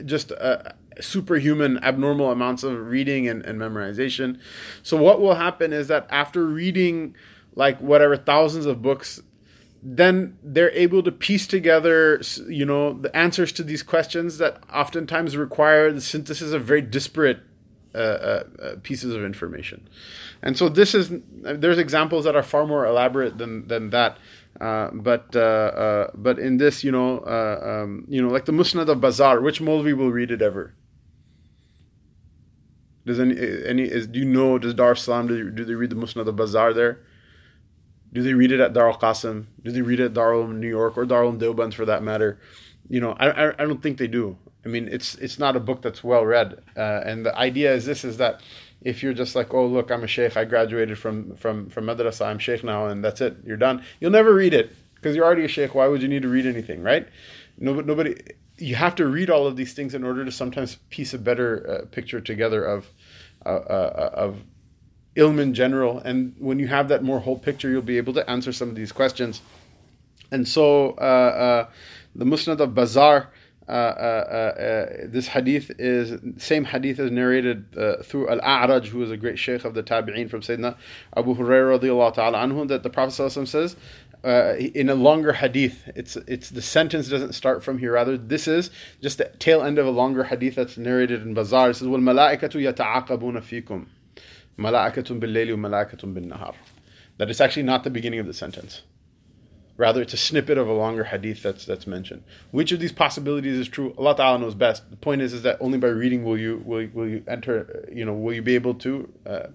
just 0.06 0.32
uh, 0.32 0.72
superhuman, 1.00 1.84
abnormal 1.84 2.32
amounts 2.32 2.64
of 2.64 2.88
reading 2.88 3.28
and, 3.28 3.44
and 3.46 3.60
memorization. 3.60 4.40
So 4.84 4.96
what 4.96 5.20
will 5.20 5.36
happen 5.36 5.74
is 5.74 5.90
that 5.90 6.08
after 6.10 6.46
reading 6.46 7.14
like 7.56 7.80
whatever 7.82 8.16
thousands 8.16 8.66
of 8.66 8.82
books 8.82 9.22
then 9.84 10.38
they're 10.44 10.72
able 10.72 11.04
to 11.04 11.12
piece 11.12 11.46
together 11.46 12.22
you 12.48 12.66
know 12.66 12.94
the 12.94 13.16
answers 13.16 13.52
to 13.52 13.64
these 13.64 13.84
questions 13.84 14.38
that 14.38 14.62
oftentimes 14.74 15.38
require 15.38 15.92
the 15.92 16.02
synthesis 16.02 16.52
of 16.52 16.64
very 16.64 16.82
disparate 16.82 17.40
pieces 18.84 19.14
of 19.14 19.24
information. 19.24 19.88
And 20.42 20.58
so 20.58 20.70
this 20.70 20.94
is 20.94 21.12
there's 21.42 21.78
examples 21.78 22.26
that 22.26 22.36
are 22.36 22.44
far 22.44 22.66
more 22.66 22.86
elaborate 22.86 23.38
than 23.38 23.68
than 23.68 23.90
that. 23.92 24.18
Uh, 24.60 24.90
but 24.92 25.36
uh, 25.36 25.40
uh, 25.40 26.12
but 26.16 26.40
in 26.40 26.58
this, 26.58 26.84
you 26.84 26.92
know, 26.92 27.24
um, 27.26 28.06
you 28.08 28.22
know, 28.22 28.30
like 28.30 28.46
the 28.46 28.52
Musnad 28.52 28.88
of 28.90 29.00
Bazar, 29.00 29.40
which 29.42 29.62
Molvi 29.62 29.96
will 29.96 30.12
read 30.12 30.32
it 30.32 30.42
ever? 30.42 30.74
Does 33.06 33.20
any 33.20 33.36
any 33.66 33.84
is 33.84 34.08
do 34.08 34.20
you 34.20 34.26
know 34.26 34.58
does 34.58 34.74
Dar 34.74 34.96
Salam 34.96 35.28
do, 35.28 35.50
do 35.52 35.64
they 35.64 35.76
read 35.76 35.92
the 35.92 35.96
Musnad 35.96 36.28
of 36.28 36.36
Bazar 36.36 36.74
there? 36.74 37.00
Do 38.12 38.24
they 38.24 38.34
read 38.34 38.52
it 38.52 38.60
at 38.60 38.74
Darul 38.74 39.00
Qasim? 39.00 39.46
Do 39.64 39.72
they 39.72 39.82
read 39.82 40.00
it 40.00 40.06
at 40.06 40.14
Darul 40.14 40.52
New 40.54 40.68
York 40.68 40.98
or 40.98 41.06
Darul 41.06 41.38
Deoband 41.38 41.74
for 41.74 41.86
that 41.86 42.02
matter? 42.02 42.40
You 42.90 43.00
know, 43.00 43.12
I, 43.20 43.30
I, 43.30 43.50
I 43.50 43.66
don't 43.66 43.84
think 43.84 43.98
they 43.98 44.08
do. 44.08 44.38
I 44.68 44.70
mean, 44.70 44.90
it's 44.92 45.16
it's 45.16 45.40
not 45.40 45.56
a 45.56 45.62
book 45.62 45.82
that's 45.82 46.04
well 46.04 46.26
read, 46.26 46.62
uh, 46.76 47.02
and 47.06 47.26
the 47.26 47.34
idea 47.38 47.74
is 47.74 47.86
this: 47.86 48.04
is 48.04 48.18
that 48.18 48.42
if 48.82 49.02
you're 49.02 49.14
just 49.14 49.34
like, 49.34 49.54
oh 49.54 49.66
look, 49.66 49.90
I'm 49.90 50.04
a 50.04 50.08
sheikh, 50.08 50.36
I 50.36 50.44
graduated 50.44 51.00
from 51.00 51.38
from 51.38 51.70
from 51.70 51.86
madrasa, 51.86 52.26
I'm 52.26 52.38
sheikh 52.38 52.66
now, 52.66 52.88
and 52.88 53.02
that's 53.02 53.22
it, 53.22 53.38
you're 53.46 53.56
done. 53.56 53.82
You'll 54.02 54.12
never 54.12 54.34
read 54.34 54.54
it 54.54 54.76
because 54.96 55.16
you're 55.16 55.24
already 55.24 55.46
a 55.46 55.48
sheikh. 55.48 55.74
Why 55.74 55.88
would 55.88 56.02
you 56.02 56.10
need 56.10 56.24
to 56.24 56.28
read 56.28 56.46
anything, 56.46 56.84
right? 56.84 57.08
Nobody, 57.58 57.88
nobody. 57.88 58.16
You 58.58 58.76
have 58.76 58.94
to 58.96 59.08
read 59.08 59.30
all 59.30 59.48
of 59.48 59.56
these 59.56 59.72
things 59.72 59.94
in 59.96 60.04
order 60.04 60.26
to 60.26 60.32
sometimes 60.34 60.76
piece 60.90 61.14
a 61.14 61.18
better 61.18 61.50
uh, 61.70 61.86
picture 61.86 62.20
together 62.20 62.66
of 62.66 62.90
uh, 63.46 63.50
uh, 63.50 64.10
of 64.14 64.44
ilm 65.16 65.40
in 65.40 65.54
general. 65.54 66.00
And 66.00 66.36
when 66.40 66.60
you 66.60 66.68
have 66.68 66.90
that 66.90 67.04
more 67.06 67.22
whole 67.22 67.40
picture, 67.40 67.70
you'll 67.70 67.82
be 67.84 67.98
able 67.98 68.14
to 68.16 68.30
answer 68.30 68.52
some 68.52 68.68
of 68.68 68.76
these 68.76 68.92
questions. 68.92 69.42
And 70.30 70.46
so 70.46 70.90
uh, 70.98 71.02
uh, 71.46 71.70
the 72.14 72.26
Musnad 72.26 72.60
of 72.60 72.76
Bazar 72.76 73.30
uh, 73.68 73.72
uh, 73.72 73.74
uh, 73.74 74.86
this 75.04 75.28
hadith 75.28 75.72
is 75.78 76.20
same 76.42 76.66
hadith 76.66 77.00
is 77.00 77.12
narrated 77.12 77.72
through 78.06 78.30
Al-A'raj, 78.30 78.88
who 78.88 79.04
is 79.04 79.12
a 79.12 79.18
great 79.18 79.38
sheikh 79.38 79.66
of 79.66 79.74
the 79.74 79.84
Tabi'een 79.84 80.30
from 80.30 80.42
Sayyidina 80.42 80.78
Abu 81.16 81.36
Hurairah 81.36 82.14
ta'ala 82.14 82.38
anhu, 82.38 82.68
that 82.70 82.84
the 82.84 82.90
Prophet 82.90 83.30
says, 83.48 83.76
uh, 84.24 84.56
in 84.58 84.90
a 84.90 84.96
longer 84.96 85.34
hadith. 85.34 85.84
It's 85.96 86.16
it's 86.28 86.50
the 86.50 86.62
sentence 86.62 87.10
doesn't 87.10 87.34
start 87.34 87.64
from 87.64 87.78
here. 87.80 87.94
Rather, 87.94 88.18
this 88.18 88.48
is 88.48 88.70
just 89.02 89.18
the 89.18 89.26
tail 89.40 89.62
end 89.62 89.78
of 89.78 89.86
a 89.86 89.92
longer 89.92 90.26
hadith 90.26 90.56
that's 90.56 90.78
narrated 90.78 91.22
in 91.22 91.34
Bazar. 91.34 91.72
It 91.72 91.76
says, 91.76 91.88
"Wal 91.88 92.00
malaikatu 92.00 92.62
yata'aqabuna 92.62 93.42
fikum, 93.42 93.88
malaikatun 94.58 95.20
bil 95.20 95.30
layli 95.30 95.62
wa 95.62 95.70
malaikatun 95.70 96.14
bin 96.14 96.30
nahar." 96.30 96.56
That 97.18 97.30
it's 97.30 97.42
actually 97.42 97.64
not 97.64 97.84
the 97.84 97.90
beginning 97.90 98.20
of 98.20 98.28
the 98.28 98.34
sentence. 98.34 98.82
Rather, 99.78 100.02
it's 100.02 100.14
a 100.14 100.18
snippet 100.18 100.58
of 100.58 100.68
a 100.68 100.74
longer 100.74 101.06
hadith 101.06 101.44
that's 101.44 101.64
that's 101.66 101.86
mentioned. 101.86 102.24
Which 102.52 102.72
of 102.72 102.80
these 102.80 102.92
possibilities 102.92 103.58
is 103.60 103.68
true? 103.68 103.94
Allah 103.98 104.16
Ta'ala 104.16 104.40
knows 104.40 104.56
best. 104.56 104.90
The 104.90 104.98
point 104.98 105.22
is, 105.22 105.34
is 105.34 105.44
that 105.44 105.58
only 105.60 105.78
by 105.78 105.88
reading 105.88 106.24
will 106.24 106.38
you 106.38 106.62
will, 106.66 106.88
will 106.94 107.08
you 107.08 107.24
enter. 107.28 107.86
You 107.92 108.06
know, 108.06 108.14
will 108.14 108.34
you 108.34 108.42
be 108.42 108.56
able 108.56 108.74
to 108.76 109.14
uh, 109.26 109.48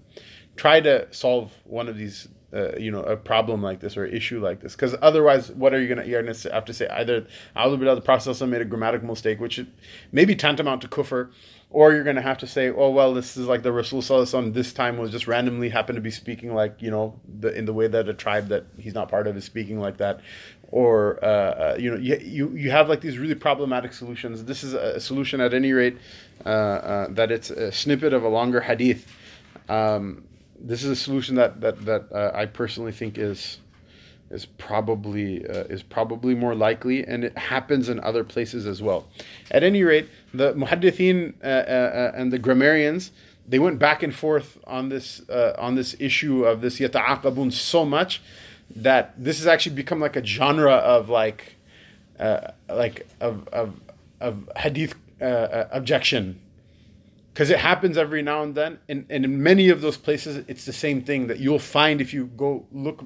try 0.55 0.79
to 0.79 1.07
solve 1.11 1.51
one 1.65 1.87
of 1.87 1.97
these. 1.97 2.29
Uh, 2.55 2.77
you 2.77 2.91
know, 2.91 3.01
a 3.01 3.17
problem 3.17 3.63
like 3.63 3.79
this 3.79 3.97
or 3.97 4.05
issue 4.05 4.39
like 4.39 4.61
this, 4.61 4.75
because 4.75 4.95
otherwise, 5.01 5.49
what 5.49 5.73
are 5.73 5.81
you 5.81 5.87
gonna? 5.87 6.05
You're 6.05 6.21
gonna 6.21 6.37
have 6.53 6.65
to 6.65 6.73
say 6.73 6.87
either 6.89 7.25
the 7.55 8.01
Prophet 8.05 8.47
made 8.47 8.61
a 8.61 8.65
grammatical 8.65 9.07
mistake, 9.07 9.39
which 9.39 9.59
may 10.11 10.23
be 10.23 10.35
tantamount 10.35 10.83
to 10.83 10.87
kufr, 10.87 11.31
or 11.73 11.91
you're 11.91 12.03
going 12.03 12.15
to 12.15 12.21
have 12.21 12.37
to 12.37 12.47
say, 12.47 12.69
oh 12.69 12.91
well, 12.91 13.15
this 13.15 13.35
is 13.35 13.47
like 13.47 13.63
the 13.63 13.71
Rasul 13.71 14.01
Sallallahu 14.01 14.53
this 14.53 14.71
time 14.71 14.97
was 14.97 15.09
just 15.09 15.27
randomly 15.27 15.69
happened 15.69 15.95
to 15.97 16.01
be 16.01 16.11
speaking 16.11 16.53
like 16.53 16.81
you 16.81 16.91
know 16.91 17.19
the 17.27 17.53
in 17.57 17.65
the 17.65 17.73
way 17.73 17.87
that 17.87 18.07
a 18.07 18.13
tribe 18.13 18.47
that 18.49 18.65
he's 18.77 18.93
not 18.93 19.09
part 19.09 19.25
of 19.25 19.35
is 19.35 19.43
speaking 19.43 19.79
like 19.79 19.97
that, 19.97 20.21
or 20.69 21.19
uh, 21.25 21.27
uh, 21.27 21.77
you 21.79 21.89
know 21.89 21.97
you, 21.97 22.17
you 22.17 22.49
you 22.51 22.71
have 22.71 22.87
like 22.87 23.01
these 23.01 23.17
really 23.17 23.35
problematic 23.35 23.91
solutions. 23.91 24.45
This 24.45 24.63
is 24.63 24.73
a 24.73 24.99
solution 24.99 25.41
at 25.41 25.53
any 25.53 25.73
rate 25.73 25.97
uh, 26.45 26.49
uh 26.49 27.07
that 27.09 27.31
it's 27.31 27.49
a 27.49 27.71
snippet 27.71 28.13
of 28.13 28.23
a 28.23 28.29
longer 28.29 28.61
hadith. 28.61 29.11
Um, 29.67 30.25
this 30.59 30.83
is 30.83 30.91
a 30.91 30.95
solution 30.95 31.35
that 31.35 31.59
that 31.61 31.83
that 31.85 32.11
uh, 32.11 32.31
I 32.35 32.45
personally 32.45 32.91
think 32.91 33.17
is 33.17 33.57
is 34.33 34.45
probably 34.45 35.47
uh, 35.47 35.63
is 35.65 35.83
probably 35.83 36.35
more 36.35 36.55
likely, 36.55 37.05
and 37.05 37.23
it 37.23 37.37
happens 37.37 37.87
in 37.87 37.99
other 37.99 38.23
places 38.23 38.65
as 38.65 38.81
well. 38.81 39.07
At 39.51 39.63
any 39.63 39.83
rate, 39.83 40.09
the 40.33 40.53
muhaddithin 40.53 41.35
uh, 41.43 41.47
uh, 41.47 41.49
uh 41.49 42.11
and 42.15 42.33
the 42.33 42.39
grammarians 42.39 43.11
they 43.47 43.59
went 43.59 43.77
back 43.77 44.01
and 44.01 44.15
forth 44.15 44.57
on 44.65 44.89
this 44.89 45.27
uh, 45.29 45.53
on 45.57 45.75
this 45.75 45.95
issue 45.99 46.45
of 46.45 46.61
this 46.61 46.79
yata'aqabun 46.79 47.51
so 47.51 47.85
much 47.85 48.21
that 48.73 49.13
this 49.17 49.37
has 49.37 49.47
actually 49.47 49.75
become 49.75 49.99
like 49.99 50.15
a 50.15 50.25
genre 50.25 50.75
of 50.75 51.09
like 51.09 51.57
uh, 52.19 52.51
like 52.69 53.07
of 53.19 53.47
of 53.49 53.79
of 54.19 54.49
hadith 54.57 54.95
objection 55.19 56.39
because 57.33 57.49
it 57.49 57.59
happens 57.59 57.97
every 57.97 58.21
now 58.21 58.43
and 58.43 58.55
then 58.55 58.79
and, 58.89 59.05
and 59.09 59.23
in 59.23 59.41
many 59.41 59.69
of 59.69 59.81
those 59.81 59.97
places 59.97 60.43
it's 60.47 60.65
the 60.65 60.73
same 60.73 61.01
thing 61.01 61.27
that 61.27 61.39
you'll 61.39 61.59
find 61.59 62.01
if 62.01 62.13
you 62.13 62.25
go 62.25 62.65
look 62.71 63.05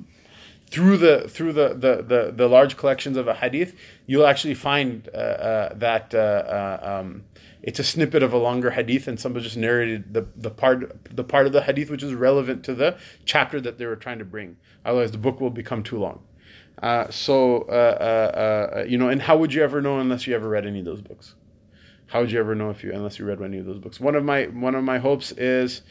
through 0.69 0.97
the 0.97 1.27
through 1.29 1.53
the, 1.53 1.69
the, 1.69 2.03
the, 2.03 2.33
the, 2.35 2.47
large 2.47 2.75
collections 2.75 3.15
of 3.15 3.27
a 3.27 3.35
hadith, 3.35 3.73
you'll 4.05 4.25
actually 4.25 4.53
find 4.53 5.09
uh, 5.13 5.17
uh, 5.17 5.73
that 5.73 6.13
uh, 6.13 6.17
uh, 6.17 6.99
um, 6.99 7.23
it's 7.61 7.79
a 7.79 7.83
snippet 7.83 8.21
of 8.21 8.33
a 8.33 8.37
longer 8.37 8.71
hadith, 8.71 9.07
and 9.07 9.19
somebody 9.19 9.45
just 9.45 9.57
narrated 9.57 10.13
the, 10.13 10.27
the 10.35 10.49
part 10.49 11.15
the 11.15 11.23
part 11.23 11.45
of 11.45 11.53
the 11.53 11.63
hadith 11.63 11.89
which 11.89 12.03
is 12.03 12.13
relevant 12.13 12.63
to 12.65 12.73
the 12.73 12.97
chapter 13.23 13.61
that 13.61 13.77
they 13.77 13.85
were 13.85 13.95
trying 13.95 14.19
to 14.19 14.25
bring. 14.25 14.57
Otherwise, 14.85 15.11
the 15.11 15.17
book 15.17 15.39
will 15.39 15.49
become 15.49 15.83
too 15.83 15.97
long. 15.97 16.21
Uh, 16.81 17.09
so, 17.09 17.61
uh, 17.63 18.85
you 18.87 18.97
know, 18.97 19.09
and 19.09 19.23
how 19.23 19.37
would 19.37 19.53
you 19.53 19.63
ever 19.63 19.81
know 19.81 19.99
unless 19.99 20.27
you 20.27 20.35
ever 20.35 20.47
read 20.47 20.65
any 20.65 20.79
of 20.79 20.85
those 20.85 21.01
books? 21.01 21.33
How 22.07 22.21
would 22.21 22.31
you 22.31 22.39
ever 22.39 22.55
know 22.55 22.69
if 22.69 22.83
you 22.83 22.93
unless 22.93 23.19
you 23.19 23.25
read 23.25 23.41
any 23.41 23.57
of 23.57 23.65
those 23.65 23.79
books? 23.79 23.99
One 23.99 24.15
of 24.15 24.23
my 24.23 24.45
one 24.45 24.75
of 24.75 24.83
my 24.83 24.97
hopes 24.97 25.31
is, 25.31 25.81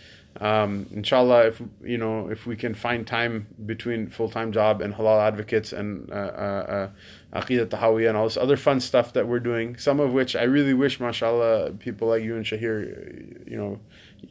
um, 0.41 0.87
inshallah, 0.91 1.47
if 1.47 1.63
you 1.83 1.97
know 1.97 2.29
if 2.29 2.47
we 2.47 2.57
can 2.57 2.75
find 2.75 3.07
time 3.07 3.47
between 3.65 4.09
full 4.09 4.29
time 4.29 4.53
job 4.53 4.83
and 4.83 4.95
halal 4.95 5.21
advocates 5.21 5.73
and 5.73 6.11
uh, 6.11 6.15
uh, 6.15 6.91
uh, 7.33 7.41
tahawiyah 7.41 8.09
and 8.09 8.17
all 8.17 8.25
this 8.25 8.37
other 8.37 8.57
fun 8.57 8.81
stuff 8.81 9.13
that 9.15 9.27
we're 9.27 9.41
doing. 9.41 9.77
Some 9.79 9.99
of 9.99 10.13
which 10.13 10.37
I 10.37 10.43
really 10.43 10.75
wish, 10.75 11.01
mashallah, 11.01 11.73
people 11.73 12.09
like 12.09 12.23
you 12.23 12.37
and 12.37 12.45
Shahir, 12.45 13.49
you 13.51 13.57
know, 13.57 13.81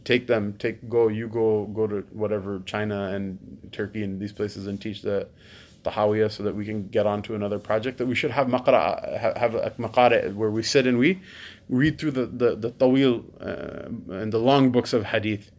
take 0.03 0.27
them, 0.27 0.53
take 0.59 0.87
go, 0.89 1.07
you 1.07 1.27
go 1.27 1.65
go 1.65 1.87
to 1.87 2.01
whatever 2.11 2.61
China 2.65 3.09
and 3.13 3.69
Turkey 3.71 4.03
and 4.03 4.19
these 4.19 4.33
places 4.33 4.67
and 4.67 4.79
teach 4.79 5.01
the 5.01 5.27
tahawiyah 5.85 6.31
so 6.31 6.43
that 6.43 6.55
we 6.55 6.65
can 6.65 6.87
get 6.87 7.05
on 7.05 7.21
to 7.23 7.35
another 7.35 7.59
project 7.59 7.97
that 7.97 8.07
we 8.07 8.15
should 8.15 8.31
have 8.31 8.47
maqra 8.47 9.37
have 9.37 9.53
a 9.53 9.69
maqara 9.71 10.33
where 10.33 10.49
we 10.49 10.63
sit 10.63 10.87
and 10.87 10.97
we 10.97 11.21
read 11.69 11.99
through 11.99 12.11
the 12.11 12.25
the, 12.25 12.55
the 12.55 12.71
tawil 12.71 13.23
uh, 13.39 14.15
and 14.15 14.33
the 14.33 14.39
long 14.39 14.71
books 14.71 14.93
of 14.93 15.05
hadith 15.05 15.51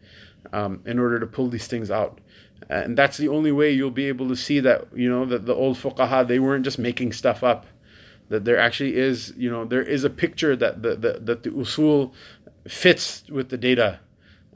um, 0.52 0.82
in 0.84 0.98
order 0.98 1.18
to 1.18 1.26
pull 1.26 1.48
these 1.48 1.66
things 1.66 1.90
out. 1.90 2.20
And 2.68 2.96
that's 2.96 3.16
the 3.16 3.28
only 3.28 3.52
way 3.52 3.70
you'll 3.70 3.90
be 3.90 4.06
able 4.06 4.28
to 4.28 4.36
see 4.36 4.60
that 4.60 4.86
you 4.94 5.08
know 5.08 5.24
that 5.26 5.46
the 5.46 5.54
old 5.54 5.76
fuqaha 5.76 6.26
they 6.26 6.38
weren't 6.38 6.64
just 6.64 6.78
making 6.78 7.12
stuff 7.12 7.42
up. 7.42 7.66
That 8.28 8.44
there 8.44 8.58
actually 8.58 8.96
is 8.96 9.32
you 9.36 9.50
know 9.50 9.64
there 9.64 9.82
is 9.82 10.04
a 10.04 10.10
picture 10.10 10.56
that 10.56 10.82
the, 10.82 10.96
the 10.96 11.20
that 11.20 11.42
the 11.42 11.50
usul 11.50 12.12
fits 12.66 13.24
with 13.30 13.50
the 13.50 13.58
data 13.58 14.00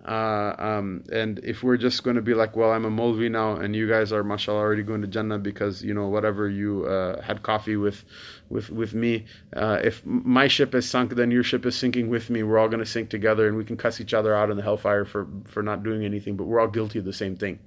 uh, 0.07 0.55
um, 0.59 1.05
and 1.13 1.39
if 1.41 1.63
we're 1.63 1.77
just 1.77 2.03
going 2.03 2.17
to 2.17 2.23
be 2.23 2.33
like, 2.33 2.57
well, 2.57 2.71
I'm 2.73 2.87
a 2.87 2.91
Molvi 2.91 3.31
now, 3.31 3.57
and 3.57 3.77
you 3.77 3.87
guys 3.87 4.13
are, 4.13 4.25
mashallah, 4.25 4.59
already 4.59 4.83
going 4.83 5.03
to 5.03 5.07
Jannah 5.07 5.39
because 5.39 5.83
you 5.83 5.93
know 5.93 6.09
whatever 6.09 6.49
you 6.49 6.87
uh, 6.87 7.21
had 7.21 7.43
coffee 7.43 7.77
with, 7.77 8.05
with 8.49 8.71
with 8.71 8.95
me. 8.95 9.27
Uh, 9.55 9.79
if 9.85 10.05
my 10.07 10.49
ship 10.49 10.75
is 10.75 10.89
sunk, 10.89 11.17
then 11.17 11.31
your 11.31 11.43
ship 11.43 11.67
is 11.67 11.77
sinking 11.77 12.09
with 12.09 12.31
me. 12.31 12.43
We're 12.43 12.59
all 12.59 12.69
going 12.69 12.81
to 12.81 12.91
sink 12.91 13.11
together, 13.11 13.47
and 13.47 13.59
we 13.59 13.65
can 13.65 13.77
cuss 13.77 14.01
each 14.01 14.15
other 14.15 14.35
out 14.35 14.51
in 14.51 14.57
the 14.57 14.63
hellfire 14.63 15.05
for 15.05 15.29
for 15.45 15.63
not 15.63 15.83
doing 15.83 16.05
anything, 16.05 16.35
but 16.37 16.45
we're 16.45 16.61
all 16.61 16.69
guilty 16.69 16.99
of 16.99 17.05
the 17.05 17.13
same 17.13 17.37
thing. 17.37 17.59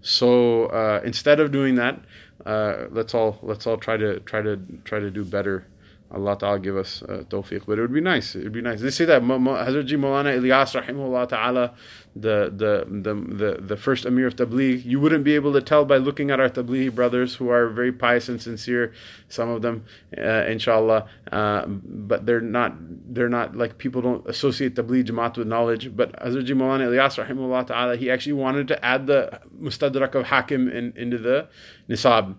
So 0.00 0.66
uh, 0.66 1.02
instead 1.04 1.38
of 1.38 1.52
doing 1.52 1.76
that, 1.76 2.00
uh, 2.44 2.86
let's 2.90 3.14
all 3.14 3.38
let's 3.42 3.64
all 3.64 3.76
try 3.76 3.96
to 3.96 4.18
try 4.20 4.42
to 4.42 4.56
try 4.84 4.98
to 4.98 5.10
do 5.10 5.24
better 5.24 5.68
Allah 6.10 6.38
Ta'ala 6.38 6.58
give 6.60 6.76
us 6.76 7.02
uh, 7.02 7.24
tawfiq. 7.28 7.62
But 7.66 7.78
it 7.78 7.82
would 7.82 7.92
be 7.92 8.00
nice. 8.00 8.36
It 8.36 8.44
would 8.44 8.52
be 8.52 8.62
nice. 8.62 8.80
They 8.80 8.90
say 8.90 9.04
that 9.06 9.22
Hazrat 9.22 9.86
Ji 9.86 9.96
Maulana 9.96 10.38
Ilyas 10.38 10.80
Rahimahullah 10.80 11.28
Ta'ala, 11.28 11.74
the, 12.14 12.52
the, 12.54 12.86
the, 12.88 13.60
the, 13.60 13.76
first 13.76 14.04
Amir 14.04 14.28
of 14.28 14.36
Tabligh, 14.36 14.84
you 14.84 15.00
wouldn't 15.00 15.24
be 15.24 15.34
able 15.34 15.52
to 15.52 15.60
tell 15.60 15.84
by 15.84 15.96
looking 15.96 16.30
at 16.30 16.38
our 16.38 16.48
Tablighi 16.48 16.94
brothers 16.94 17.34
who 17.34 17.50
are 17.50 17.68
very 17.68 17.92
pious 17.92 18.28
and 18.28 18.40
sincere, 18.40 18.92
some 19.28 19.48
of 19.48 19.62
them, 19.62 19.84
uh, 20.16 20.44
inshallah. 20.46 21.08
Uh, 21.30 21.66
but 21.66 22.24
they're 22.24 22.40
not, 22.40 22.74
they're 22.78 23.28
not 23.28 23.56
like 23.56 23.76
people 23.78 24.00
don't 24.00 24.26
associate 24.28 24.76
Tabligh 24.76 25.04
Jamaat 25.04 25.36
with 25.36 25.48
knowledge. 25.48 25.94
But 25.96 26.12
Hazrat 26.22 26.46
Ji 26.46 26.54
Maulana 26.54 26.86
Ilyas 26.86 27.22
Rahimahullah 27.22 27.66
Ta'ala, 27.66 27.96
he 27.96 28.10
actually 28.10 28.34
wanted 28.34 28.68
to 28.68 28.84
add 28.84 29.08
the 29.08 29.40
Mustadrak 29.60 30.14
of 30.14 30.26
Hakim 30.26 30.68
in, 30.68 30.92
into 30.96 31.18
the 31.18 31.48
Nisab. 31.88 32.36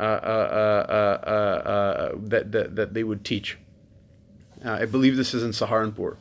Uh 0.00 0.02
uh 0.02 0.06
uh, 0.06 0.92
uh, 0.92 1.28
uh, 1.28 1.68
uh, 1.68 2.12
that, 2.16 2.52
that, 2.52 2.74
that 2.76 2.94
they 2.94 3.04
would 3.04 3.22
teach. 3.22 3.58
I 4.64 4.86
believe 4.86 5.16
this 5.16 5.34
is 5.34 5.42
in 5.42 5.50
Saharanpur, 5.50 6.16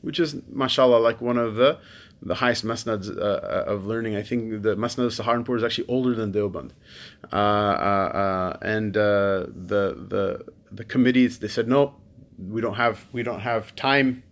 which 0.00 0.18
is, 0.18 0.36
mashallah, 0.48 0.98
like 0.98 1.20
one 1.20 1.36
of 1.36 1.56
the 1.56 1.78
the 2.22 2.36
highest 2.36 2.64
masnads 2.64 3.08
of 3.10 3.86
learning. 3.86 4.16
I 4.16 4.22
think 4.22 4.62
the 4.62 4.76
masnad 4.76 5.06
of 5.06 5.12
Saharanpur 5.12 5.56
is 5.58 5.64
actually 5.64 5.88
older 5.88 6.14
than 6.14 6.32
Deoband. 6.32 6.70
And 8.62 8.94
the 8.94 9.52
the 9.54 10.44
the 10.72 10.84
committees 10.84 11.38
they 11.38 11.48
said 11.48 11.68
no, 11.68 11.96
we 12.38 12.60
don't 12.62 12.74
have 12.74 13.06
we 13.12 13.22
don't 13.22 13.40
have 13.40 13.76
time. 13.76 14.22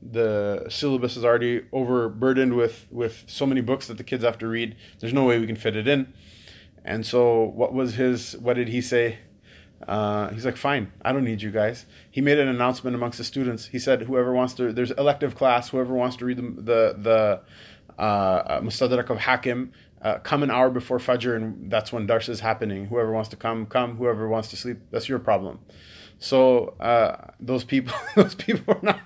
The 0.00 0.66
syllabus 0.68 1.16
is 1.16 1.24
already 1.24 1.64
overburdened 1.72 2.54
with 2.54 2.86
with 2.90 3.24
so 3.26 3.46
many 3.46 3.60
books 3.60 3.88
that 3.88 3.98
the 3.98 4.04
kids 4.04 4.22
have 4.22 4.38
to 4.38 4.46
read. 4.46 4.76
There's 5.00 5.12
no 5.12 5.24
way 5.24 5.40
we 5.40 5.46
can 5.46 5.56
fit 5.56 5.74
it 5.74 5.88
in. 5.88 6.12
And 6.84 7.04
so, 7.04 7.42
what 7.42 7.72
was 7.72 7.94
his? 7.94 8.36
What 8.38 8.54
did 8.54 8.68
he 8.68 8.80
say? 8.80 9.18
Uh, 9.86 10.30
he's 10.30 10.44
like, 10.44 10.56
fine, 10.56 10.92
I 11.02 11.12
don't 11.12 11.24
need 11.24 11.40
you 11.40 11.50
guys. 11.50 11.86
He 12.10 12.20
made 12.20 12.38
an 12.38 12.48
announcement 12.48 12.96
amongst 12.96 13.18
the 13.18 13.24
students. 13.24 13.68
He 13.68 13.78
said, 13.78 14.02
whoever 14.02 14.32
wants 14.32 14.54
to, 14.54 14.72
there's 14.72 14.90
elective 14.90 15.36
class. 15.36 15.68
Whoever 15.68 15.94
wants 15.94 16.16
to 16.16 16.24
read 16.24 16.38
the 16.38 16.42
the, 16.42 16.96
the 16.98 18.02
uh, 18.02 18.60
Mustadrak 18.60 19.10
of 19.10 19.20
Hakim, 19.20 19.72
uh, 20.02 20.18
come 20.18 20.42
an 20.42 20.50
hour 20.50 20.70
before 20.70 20.98
Fajr, 20.98 21.36
and 21.36 21.70
that's 21.70 21.92
when 21.92 22.06
Dars 22.06 22.28
is 22.28 22.40
happening. 22.40 22.86
Whoever 22.86 23.12
wants 23.12 23.28
to 23.30 23.36
come, 23.36 23.66
come. 23.66 23.96
Whoever 23.96 24.28
wants 24.28 24.48
to 24.50 24.56
sleep, 24.56 24.78
that's 24.90 25.08
your 25.08 25.18
problem. 25.18 25.60
So 26.18 26.74
uh, 26.80 27.30
those 27.40 27.64
people, 27.64 27.94
those 28.16 28.34
people 28.34 28.74
are 28.74 28.80
not. 28.82 29.00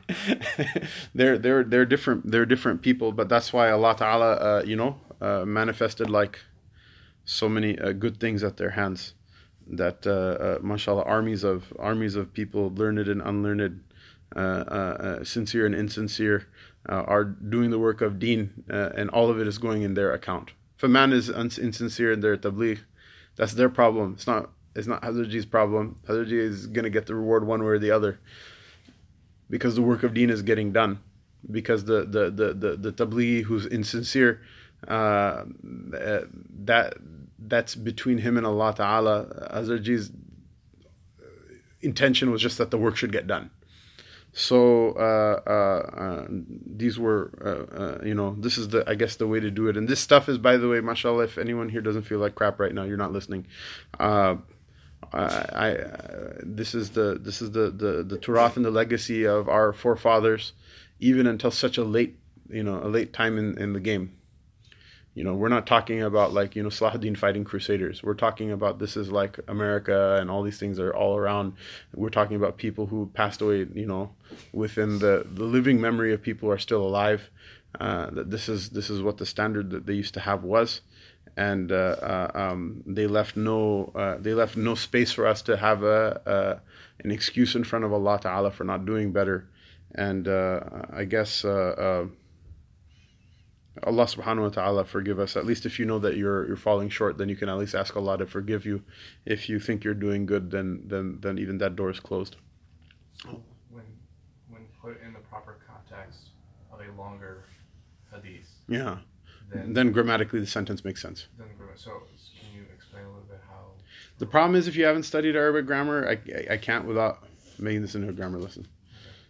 they're 1.15 1.39
they're 1.39 1.65
they're 1.65 1.87
different. 1.87 2.31
They're 2.31 2.47
different 2.47 2.83
people, 2.83 3.13
but 3.13 3.29
that's 3.29 3.53
why 3.53 3.71
Allah 3.71 3.95
Taala, 3.95 4.43
uh, 4.43 4.63
you 4.65 4.77
know, 4.77 4.99
uh, 5.21 5.45
manifested 5.45 6.11
like 6.11 6.41
so 7.25 7.49
many 7.49 7.79
uh, 7.79 7.93
good 7.93 8.19
things 8.19 8.43
at 8.43 8.57
their 8.57 8.71
hands 8.71 9.15
that 9.67 10.07
uh, 10.07 10.11
uh, 10.11 10.59
mashallah 10.61 11.05
armies 11.05 11.45
of 11.45 11.73
armies 11.79 12.17
of 12.17 12.33
people 12.33 12.73
learned 12.75 13.07
and 13.09 13.23
unlearned 13.23 13.83
uh, 14.35 14.39
uh, 14.39 15.25
sincere 15.25 15.67
and 15.67 15.75
insincere 15.75 16.49
are 16.87 17.25
doing 17.25 17.71
the 17.71 17.79
work 17.79 18.01
of 18.01 18.19
deen 18.19 18.65
and 18.69 19.09
all 19.11 19.31
of 19.31 19.39
it 19.39 19.47
is 19.47 19.59
going 19.59 19.83
in 19.83 19.95
their 19.95 20.13
account. 20.13 20.51
If 20.77 20.83
a 20.83 20.89
man 20.89 21.13
is 21.13 21.29
insincere 21.29 22.13
in 22.13 22.21
their 22.21 22.37
tabligh 22.37 22.81
that's 23.37 23.53
their 23.55 23.69
problem. 23.69 24.13
It's 24.15 24.27
not 24.27 24.51
it's 24.75 24.87
not 24.87 25.03
Hazrat 25.03 25.51
problem. 25.51 26.01
Hazrat 26.07 26.33
is 26.33 26.67
going 26.67 26.85
to 26.85 26.91
get 26.91 27.07
the 27.07 27.15
reward 27.15 27.47
one 27.47 27.61
way 27.63 27.69
or 27.69 27.79
the 27.79 27.91
other 27.91 28.21
because 29.51 29.75
the 29.75 29.83
work 29.83 30.03
of 30.03 30.15
deen 30.15 30.31
is 30.31 30.43
getting 30.43 30.73
done. 30.73 31.01
Because 31.51 31.85
the 31.85 32.05
the 32.05 32.31
the 32.31 32.55
the, 32.55 32.77
the 32.77 32.93
tabligh 32.93 33.45
who's 33.45 33.67
insincere 33.67 34.41
uh, 34.87 35.45
that 35.63 36.95
that's 37.47 37.75
between 37.75 38.19
him 38.19 38.37
and 38.37 38.47
Allah 38.47 38.75
Ta'ala. 38.75 39.49
Hazrat 39.53 39.83
Ji's 39.83 40.11
intention 41.81 42.31
was 42.31 42.41
just 42.41 42.59
that 42.59 42.71
the 42.71 42.79
work 42.79 42.97
should 42.97 43.13
get 43.13 43.27
done. 43.27 43.51
So 44.35 44.93
uh, 44.93 45.43
uh, 45.47 46.01
uh, 46.01 46.27
these 46.31 46.99
were, 46.99 47.33
uh, 47.45 47.77
uh, 47.83 48.05
you 48.05 48.15
know, 48.15 48.35
this 48.39 48.57
is 48.57 48.69
the, 48.69 48.83
I 48.89 48.95
guess, 48.95 49.17
the 49.17 49.27
way 49.27 49.41
to 49.41 49.51
do 49.51 49.69
it. 49.69 49.77
And 49.77 49.87
this 49.87 50.01
stuff 50.01 50.29
is, 50.29 50.39
by 50.39 50.57
the 50.57 50.69
way, 50.69 50.81
mashallah. 50.81 51.25
If 51.25 51.37
anyone 51.37 51.69
here 51.69 51.83
doesn't 51.83 52.05
feel 52.05 52.19
like 52.19 52.35
crap 52.35 52.59
right 52.59 52.73
now, 52.73 52.85
you're 52.85 52.97
not 52.97 53.13
listening. 53.13 53.47
Uh, 54.01 54.37
I, 55.13 55.25
I 55.55 55.77
this 56.43 56.75
is 56.75 56.91
the 56.91 57.19
this 57.21 57.43
is 57.43 57.51
the 57.51 57.71
the 57.71 58.03
the 58.03 58.17
turath 58.17 58.57
and 58.57 58.65
the 58.65 58.71
legacy 58.71 59.25
of 59.25 59.49
our 59.49 59.75
forefathers, 59.75 60.55
even 60.99 61.27
until 61.27 61.51
such 61.51 61.77
a 61.77 61.85
late, 61.85 62.19
you 62.49 62.63
know, 62.63 62.81
a 62.83 62.89
late 62.89 63.13
time 63.13 63.37
in, 63.37 63.59
in 63.59 63.75
the 63.75 63.81
game. 63.81 64.17
You 65.15 65.25
know, 65.25 65.35
we're 65.35 65.49
not 65.49 65.67
talking 65.67 66.03
about 66.03 66.33
like, 66.33 66.57
you 66.57 66.63
know, 66.63 66.71
Salahuddin 66.71 67.19
fighting 67.19 67.45
crusaders. 67.45 68.03
We're 68.03 68.15
talking 68.15 68.51
about 68.51 68.79
this 68.79 68.97
is 68.97 69.11
like 69.11 69.39
America 69.47 70.17
and 70.19 70.31
all 70.31 70.43
these 70.43 70.59
things 70.59 70.79
are 70.79 70.95
all 70.95 71.17
around. 71.17 71.55
We're 71.95 72.09
talking 72.09 72.37
about 72.37 72.57
people 72.57 72.87
who 72.87 73.11
passed 73.13 73.43
away, 73.43 73.67
you 73.75 73.87
know, 73.87 74.15
within 74.53 74.99
the, 75.01 75.27
the 75.31 75.45
living 75.45 75.81
memory 75.81 76.15
of 76.15 76.23
people 76.23 76.49
who 76.49 76.53
are 76.55 76.59
still 76.59 76.83
alive. 76.83 77.29
Uh, 77.81 78.11
that 78.11 78.31
this 78.31 78.49
is 78.51 78.71
this 78.71 78.91
is 78.91 79.01
what 79.01 79.17
the 79.17 79.25
standard 79.25 79.71
that 79.71 79.87
they 79.87 79.95
used 79.95 80.13
to 80.13 80.21
have 80.21 80.45
was, 80.45 80.83
and 81.39 81.73
uh, 81.73 81.97
uh, 82.03 82.31
um, 82.35 82.83
they 82.87 83.07
left 83.07 83.35
no 83.35 83.91
uh, 83.95 84.17
they 84.19 84.35
left 84.35 84.59
no 84.59 84.75
space 84.75 85.11
for 85.11 85.27
us 85.27 85.41
to 85.41 85.57
have 85.57 85.83
a, 85.83 86.21
a, 86.27 87.03
an 87.03 87.11
excuse 87.11 87.55
in 87.55 87.65
front 87.65 87.87
of 87.87 87.93
Allah 87.95 88.21
Taala 88.23 88.53
for 88.53 88.65
not 88.65 88.85
doing 88.85 89.11
better, 89.11 89.49
and 89.95 90.29
uh, 90.29 90.61
I 90.93 91.05
guess 91.05 91.47
uh, 91.47 92.05
Allah 93.85 94.05
subhanahu 94.05 94.43
wa 94.43 94.49
ta'ala 94.51 94.85
forgive 94.85 95.19
us. 95.19 95.37
At 95.37 95.47
least 95.47 95.65
if 95.65 95.79
you 95.79 95.87
know 95.87 95.99
that 96.01 96.17
you're 96.17 96.47
you're 96.47 96.57
falling 96.57 96.91
short, 96.91 97.17
then 97.17 97.29
you 97.29 97.37
can 97.37 97.49
at 97.49 97.57
least 97.57 97.75
ask 97.75 97.97
Allah 97.97 98.19
to 98.19 98.27
forgive 98.27 98.67
you. 98.67 98.83
If 99.25 99.49
you 99.49 99.59
think 99.59 99.83
you're 99.83 99.95
doing 99.95 100.27
good, 100.27 100.51
then 100.51 100.83
then 100.87 101.19
then 101.21 101.39
even 101.39 101.59
that 101.59 101.75
door 101.75 101.91
is 101.91 101.99
closed. 101.99 102.37
When 103.25 103.85
when 104.51 104.67
put 104.81 105.01
in 105.03 105.15
the 105.15 105.21
proper 105.21 105.59
context 105.67 106.29
of 106.71 106.81
a 106.81 107.01
longer 107.01 107.45
hadith. 108.13 108.51
Yeah. 108.69 108.99
Then, 109.51 109.73
then 109.73 109.93
grammatically 109.93 110.41
the 110.41 110.47
sentence 110.47 110.85
makes 110.85 111.01
sense. 111.01 111.29
Then 111.39 111.49
so 111.75 112.03
can 112.39 112.55
you 112.55 112.65
explain 112.75 113.05
a 113.05 113.09
little 113.09 113.23
bit 113.23 113.41
how 113.49 113.73
The 114.19 114.27
problem 114.27 114.55
is 114.55 114.69
if 114.69 114.77
you 114.77 114.85
haven't 114.85 115.05
studied 115.05 115.35
Arabic 115.35 115.67
grammar, 115.67 116.09
I, 116.09 116.13
I, 116.35 116.55
I 116.55 116.57
can't 116.59 116.87
without 116.87 117.27
making 117.59 117.83
this 117.83 117.95
into 117.95 118.09
a 118.09 118.13
grammar 118.13 118.39
lesson. 118.39 118.67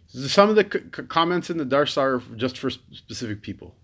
Some 0.07 0.49
of 0.49 0.55
the 0.55 0.63
c- 0.63 1.03
comments 1.03 1.49
in 1.49 1.57
the 1.57 1.65
Dars 1.65 1.97
are 1.97 2.19
just 2.35 2.57
for 2.57 2.69
specific 2.69 3.41
people 3.41 3.75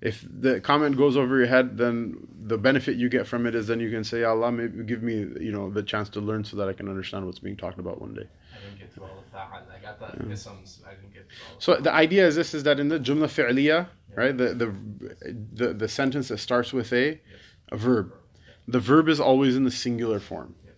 if 0.00 0.24
the 0.28 0.60
comment 0.60 0.96
goes 0.96 1.16
over 1.16 1.36
your 1.36 1.46
head, 1.46 1.76
then 1.76 2.26
the 2.42 2.56
benefit 2.56 2.96
you 2.96 3.08
get 3.10 3.26
from 3.26 3.46
it 3.46 3.54
is 3.54 3.66
then 3.66 3.80
you 3.80 3.90
can 3.90 4.02
say, 4.02 4.24
Allah, 4.24 4.50
maybe 4.50 4.82
give 4.84 5.02
me, 5.02 5.14
you 5.40 5.52
know, 5.52 5.70
the 5.70 5.82
chance 5.82 6.08
to 6.10 6.20
learn 6.20 6.42
so 6.44 6.56
that 6.56 6.68
I 6.68 6.72
can 6.72 6.88
understand 6.88 7.26
what's 7.26 7.38
being 7.38 7.56
talked 7.56 7.78
about 7.78 8.00
one 8.00 8.14
day. 8.14 8.26
I 8.52 8.64
didn't 8.64 8.78
get 8.78 8.94
to 8.94 9.02
all 9.02 9.18
of 9.18 9.30
that. 9.32 9.50
I 9.52 9.78
got 9.82 10.00
the 10.00 10.26
yeah. 10.26 10.32
isms. 10.32 10.82
I 10.86 10.94
didn't 10.94 11.12
get 11.12 11.28
to 11.28 11.34
all 11.52 11.60
So 11.60 11.76
the 11.76 11.92
idea 11.92 12.26
is 12.26 12.34
this: 12.34 12.54
is 12.54 12.62
that 12.62 12.80
in 12.80 12.88
the 12.88 12.98
jumla 12.98 13.28
fi'liya, 13.28 13.66
yeah. 13.66 13.86
right, 14.14 14.36
the, 14.36 14.54
the 14.54 14.74
the 15.52 15.74
the 15.74 15.88
sentence 15.88 16.28
that 16.28 16.38
starts 16.38 16.72
with 16.72 16.92
a 16.92 17.06
yes. 17.08 17.18
a 17.70 17.76
verb, 17.76 18.14
the 18.66 18.80
verb 18.80 19.08
is 19.08 19.20
always 19.20 19.54
in 19.54 19.64
the 19.64 19.70
singular 19.70 20.18
form. 20.18 20.54
Yes. 20.64 20.74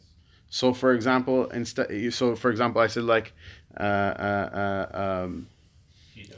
So, 0.49 0.75
for 0.75 0.93
example, 0.93 1.47
instead, 1.51 2.12
so 2.12 2.35
for 2.35 2.51
example, 2.51 2.81
I 2.81 2.89
said 2.89 3.05
like, 3.05 3.33
uh, 3.79 3.83
uh, 3.83 4.87
uh, 4.93 5.23
um, 5.25 5.49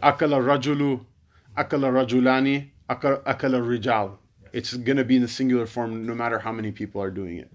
akala 0.02 0.38
rajulu, 0.38 1.04
akala 1.56 1.90
rajulani, 1.90 2.70
akala, 2.88 3.22
rijal. 3.24 4.16
It's 4.52 4.74
going 4.74 4.98
to 4.98 5.04
be 5.04 5.16
in 5.16 5.22
the 5.22 5.28
singular 5.28 5.66
form 5.66 6.06
no 6.06 6.14
matter 6.14 6.38
how 6.38 6.52
many 6.52 6.70
people 6.70 7.02
are 7.02 7.10
doing 7.10 7.38
it. 7.38 7.50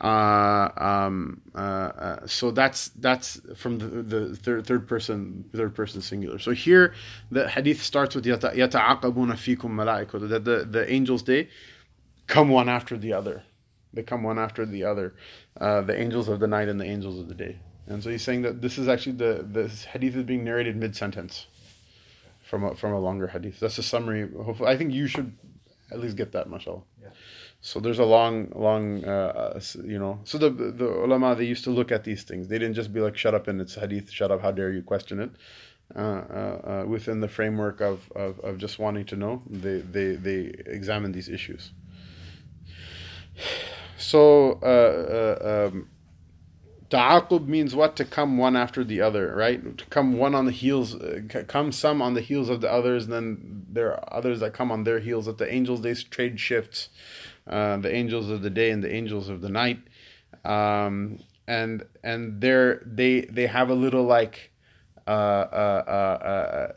Uh, 0.00 0.70
um, 0.78 1.42
uh, 1.54 1.58
uh, 1.58 2.26
so 2.26 2.50
that's 2.50 2.88
that's 2.88 3.38
from 3.54 3.78
the, 3.78 3.86
the 3.86 4.36
third, 4.36 4.66
third 4.66 4.88
person 4.88 5.44
third 5.54 5.74
person 5.74 6.00
singular. 6.00 6.38
So 6.38 6.52
here 6.52 6.94
the 7.30 7.48
hadith 7.48 7.82
starts 7.82 8.14
with 8.14 8.24
yata 8.24 8.54
yata'aqabuna 8.54 9.34
fikum 9.34 9.72
malaikatu 9.72 10.28
that 10.30 10.46
the 10.46 10.64
the 10.64 10.90
angels 10.90 11.24
they 11.24 11.48
come 12.26 12.48
one 12.48 12.68
after 12.68 12.96
the 12.96 13.12
other. 13.12 13.42
They 13.92 14.02
come 14.02 14.22
one 14.22 14.38
after 14.38 14.64
the 14.64 14.84
other. 14.84 15.14
Uh, 15.60 15.82
the 15.82 16.00
angels 16.00 16.28
of 16.28 16.40
the 16.40 16.46
night 16.46 16.68
and 16.68 16.80
the 16.80 16.86
angels 16.86 17.18
of 17.18 17.28
the 17.28 17.34
day. 17.34 17.58
And 17.86 18.02
so 18.02 18.08
he's 18.08 18.22
saying 18.22 18.42
that 18.42 18.62
this 18.62 18.78
is 18.78 18.88
actually 18.88 19.16
the 19.16 19.44
this 19.46 19.84
hadith 19.84 20.16
is 20.16 20.22
being 20.22 20.44
narrated 20.44 20.76
mid 20.76 20.96
sentence 20.96 21.46
from 22.50 22.64
a, 22.64 22.74
from 22.74 22.92
a 22.92 22.98
longer 22.98 23.28
hadith. 23.28 23.60
That's 23.60 23.78
a 23.78 23.82
summary. 23.82 24.28
Hopefully, 24.46 24.68
I 24.68 24.76
think 24.76 24.92
you 24.92 25.06
should 25.06 25.38
at 25.92 26.00
least 26.00 26.16
get 26.16 26.32
that, 26.32 26.50
mashallah. 26.50 26.82
Yeah. 27.00 27.10
So 27.60 27.78
there's 27.78 28.00
a 28.00 28.04
long, 28.04 28.52
long, 28.56 29.04
uh, 29.04 29.60
you 29.84 29.98
know. 29.98 30.20
So 30.24 30.36
the 30.38 30.50
the 30.50 30.88
ulama 31.06 31.36
they 31.36 31.44
used 31.44 31.64
to 31.64 31.70
look 31.70 31.92
at 31.92 32.02
these 32.04 32.24
things. 32.24 32.48
They 32.48 32.58
didn't 32.58 32.74
just 32.74 32.92
be 32.92 33.00
like, 33.00 33.16
"Shut 33.16 33.34
up!" 33.34 33.46
and 33.46 33.60
it's 33.60 33.76
hadith. 33.76 34.10
Shut 34.10 34.30
up! 34.32 34.40
How 34.42 34.50
dare 34.50 34.72
you 34.72 34.82
question 34.82 35.20
it? 35.20 35.30
Uh, 35.94 35.98
uh, 36.00 36.82
uh, 36.82 36.84
within 36.86 37.20
the 37.20 37.28
framework 37.28 37.80
of, 37.80 38.12
of, 38.14 38.38
of 38.40 38.58
just 38.58 38.78
wanting 38.78 39.04
to 39.06 39.16
know, 39.16 39.42
they 39.48 39.78
they 39.78 40.08
they 40.26 40.40
examine 40.66 41.12
these 41.12 41.28
issues. 41.28 41.70
So 44.10 44.58
uh, 44.62 45.02
uh, 45.20 45.68
um, 45.68 45.90
ta'aqub 46.90 47.48
means 47.48 47.74
what? 47.74 47.96
To 47.96 48.04
come 48.04 48.36
one 48.36 48.56
after 48.56 48.84
the 48.84 49.00
other, 49.00 49.34
right? 49.34 49.78
To 49.78 49.84
come 49.86 50.18
one 50.18 50.34
on 50.34 50.44
the 50.44 50.52
heels, 50.52 50.94
uh, 50.94 51.20
come 51.46 51.72
some 51.72 52.02
on 52.02 52.14
the 52.14 52.20
heels 52.20 52.48
of 52.48 52.60
the 52.60 52.70
others, 52.70 53.04
and 53.04 53.12
then 53.12 53.66
there 53.68 53.92
are 53.92 54.14
others 54.14 54.40
that 54.40 54.52
come 54.52 54.70
on 54.70 54.84
their 54.84 54.98
heels. 54.98 55.26
That 55.26 55.38
the 55.38 55.52
angels 55.52 55.80
they 55.80 55.94
trade 55.94 56.38
shifts, 56.38 56.88
uh, 57.46 57.78
the 57.78 57.94
angels 57.94 58.28
of 58.28 58.42
the 58.42 58.50
day 58.50 58.70
and 58.70 58.82
the 58.82 58.92
angels 58.92 59.28
of 59.28 59.40
the 59.40 59.48
night, 59.48 59.78
um, 60.44 61.20
and 61.46 61.84
and 62.02 62.40
they're 62.40 62.82
they 62.84 63.22
they 63.22 63.46
have 63.46 63.70
a 63.70 63.74
little 63.74 64.04
like 64.04 64.50
uh, 65.06 65.10
uh, 65.10 65.84
uh, 65.86 66.24
uh 66.24 66.72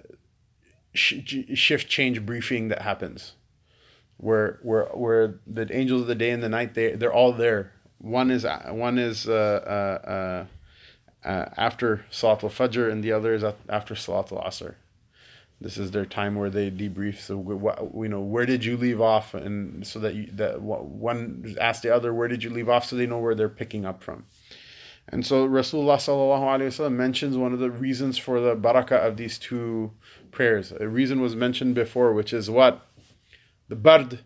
sh- 0.93 1.45
shift 1.53 1.89
change 1.89 2.25
briefing 2.25 2.69
that 2.69 2.83
happens 2.83 3.33
where 4.17 4.59
where 4.63 4.85
where 4.93 5.39
the 5.45 5.67
angels 5.75 6.01
of 6.01 6.07
the 6.07 6.15
day 6.15 6.29
and 6.29 6.41
the 6.41 6.49
night 6.49 6.73
they 6.73 6.95
they're 6.95 7.13
all 7.13 7.33
there. 7.33 7.72
One 8.03 8.31
is 8.31 8.45
one 8.67 8.97
is 8.99 9.29
uh, 9.29 9.31
uh, 9.33 10.45
uh, 11.25 11.27
uh 11.27 11.49
after 11.55 12.05
Salat 12.09 12.43
al 12.43 12.49
Fajr 12.49 12.91
and 12.91 13.01
the 13.01 13.13
other 13.13 13.33
is 13.33 13.45
after 13.69 13.95
Salat 13.95 14.29
al 14.33 14.43
Asr. 14.43 14.75
This 15.61 15.77
is 15.77 15.91
their 15.91 16.05
time 16.05 16.35
where 16.35 16.49
they 16.49 16.69
debrief. 16.69 17.19
So 17.19 17.37
what 17.37 17.79
you 17.95 18.09
know, 18.09 18.19
where 18.19 18.45
did 18.45 18.65
you 18.65 18.75
leave 18.75 18.99
off, 18.99 19.33
and 19.33 19.87
so 19.87 19.99
that 19.99 20.15
you, 20.15 20.27
that 20.33 20.61
one 20.61 21.55
asks 21.61 21.81
the 21.81 21.95
other, 21.95 22.13
where 22.13 22.27
did 22.27 22.43
you 22.43 22.49
leave 22.49 22.67
off, 22.67 22.83
so 22.83 22.97
they 22.97 23.07
know 23.07 23.19
where 23.19 23.35
they're 23.35 23.47
picking 23.47 23.85
up 23.85 24.03
from. 24.03 24.25
And 25.07 25.25
so 25.25 25.47
Rasulullah 25.47 26.91
mentions 26.91 27.37
one 27.37 27.53
of 27.53 27.59
the 27.59 27.71
reasons 27.71 28.17
for 28.17 28.41
the 28.41 28.57
barakah 28.57 29.07
of 29.07 29.15
these 29.15 29.39
two 29.39 29.91
prayers. 30.31 30.73
A 30.77 30.89
reason 30.89 31.21
was 31.21 31.37
mentioned 31.37 31.73
before, 31.73 32.11
which 32.11 32.33
is 32.33 32.49
what 32.49 32.85
the 33.69 33.77
bard 33.77 34.25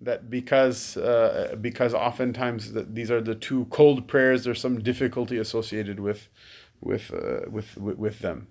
that 0.00 0.30
because 0.30 0.96
uh, 0.96 1.56
because 1.60 1.94
oftentimes 1.94 2.72
the, 2.72 2.82
these 2.82 3.10
are 3.10 3.20
the 3.20 3.34
two 3.34 3.66
cold 3.66 4.06
prayers 4.06 4.44
there's 4.44 4.60
some 4.60 4.80
difficulty 4.80 5.36
associated 5.36 6.00
with 6.00 6.28
with 6.80 7.12
uh, 7.12 7.48
with, 7.50 7.76
with 7.76 7.98
with 7.98 8.18
them 8.20 8.48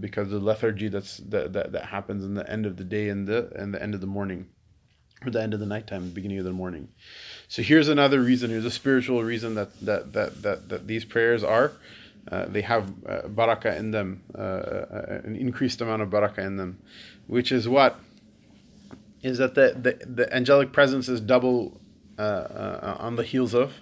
because 0.00 0.30
the 0.30 0.38
lethargy 0.38 0.88
that's 0.88 1.18
that, 1.18 1.52
that 1.52 1.72
that 1.72 1.86
happens 1.86 2.24
in 2.24 2.34
the 2.34 2.48
end 2.50 2.66
of 2.66 2.76
the 2.76 2.84
day 2.84 3.08
and 3.08 3.28
the 3.28 3.50
and 3.54 3.72
the 3.72 3.82
end 3.82 3.94
of 3.94 4.00
the 4.00 4.06
morning 4.06 4.48
or 5.24 5.30
the 5.30 5.42
end 5.42 5.54
of 5.54 5.60
the 5.60 5.66
nighttime 5.66 6.10
beginning 6.10 6.38
of 6.38 6.44
the 6.44 6.52
morning. 6.52 6.88
So 7.48 7.62
here's 7.62 7.88
another 7.88 8.20
reason 8.20 8.50
here's 8.50 8.64
a 8.64 8.70
spiritual 8.70 9.22
reason 9.22 9.54
that 9.54 9.78
that 9.80 10.12
that 10.12 10.42
that, 10.42 10.68
that 10.68 10.86
these 10.86 11.04
prayers 11.04 11.44
are 11.44 11.72
uh, 12.30 12.46
they 12.46 12.62
have 12.62 12.90
uh, 13.06 13.22
barakah 13.22 13.76
in 13.76 13.92
them 13.92 14.22
uh, 14.36 14.40
uh, 14.40 15.20
an 15.24 15.36
increased 15.36 15.80
amount 15.80 16.02
of 16.02 16.10
barakah 16.10 16.44
in 16.44 16.56
them 16.56 16.78
which 17.26 17.52
is 17.52 17.68
what 17.68 17.98
is 19.22 19.38
that 19.38 19.54
the, 19.54 19.74
the, 19.80 20.06
the 20.06 20.34
angelic 20.34 20.72
presence 20.72 21.08
is 21.08 21.20
double 21.20 21.80
uh, 22.18 22.22
uh, 22.22 22.96
on 22.98 23.16
the 23.16 23.22
heels 23.22 23.54
of 23.54 23.74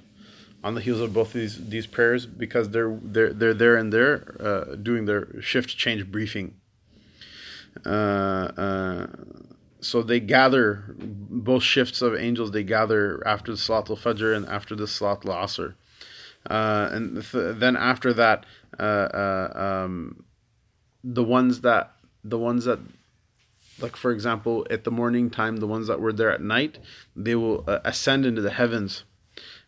on 0.66 0.74
the 0.74 0.80
heels 0.80 1.01
of 1.01 1.14
both 1.14 1.32
these 1.32 1.68
these 1.68 1.87
prayers 1.87 2.26
because 2.26 2.70
they're 2.70 2.99
they're 3.03 3.32
they're 3.32 3.55
there 3.55 3.76
and 3.76 3.93
they're 3.93 4.37
uh, 4.41 4.74
doing 4.74 5.05
their 5.05 5.41
shift 5.41 5.76
change 5.76 6.11
briefing. 6.11 6.55
Uh, 7.84 7.89
uh, 7.89 9.07
so 9.80 10.03
they 10.03 10.18
gather 10.18 10.97
both 10.99 11.62
shifts 11.62 12.03
of 12.03 12.16
angels. 12.16 12.51
They 12.51 12.64
gather 12.64 13.22
after 13.26 13.53
the 13.53 13.59
Salat 13.59 13.91
al 13.91 13.97
Fajr 13.97 14.34
and 14.37 14.47
after 14.47 14.74
the 14.74 14.89
Salat 14.89 15.24
al 15.24 15.34
Asr, 15.34 15.74
uh, 16.51 16.89
and 16.91 17.22
th- 17.22 17.57
then 17.57 17.76
after 17.76 18.12
that, 18.14 18.45
um, 18.78 20.24
the 21.05 21.22
ones 21.22 21.61
that 21.61 21.93
the 22.24 22.39
ones 22.39 22.64
that 22.64 22.80
like 23.79 23.97
for 23.97 24.11
example 24.11 24.66
at 24.70 24.85
the 24.85 24.91
morning 24.91 25.31
time 25.31 25.59
the 25.59 25.66
ones 25.66 25.87
that 25.87 26.01
were 26.01 26.12
there 26.12 26.31
at 26.31 26.41
night 26.41 26.79
they 27.14 27.35
will 27.35 27.64
uh, 27.66 27.79
ascend 27.85 28.27
into 28.27 28.41
the 28.41 28.51
heavens. 28.51 29.05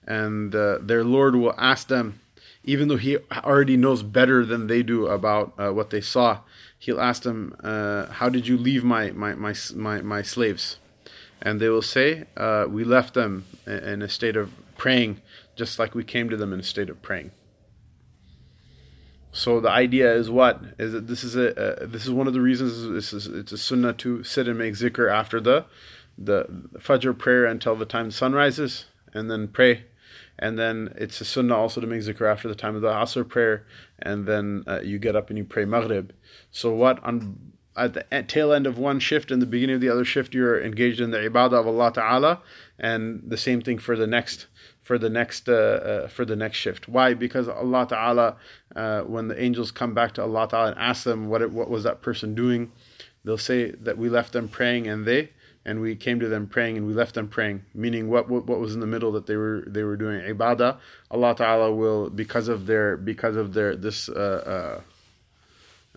And 0.07 0.55
uh, 0.55 0.79
their 0.81 1.05
lord 1.05 1.37
will 1.37 1.55
ask 1.59 1.89
them 1.89 2.21
even 2.65 2.89
though 2.89 2.97
he 2.97 3.19
already 3.33 3.77
knows 3.77 4.03
better 4.03 4.45
than 4.45 4.67
they 4.67 4.83
do 4.83 5.07
about 5.07 5.53
uh, 5.59 5.73
what 5.73 5.91
they 5.91 6.01
saw 6.01 6.41
he'll 6.79 7.01
ask 7.01 7.23
them 7.23 7.55
uh, 7.63 8.07
how 8.07 8.29
did 8.29 8.47
you 8.47 8.57
leave 8.57 8.85
my, 8.85 9.11
my, 9.11 9.35
my, 9.35 9.55
my, 9.75 10.01
my 10.01 10.23
slaves? 10.23 10.79
And 11.41 11.61
they 11.61 11.69
will 11.69 11.83
say 11.83 12.25
uh, 12.37 12.67
we 12.69 12.85
left 12.85 13.15
them 13.15 13.45
in 13.67 14.03
a 14.03 14.09
state 14.09 14.37
of 14.37 14.53
praying 14.77 15.21
just 15.57 15.79
like 15.79 15.95
we 15.95 16.05
came 16.05 16.31
to 16.31 16.37
them 16.37 16.53
in 16.53 16.61
a 16.61 16.65
state 16.65 16.89
of 16.89 17.03
praying 17.03 17.31
so 19.33 19.61
the 19.61 19.70
idea 19.70 20.12
is 20.14 20.31
what 20.31 20.62
is 20.79 20.93
that 20.93 21.07
this 21.07 21.22
is 21.22 21.37
a 21.37 21.83
uh, 21.83 21.87
this 21.87 22.05
is 22.05 22.11
one 22.11 22.26
of 22.26 22.33
the 22.33 22.41
reasons 22.41 22.89
this 22.89 23.12
is 23.12 23.26
it's 23.26 23.53
a 23.53 23.59
sunnah 23.59 23.93
to 23.93 24.22
sit 24.22 24.49
and 24.49 24.59
make 24.59 24.74
zikr 24.74 25.11
after 25.11 25.41
the 25.41 25.64
the 26.16 26.45
fajr 26.79 27.16
prayer 27.16 27.45
until 27.45 27.76
the 27.76 27.85
time 27.85 28.07
the 28.07 28.12
sun 28.12 28.33
rises 28.33 28.87
and 29.12 29.31
then 29.31 29.49
pray 29.49 29.85
and 30.39 30.59
then 30.59 30.93
it's 30.97 31.20
a 31.20 31.24
sunnah 31.24 31.57
also 31.57 31.81
to 31.81 31.87
make 31.87 32.01
zikr 32.01 32.31
after 32.31 32.49
the 32.49 32.55
time 32.55 32.74
of 32.74 32.83
the 32.83 32.91
asr 32.91 33.29
prayer 33.29 33.66
and 33.99 34.26
then 34.26 34.64
uh, 34.66 34.81
you 34.81 34.99
get 34.99 35.14
up 35.14 35.29
and 35.29 35.39
you 35.39 35.45
pray 35.45 35.64
maghrib 35.64 36.12
so 36.51 36.72
what 36.72 37.03
on 37.05 37.53
at 37.76 37.95
the 37.95 38.05
tail 38.26 38.53
end 38.53 38.66
of 38.66 38.76
one 38.76 38.99
shift 38.99 39.31
and 39.31 39.41
the 39.41 39.47
beginning 39.47 39.76
of 39.76 39.81
the 39.81 39.89
other 39.89 40.05
shift 40.05 40.35
you're 40.35 40.61
engaged 40.61 41.01
in 41.01 41.11
the 41.12 41.18
ibadah 41.18 41.61
of 41.61 41.66
Allah 41.66 41.93
ta'ala 41.93 42.41
and 42.79 43.22
the 43.24 43.37
same 43.37 43.61
thing 43.61 43.79
for 43.79 43.95
the 43.95 44.07
next 44.07 44.47
for 44.89 44.97
the 44.97 45.11
next 45.11 45.51
uh, 45.51 45.53
uh, 45.53 46.09
for 46.09 46.24
the 46.24 46.35
next 46.35 46.57
shift. 46.57 46.89
Why? 46.89 47.12
Because 47.12 47.47
Allah 47.47 47.87
Taala, 47.87 48.37
uh, 48.79 49.03
when 49.03 49.29
the 49.29 49.43
angels 49.43 49.70
come 49.72 49.93
back 49.93 50.14
to 50.14 50.22
Allah 50.22 50.47
Taala 50.49 50.68
and 50.68 50.79
ask 50.79 51.03
them 51.05 51.29
what 51.29 51.43
it, 51.43 51.51
what 51.51 51.68
was 51.68 51.83
that 51.83 52.01
person 52.01 52.35
doing, 52.35 52.70
they'll 53.24 53.37
say 53.37 53.72
that 53.72 53.99
we 53.99 54.09
left 54.09 54.33
them 54.33 54.49
praying 54.49 54.87
and 54.87 55.05
they 55.05 55.31
and 55.64 55.81
we 55.81 55.97
came 55.97 56.20
to 56.20 56.29
them 56.29 56.47
praying 56.47 56.76
and 56.76 56.87
we 56.87 56.95
left 56.95 57.14
them 57.14 57.29
praying. 57.29 57.64
Meaning 57.74 58.09
what 58.09 58.29
what, 58.29 58.47
what 58.47 58.61
was 58.61 58.74
in 58.74 58.81
the 58.81 58.87
middle 58.87 59.11
that 59.12 59.26
they 59.26 59.37
were 59.37 59.64
they 59.66 59.83
were 59.83 59.97
doing 59.97 60.20
ibadah. 60.20 60.79
Allah 61.11 61.35
Taala 61.35 61.76
will 61.76 62.09
because 62.09 62.47
of 62.49 62.66
their 62.66 62.97
because 62.97 63.37
of 63.37 63.53
their 63.55 63.74
this. 63.74 64.09
Uh, 64.09 64.81
uh, 64.81 64.81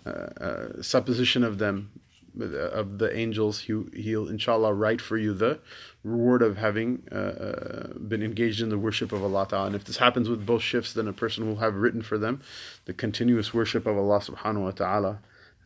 uh, 0.07 0.81
supposition 0.81 1.43
of 1.43 1.59
them 1.59 1.91
of 2.39 2.97
the 2.97 3.15
angels 3.15 3.59
he, 3.59 3.83
he'll 3.93 4.27
inshallah 4.27 4.73
write 4.73 4.99
for 4.99 5.15
you 5.15 5.31
the 5.31 5.59
reward 6.04 6.42
of 6.42 6.56
having 6.56 7.02
uh, 7.10 7.14
uh, 7.14 7.88
been 7.98 8.22
engaged 8.22 8.60
in 8.60 8.68
the 8.68 8.78
worship 8.78 9.12
of 9.12 9.22
Allah 9.22 9.46
Ta'ala. 9.48 9.66
And 9.66 9.76
if 9.76 9.84
this 9.84 9.96
happens 9.96 10.28
with 10.28 10.46
both 10.46 10.62
shifts, 10.62 10.92
then 10.92 11.08
a 11.08 11.12
person 11.12 11.46
will 11.46 11.56
have 11.56 11.74
written 11.74 12.02
for 12.02 12.18
them 12.18 12.40
the 12.84 12.92
continuous 12.92 13.52
worship 13.52 13.86
of 13.86 13.96
Allah 13.96 14.20
Subhanahu 14.20 14.62
wa 14.62 14.70
Ta'ala, 14.70 15.18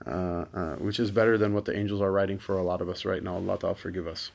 uh, 0.06 0.10
uh, 0.10 0.74
which 0.76 0.98
is 0.98 1.10
better 1.10 1.36
than 1.36 1.52
what 1.54 1.64
the 1.64 1.76
angels 1.76 2.00
are 2.00 2.10
writing 2.10 2.38
for 2.38 2.56
a 2.56 2.62
lot 2.62 2.80
of 2.80 2.88
us 2.88 3.04
right 3.04 3.22
now. 3.22 3.34
Allah 3.34 3.58
Ta'ala 3.58 3.74
forgive 3.74 4.06
us. 4.06 4.30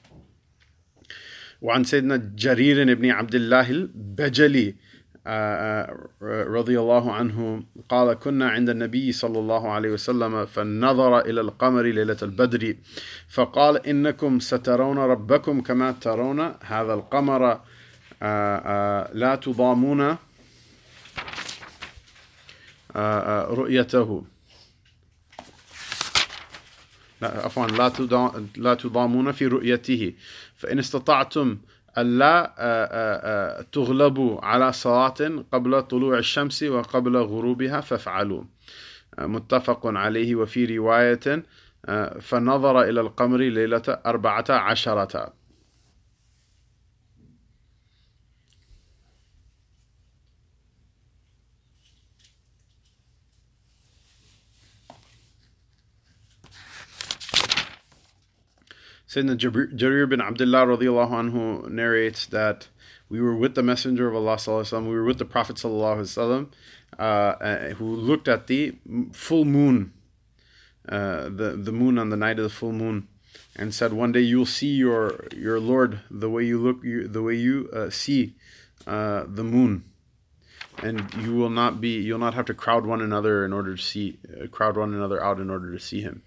وعن 1.61 1.83
سيدنا 1.83 2.17
جرير 2.35 2.93
بن 2.93 3.11
عبد 3.11 3.35
الله 3.35 3.69
البجلي 3.71 4.75
رضي 6.56 6.80
الله 6.80 7.12
عنه 7.12 7.62
قال 7.88 8.14
كنا 8.14 8.50
عند 8.50 8.68
النبي 8.68 9.12
صلى 9.12 9.38
الله 9.38 9.72
عليه 9.72 9.90
وسلم 9.90 10.46
فنظر 10.46 11.18
إلى 11.20 11.40
القمر 11.40 11.82
ليلة 11.82 12.16
البدر 12.22 12.76
فقال 13.28 13.86
إنكم 13.86 14.40
سترون 14.40 14.98
ربكم 14.98 15.60
كما 15.60 15.92
ترون 15.92 16.54
هذا 16.62 16.94
القمر 16.94 17.60
لا 19.12 19.38
تضامون 19.42 20.16
رؤيته. 23.60 24.24
لا 27.22 27.44
عفوا 27.44 27.66
لا 28.56 28.74
تضامون 28.74 29.32
في 29.32 29.46
رؤيته. 29.46 30.14
فإن 30.56 30.78
استطعتم 30.78 31.58
ألا 31.98 33.66
تغلبوا 33.72 34.44
على 34.44 34.72
صلاة 34.72 35.44
قبل 35.52 35.82
طلوع 35.82 36.18
الشمس 36.18 36.62
وقبل 36.62 37.16
غروبها 37.16 37.80
فافعلوا. 37.80 38.44
متفق 39.18 39.86
عليه 39.86 40.34
وفي 40.34 40.78
رواية 40.78 41.42
فنظر 42.20 42.82
إلى 42.82 43.00
القمر 43.00 43.38
ليلة 43.38 43.82
أربعة 44.06 44.44
عشرة. 44.48 45.39
Sayyidina 59.10 59.74
Jarir 59.76 60.08
bin 60.08 60.20
Abdullah 60.20 60.66
radiallahu 60.66 61.10
anhu 61.10 61.68
narrates 61.68 62.26
that 62.26 62.68
we 63.08 63.20
were 63.20 63.34
with 63.34 63.56
the 63.56 63.62
Messenger 63.62 64.06
of 64.06 64.14
Allah 64.14 64.36
sallallahu 64.36 64.86
we 64.86 64.94
were 64.94 65.02
with 65.02 65.18
the 65.18 65.24
Prophet 65.24 65.56
sallallahu 65.56 66.46
uh, 66.96 67.02
uh, 67.02 67.58
who 67.70 67.86
looked 67.86 68.28
at 68.28 68.46
the 68.46 68.76
full 69.12 69.44
moon, 69.44 69.92
uh, 70.88 71.24
the 71.24 71.58
the 71.60 71.72
moon 71.72 71.98
on 71.98 72.10
the 72.10 72.16
night 72.16 72.38
of 72.38 72.44
the 72.44 72.50
full 72.50 72.72
moon, 72.72 73.08
and 73.56 73.74
said, 73.74 73.92
"One 73.92 74.12
day 74.12 74.20
you'll 74.20 74.46
see 74.46 74.74
your 74.74 75.26
your 75.36 75.58
Lord 75.58 76.02
the 76.08 76.30
way 76.30 76.44
you 76.44 76.60
look, 76.60 76.84
you, 76.84 77.08
the 77.08 77.22
way 77.22 77.34
you 77.34 77.68
uh, 77.72 77.90
see 77.90 78.36
uh, 78.86 79.24
the 79.26 79.42
moon." 79.42 79.86
And 80.84 81.12
you 81.14 81.34
will 81.34 81.50
not 81.50 81.80
be, 81.80 82.00
you'll 82.00 82.20
not 82.20 82.34
have 82.34 82.46
to 82.46 82.54
crowd 82.54 82.86
one 82.86 83.02
another 83.02 83.44
in 83.44 83.52
order 83.52 83.74
to 83.76 83.82
see, 83.82 84.18
uh, 84.40 84.46
crowd 84.46 84.78
one 84.78 84.94
another 84.94 85.22
out 85.22 85.38
in 85.40 85.50
order 85.50 85.72
to 85.72 85.80
see 85.80 86.00
him. 86.00 86.22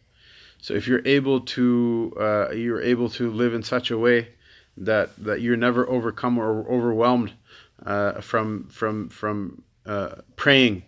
So 0.63 0.75
if 0.75 0.89
you're 0.89 1.07
able 1.07 1.41
to 1.41 2.13
uh, 2.21 2.51
you're 2.51 2.83
able 2.83 3.09
to 3.11 3.31
live 3.31 3.55
in 3.55 3.63
such 3.63 3.91
a 3.91 3.99
way 3.99 4.29
that 4.77 5.17
that 5.25 5.41
you're 5.41 5.57
never 5.57 5.89
overcome 5.89 6.39
or 6.39 6.69
overwhelmed 6.71 7.33
uh, 7.85 8.21
from 8.21 8.69
from 8.69 9.09
from 9.09 9.63
uh, 9.87 10.17
praying 10.37 10.83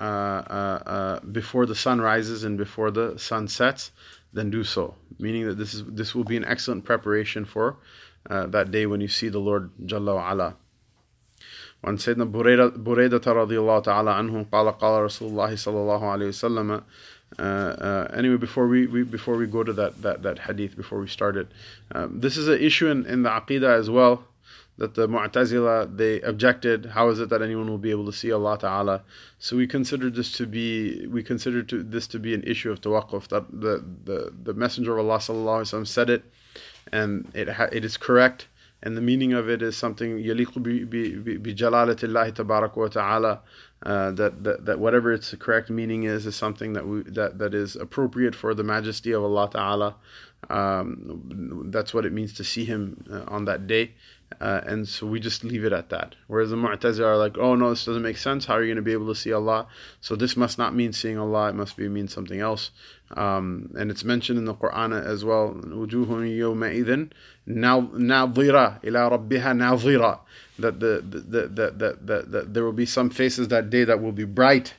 uh, 0.00 0.04
uh, 0.04 0.82
uh, 0.86 1.20
before 1.20 1.66
the 1.66 1.74
sun 1.74 2.00
rises 2.00 2.42
and 2.44 2.58
before 2.58 2.90
the 2.90 3.16
sun 3.18 3.46
sets, 3.46 3.92
then 4.32 4.50
do 4.50 4.64
so. 4.64 4.96
Meaning 5.18 5.46
that 5.46 5.58
this 5.58 5.74
is 5.74 5.84
this 5.84 6.14
will 6.14 6.24
be 6.24 6.36
an 6.36 6.44
excellent 6.44 6.84
preparation 6.84 7.44
for 7.44 7.76
that 8.28 8.70
day 8.70 8.86
when 8.86 9.00
you 9.00 9.08
see 9.08 9.28
the 9.28 9.38
Lord 9.38 9.70
Jalla 9.86 10.14
wa 10.16 10.32
ala. 10.32 10.56
وعن 11.84 11.96
سيدنا 11.96 12.24
بريدة 12.76 13.32
رضي 13.32 13.58
الله 13.58 13.78
تعالى 13.78 14.10
عنه 14.10 14.46
قال 14.52 14.78
قال 14.78 15.02
رسول 15.02 15.28
الله 15.28 15.56
صلى 15.56 15.76
الله 15.76 16.10
عليه 16.10 16.28
وسلم 16.28 16.82
uh, 17.37 17.41
uh, 17.41 18.11
anyway, 18.13 18.37
before 18.37 18.67
we, 18.67 18.87
we, 18.87 19.03
before 19.03 19.37
we 19.37 19.45
go 19.45 19.63
to 19.63 19.73
that 19.73 20.01
that, 20.01 20.23
that 20.23 20.39
hadith, 20.39 20.75
before 20.75 20.99
we 20.99 21.07
start 21.07 21.37
it, 21.37 21.47
um, 21.93 22.19
this 22.19 22.37
is 22.37 22.47
an 22.47 22.59
issue 22.59 22.87
in, 22.87 23.05
in 23.05 23.23
the 23.23 23.29
aqidah 23.29 23.77
as 23.77 23.89
well. 23.89 24.25
That 24.77 24.95
the 24.95 25.07
Mu'tazila 25.07 25.97
they 25.97 26.21
objected. 26.21 26.87
How 26.87 27.09
is 27.09 27.19
it 27.19 27.29
that 27.29 27.41
anyone 27.41 27.69
will 27.69 27.77
be 27.77 27.91
able 27.91 28.05
to 28.05 28.13
see 28.13 28.31
Allah 28.31 28.57
Taala? 28.57 29.01
So 29.37 29.57
we 29.57 29.67
considered 29.67 30.15
this 30.15 30.31
to 30.33 30.47
be 30.47 31.05
we 31.07 31.21
considered 31.21 31.67
to, 31.69 31.83
this 31.83 32.07
to 32.07 32.19
be 32.19 32.33
an 32.33 32.43
issue 32.43 32.71
of 32.71 32.81
tawaqquf. 32.81 33.27
That 33.27 33.51
the, 33.51 33.83
the 34.05 34.33
the 34.43 34.53
Messenger 34.53 34.97
of 34.97 35.05
Allah 35.05 35.65
said 35.85 36.09
it, 36.09 36.23
and 36.91 37.29
it 37.33 37.49
ha- 37.49 37.69
it 37.71 37.83
is 37.83 37.97
correct 37.97 38.47
and 38.81 38.95
the 38.95 39.01
meaning 39.01 39.33
of 39.33 39.49
it 39.49 39.61
is 39.61 39.75
something 39.75 40.17
yaliq 40.17 40.53
bi 40.55 41.51
jalalatillahi 41.51 42.33
tabarak 42.33 42.75
wa 42.75 42.87
ta'ala 42.87 43.41
uh, 43.83 44.11
that, 44.11 44.43
that 44.43 44.65
that 44.65 44.79
whatever 44.79 45.13
its 45.13 45.33
correct 45.35 45.69
meaning 45.69 46.03
is 46.03 46.25
is 46.25 46.35
something 46.35 46.73
that 46.73 46.87
we 46.87 47.01
that 47.03 47.37
that 47.37 47.53
is 47.53 47.75
appropriate 47.75 48.35
for 48.35 48.53
the 48.53 48.63
majesty 48.63 49.11
of 49.11 49.23
Allah 49.23 49.49
ta'ala. 49.49 49.95
Um, 50.49 51.65
that's 51.69 51.93
what 51.93 52.05
it 52.05 52.13
means 52.13 52.33
to 52.33 52.43
see 52.43 52.65
him 52.65 53.03
uh, 53.11 53.23
on 53.27 53.45
that 53.45 53.67
day. 53.67 53.93
uh, 54.40 54.60
and 54.66 54.88
so 54.88 55.06
we 55.06 55.20
just 55.20 55.44
leave 55.44 55.64
it 55.64 55.72
at 55.72 55.90
that. 55.90 56.14
Whereas 56.26 56.50
the 56.50 56.56
Mu'tazila 56.56 57.04
are 57.04 57.16
like, 57.16 57.38
oh 57.38 57.54
no, 57.54 57.70
this 57.70 57.84
doesn't 57.84 58.02
make 58.02 58.16
sense. 58.16 58.46
How 58.46 58.54
are 58.54 58.62
you 58.62 58.68
going 58.68 58.76
to 58.76 58.82
be 58.82 58.92
able 58.92 59.06
to 59.06 59.14
see 59.14 59.32
Allah? 59.32 59.66
So 60.00 60.16
this 60.16 60.36
must 60.36 60.58
not 60.58 60.74
mean 60.74 60.92
seeing 60.92 61.18
Allah. 61.18 61.50
It 61.50 61.54
must 61.54 61.76
be 61.76 61.88
mean 61.88 62.08
something 62.08 62.40
else. 62.40 62.70
Um, 63.16 63.72
and 63.78 63.90
it's 63.90 64.04
mentioned 64.04 64.38
in 64.38 64.44
the 64.44 64.54
Quran 64.54 64.92
as 65.04 65.24
well. 65.24 65.54
وجوه 65.54 66.26
يومئذ 66.38 67.08
ناظرة 67.48 68.82
إلى 68.82 69.10
ربها 69.10 69.52
ناظرة. 69.54 70.20
That 70.58 70.80
the 70.80 71.02
the 71.04 71.18
the 71.20 71.68
that 71.68 72.06
that 72.06 72.32
that 72.32 72.54
there 72.54 72.64
will 72.64 72.72
be 72.72 72.86
some 72.86 73.10
faces 73.10 73.48
that 73.48 73.70
day 73.70 73.84
that 73.84 74.00
will 74.00 74.12
be 74.12 74.24
bright, 74.24 74.74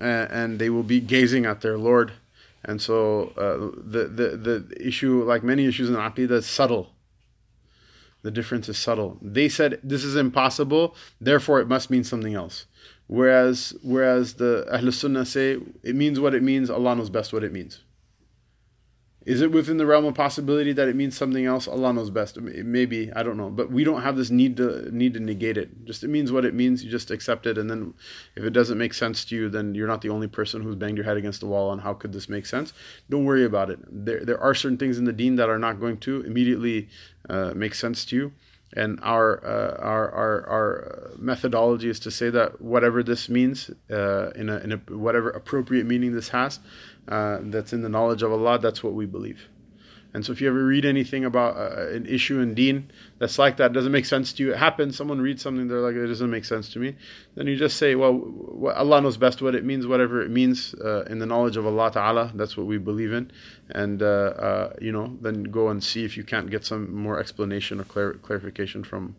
uh, 0.00 0.02
and 0.02 0.58
they 0.58 0.70
will 0.70 0.82
be 0.82 1.00
gazing 1.00 1.46
at 1.46 1.60
their 1.60 1.78
Lord. 1.78 2.12
And 2.64 2.82
so 2.82 3.32
uh, 3.36 3.78
the, 3.82 4.04
the 4.04 4.36
the 4.36 4.86
issue, 4.86 5.24
like 5.24 5.42
many 5.42 5.66
issues 5.66 5.88
in 5.88 5.94
Aqidah, 5.94 6.32
is 6.32 6.46
subtle 6.46 6.90
the 8.23 8.31
difference 8.31 8.67
is 8.67 8.77
subtle. 8.77 9.17
They 9.21 9.47
said 9.49 9.79
this 9.83 10.03
is 10.03 10.15
impossible, 10.15 10.95
therefore 11.21 11.59
it 11.59 11.67
must 11.67 11.89
mean 11.89 12.03
something 12.03 12.33
else. 12.33 12.65
Whereas 13.07 13.75
whereas 13.83 14.35
the 14.35 14.65
Ahl 14.71 14.91
Sunnah 14.91 15.25
say 15.25 15.59
it 15.83 15.95
means 15.95 16.19
what 16.19 16.33
it 16.33 16.41
means, 16.41 16.69
Allah 16.69 16.95
knows 16.95 17.09
best 17.09 17.33
what 17.33 17.43
it 17.43 17.51
means. 17.51 17.81
Is 19.25 19.41
it 19.41 19.51
within 19.51 19.77
the 19.77 19.85
realm 19.85 20.03
of 20.03 20.15
possibility 20.15 20.73
that 20.73 20.89
it 20.89 20.95
means 20.97 21.15
something 21.17 21.45
else? 21.45 21.67
Allah 21.67 21.93
knows 21.93 22.09
best. 22.09 22.39
Maybe 22.39 23.11
I 23.13 23.23
don't 23.23 23.37
know, 23.37 23.49
but 23.49 23.71
we 23.71 23.85
don't 23.85 24.01
have 24.01 24.17
this 24.17 24.29
need 24.29 24.57
to 24.57 24.93
need 24.93 25.13
to 25.13 25.19
negate 25.21 25.57
it. 25.57 25.85
Just 25.85 26.03
it 26.03 26.09
means 26.09 26.31
what 26.31 26.43
it 26.43 26.53
means. 26.53 26.83
You 26.83 26.91
just 26.91 27.09
accept 27.09 27.45
it, 27.45 27.57
and 27.57 27.69
then 27.69 27.93
if 28.35 28.43
it 28.43 28.51
doesn't 28.51 28.77
make 28.77 28.93
sense 28.93 29.23
to 29.25 29.35
you, 29.35 29.49
then 29.49 29.75
you're 29.75 29.87
not 29.87 30.01
the 30.01 30.09
only 30.09 30.27
person 30.27 30.61
who's 30.61 30.75
banged 30.75 30.97
your 30.97 31.05
head 31.05 31.15
against 31.15 31.39
the 31.39 31.47
wall 31.47 31.69
on 31.69 31.79
how 31.79 31.93
could 31.93 32.11
this 32.11 32.27
make 32.27 32.45
sense. 32.45 32.73
Don't 33.09 33.23
worry 33.23 33.45
about 33.45 33.69
it. 33.69 33.79
There 33.89 34.25
there 34.25 34.39
are 34.39 34.53
certain 34.53 34.77
things 34.77 34.97
in 34.97 35.05
the 35.05 35.13
Deen 35.13 35.37
that 35.37 35.49
are 35.49 35.59
not 35.59 35.79
going 35.79 35.97
to 35.99 36.21
immediately 36.21 36.89
uh, 37.29 37.53
make 37.55 37.75
sense 37.75 38.03
to 38.05 38.15
you, 38.17 38.33
and 38.75 38.99
our 39.03 39.41
uh, 39.45 39.77
our 39.81 40.11
our 40.11 40.49
our 40.49 41.11
methodology 41.17 41.89
is 41.89 41.99
to 42.01 42.11
say 42.11 42.29
that 42.29 42.61
whatever 42.61 43.01
this 43.01 43.29
means 43.29 43.71
uh, 43.89 44.31
in 44.31 44.49
a 44.49 44.57
in 44.57 44.71
a 44.73 44.77
whatever 44.93 45.29
appropriate 45.29 45.85
meaning 45.85 46.13
this 46.13 46.29
has 46.29 46.59
uh, 47.07 47.39
that's 47.41 47.73
in 47.73 47.81
the 47.81 47.89
knowledge 47.89 48.23
of 48.23 48.31
Allah, 48.31 48.59
that's 48.59 48.83
what 48.83 48.93
we 48.93 49.05
believe. 49.05 49.49
And 50.13 50.23
so 50.23 50.31
if 50.31 50.41
you 50.41 50.47
ever 50.47 50.63
read 50.63 50.85
anything 50.85 51.25
about 51.25 51.57
uh, 51.57 51.87
an 51.87 52.05
issue 52.05 52.39
in 52.39 52.53
deen 52.53 52.91
that's 53.17 53.39
like 53.39 53.57
that, 53.57 53.73
doesn't 53.73 53.91
make 53.91 54.05
sense 54.05 54.31
to 54.33 54.43
you, 54.43 54.53
it 54.53 54.59
happens, 54.59 54.95
someone 54.95 55.19
reads 55.19 55.41
something, 55.41 55.67
they're 55.67 55.79
like, 55.79 55.95
it 55.95 56.05
doesn't 56.05 56.29
make 56.29 56.45
sense 56.45 56.69
to 56.73 56.79
me, 56.79 56.95
then 57.33 57.47
you 57.47 57.55
just 57.55 57.77
say, 57.77 57.95
well, 57.95 58.21
Allah 58.75 59.01
knows 59.01 59.17
best 59.17 59.41
what 59.41 59.55
it 59.55 59.65
means, 59.65 59.87
whatever 59.87 60.21
it 60.21 60.29
means 60.29 60.75
uh, 60.75 61.03
in 61.09 61.17
the 61.17 61.25
knowledge 61.25 61.57
of 61.57 61.65
Allah 61.65 61.91
Ta'ala, 61.91 62.31
that's 62.35 62.55
what 62.55 62.67
we 62.67 62.77
believe 62.77 63.11
in. 63.11 63.31
And, 63.69 64.03
uh, 64.03 64.05
uh 64.05 64.73
you 64.79 64.91
know, 64.91 65.17
then 65.19 65.43
go 65.45 65.69
and 65.69 65.83
see 65.83 66.05
if 66.05 66.15
you 66.15 66.23
can't 66.23 66.51
get 66.51 66.63
some 66.63 66.93
more 66.93 67.19
explanation 67.19 67.79
or 67.79 67.85
clar- 67.85 68.13
clarification 68.13 68.83
from 68.83 69.15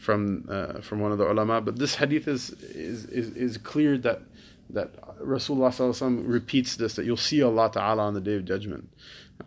from 0.00 0.46
uh, 0.48 0.80
from 0.80 1.00
one 1.00 1.12
of 1.12 1.18
the 1.18 1.30
ulama. 1.30 1.60
But 1.60 1.78
this 1.78 1.96
hadith 1.96 2.26
is, 2.26 2.50
is, 2.62 3.04
is, 3.04 3.30
is 3.36 3.58
clear 3.58 3.98
that 3.98 4.22
that 4.69 4.95
Rasulullah 5.19 6.23
repeats 6.27 6.75
this 6.75 6.95
that 6.95 7.05
you'll 7.05 7.17
see 7.17 7.43
Allah 7.43 7.69
Ta'ala 7.71 8.03
on 8.03 8.13
the 8.13 8.21
day 8.21 8.35
of 8.35 8.45
judgment. 8.45 8.89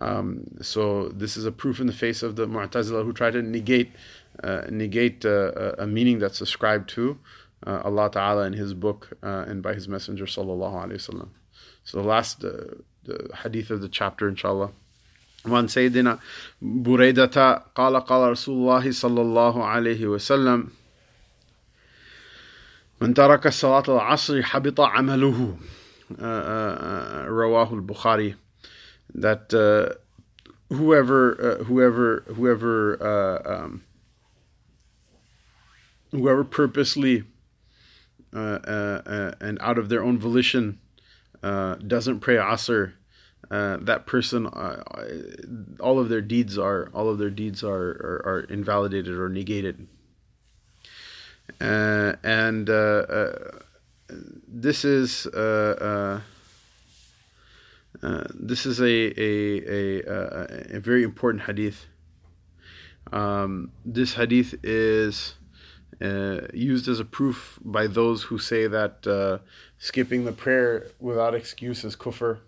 Um, 0.01 0.45
so 0.61 1.09
this 1.09 1.37
is 1.37 1.45
a 1.45 1.53
proof 1.53 1.81
in 1.81 1.87
the 1.87 1.93
face 1.93 2.23
of 2.23 2.37
the 2.37 2.47
Mu'tazila 2.47 3.05
who 3.05 3.13
try 3.13 3.31
to 3.31 3.43
negate 3.43 3.91
uh, 4.45 4.63
negate 4.71 5.25
uh, 5.25 5.73
a 5.79 5.87
meaning 5.87 6.19
that's 6.19 6.41
ascribed 6.41 6.91
to 6.91 7.19
uh, 7.67 7.81
Allah 7.85 8.11
Ta'ala 8.11 8.45
in 8.45 8.53
His 8.53 8.75
book 8.75 9.09
uh, 9.23 9.45
and 9.49 9.63
by 9.63 9.75
His 9.75 9.89
Messenger 9.89 10.27
Sallallahu 10.27 10.75
Alaihi 10.85 10.95
Wasallam. 10.95 11.29
So 11.85 12.01
the 12.01 12.07
last 12.07 12.45
uh, 12.45 12.51
the 13.05 13.31
hadith 13.43 13.71
of 13.71 13.81
the 13.81 13.89
chapter, 13.89 14.29
inshallah. 14.29 14.71
وعن 15.45 15.69
سيدنا 15.69 16.19
بريدة 16.63 17.63
قال 17.75 17.97
قال 18.05 18.31
رسول 18.31 18.55
الله 18.59 18.91
صلى 18.91 19.21
الله 19.21 19.65
عليه 19.65 20.07
وسلم 20.07 20.69
من 23.03 23.15
ترك 23.15 23.49
صلاة 23.49 23.83
العصر 23.89 24.43
حبط 24.43 24.81
عمله 24.81 25.59
رواه 27.29 27.75
البخاري 27.75 28.37
that 29.15 29.55
uh, 29.55 29.95
whoever 30.75 31.41
uh, 31.41 31.65
whoever 31.65 32.25
whoever 32.35 33.03
uh, 33.03 33.55
um, 33.55 33.85
whoever 36.13 36.45
purposely 36.45 37.25
uh, 38.35 38.39
uh, 38.39 39.03
uh, 39.07 39.33
and 39.41 39.59
out 39.61 39.79
of 39.79 39.89
their 39.89 40.03
own 40.03 40.19
volition 40.19 40.79
doesn't 41.43 42.21
pray 42.21 42.37
asr 42.37 42.93
that 43.51 44.05
person 44.07 44.47
all 45.81 45.99
of 45.99 46.09
their 46.09 46.21
deeds 46.21 46.59
are 46.59 46.89
all 46.93 47.09
of 47.09 47.19
their 47.19 47.31
deeds 47.31 47.65
are 47.65 47.91
are, 47.91 48.23
are 48.27 48.41
invalidated 48.51 49.15
or 49.19 49.29
negated 49.29 49.87
and 51.60 52.68
this 54.48 54.86
is 54.86 55.26
uh, 55.28 56.22
this 58.34 58.66
is 58.66 58.80
a 58.82 58.86
a, 58.86 60.02
a, 60.02 60.78
a, 60.78 60.80
very 60.80 61.04
important 61.04 61.44
hadith. 61.44 61.86
Um, 63.12 63.72
this 63.86 64.16
hadith 64.16 64.56
is 64.64 65.36
uh, 66.02 66.48
used 66.54 66.88
as 66.88 67.00
a 67.00 67.06
proof 67.06 67.60
by 67.64 67.88
those 67.88 68.24
who 68.24 68.38
say 68.38 68.68
that 68.68 69.08
uh, 69.08 69.40
skipping 69.78 70.26
the 70.26 70.32
prayer 70.32 70.88
without 71.00 71.34
excuse 71.34 71.84
is 71.84 71.96
kufr. 71.96 72.40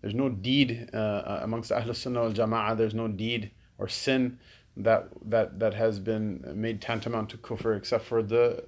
There's 0.00 0.14
no 0.14 0.28
deed 0.28 0.90
uh, 0.94 1.40
amongst 1.42 1.72
Ahl 1.72 1.92
Sunnah 1.92 2.20
wal 2.22 2.32
Jama'ah, 2.32 2.76
there's 2.76 2.94
no 2.94 3.08
deed 3.08 3.50
or 3.78 3.88
sin 3.88 4.38
that 4.78 5.08
that 5.24 5.58
that 5.58 5.74
has 5.74 5.98
been 5.98 6.44
made 6.54 6.80
tantamount 6.80 7.28
to 7.30 7.36
kufr, 7.36 7.76
except 7.76 8.04
for 8.04 8.22
the 8.22 8.62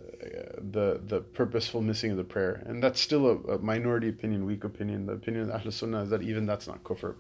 the 0.59 1.01
the 1.07 1.21
purposeful 1.21 1.81
missing 1.81 2.11
of 2.11 2.17
the 2.17 2.25
prayer, 2.25 2.63
and 2.67 2.83
that's 2.83 3.01
still 3.01 3.27
a, 3.27 3.55
a 3.55 3.59
minority 3.59 4.09
opinion, 4.09 4.45
weak 4.45 4.65
opinion. 4.65 5.07
The 5.07 5.13
opinion 5.13 5.51
of 5.51 5.67
Ahl 5.67 5.71
Sunnah 5.71 6.03
is 6.03 6.11
that 6.11 6.23
even 6.23 6.47
that's 6.47 6.67
not 6.67 6.83
kufr, 6.83 7.15